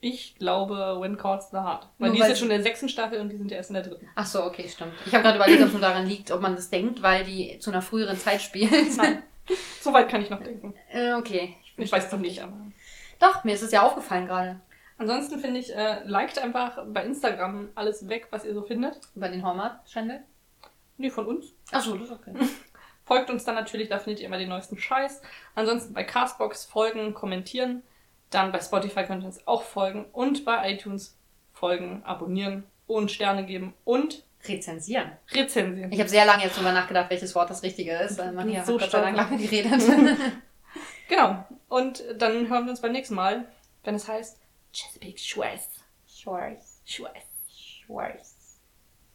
Ich 0.00 0.36
glaube 0.36 1.00
When 1.00 1.16
Calls 1.16 1.50
the 1.50 1.56
Heart. 1.56 1.88
Weil 1.98 2.08
Nur 2.10 2.16
die 2.16 2.22
ist 2.22 2.28
jetzt 2.28 2.38
schon 2.38 2.50
in 2.50 2.56
der 2.56 2.62
sechsten 2.62 2.88
Staffel 2.88 3.20
und 3.20 3.30
die 3.30 3.36
sind 3.36 3.50
ja 3.50 3.56
erst 3.56 3.70
in 3.70 3.74
der 3.74 3.82
dritten. 3.82 4.08
Ach 4.14 4.26
so, 4.26 4.44
okay, 4.44 4.68
stimmt. 4.68 4.92
Ich 5.06 5.14
habe 5.14 5.22
gerade 5.22 5.36
überlegt, 5.36 5.60
ob 5.62 5.66
es 5.68 5.72
nur 5.72 5.80
daran 5.80 6.06
liegt, 6.06 6.30
ob 6.30 6.40
man 6.40 6.54
das 6.54 6.70
denkt, 6.70 7.02
weil 7.02 7.24
die 7.24 7.58
zu 7.58 7.70
einer 7.70 7.82
früheren 7.82 8.18
Zeit 8.18 8.42
spielt. 8.42 8.96
Nein. 8.96 9.22
So 9.80 9.92
weit 9.92 10.08
kann 10.08 10.22
ich 10.22 10.30
noch 10.30 10.42
denken. 10.42 10.74
äh, 10.90 11.14
okay. 11.14 11.56
Ich 11.76 11.92
weiß 11.92 12.10
doch 12.10 12.18
nicht, 12.18 12.42
aber. 12.42 12.56
Doch, 13.20 13.44
mir 13.44 13.54
ist 13.54 13.62
es 13.62 13.72
ja 13.72 13.82
aufgefallen 13.82 14.26
gerade. 14.26 14.60
Ansonsten 14.98 15.38
finde 15.38 15.60
ich, 15.60 15.74
äh, 15.74 16.02
liked 16.04 16.38
einfach 16.38 16.78
bei 16.86 17.04
Instagram 17.04 17.68
alles 17.74 18.08
weg, 18.08 18.28
was 18.30 18.44
ihr 18.44 18.54
so 18.54 18.62
findet. 18.62 18.98
Über 19.14 19.28
den 19.28 19.44
Hallmark-Channel. 19.44 20.20
Nee, 20.96 21.10
von 21.10 21.26
uns. 21.26 21.52
Ach 21.70 21.82
so, 21.82 21.96
das 21.96 22.08
ist 22.08 22.12
okay. 22.12 22.32
Folgt 23.04 23.30
uns 23.30 23.44
dann 23.44 23.54
natürlich, 23.54 23.88
da 23.88 23.98
findet 23.98 24.20
ihr 24.20 24.26
immer 24.26 24.38
den 24.38 24.48
neuesten 24.48 24.78
Scheiß. 24.78 25.22
Ansonsten 25.54 25.94
bei 25.94 26.02
Castbox 26.02 26.64
folgen, 26.64 27.14
kommentieren. 27.14 27.82
Dann 28.30 28.52
bei 28.52 28.60
Spotify 28.60 29.04
könnt 29.04 29.22
ihr 29.22 29.26
uns 29.26 29.46
auch 29.46 29.62
folgen. 29.62 30.06
Und 30.12 30.44
bei 30.44 30.72
iTunes 30.72 31.16
folgen, 31.52 32.02
abonnieren 32.04 32.64
und 32.86 33.10
Sterne 33.10 33.44
geben 33.44 33.74
und 33.84 34.24
Rezensieren. 34.44 35.10
rezensieren. 35.32 35.90
Ich 35.90 35.98
habe 35.98 36.08
sehr 36.08 36.24
lange 36.24 36.44
jetzt 36.44 36.56
drüber 36.56 36.72
nachgedacht, 36.72 37.10
welches 37.10 37.34
Wort 37.34 37.50
das 37.50 37.62
Richtige 37.62 37.92
ist. 37.96 38.18
Äh, 38.18 38.30
Maria 38.30 38.64
so 38.64 38.74
hat 38.74 38.80
Gott 38.82 38.90
sei 38.90 39.10
lange 39.10 39.36
geredet. 39.38 39.82
Genau. 41.08 41.44
Und 41.68 42.02
dann 42.18 42.48
hören 42.48 42.64
wir 42.64 42.70
uns 42.70 42.80
beim 42.80 42.92
nächsten 42.92 43.14
Mal, 43.14 43.46
wenn 43.84 43.94
es 43.94 44.08
heißt 44.08 44.38
Chesapeake 44.72 45.18
Schweiß. 45.18 45.68
Schwarz. 46.06 46.80
Schweiß. 46.84 47.24
Schwarz. 47.48 48.35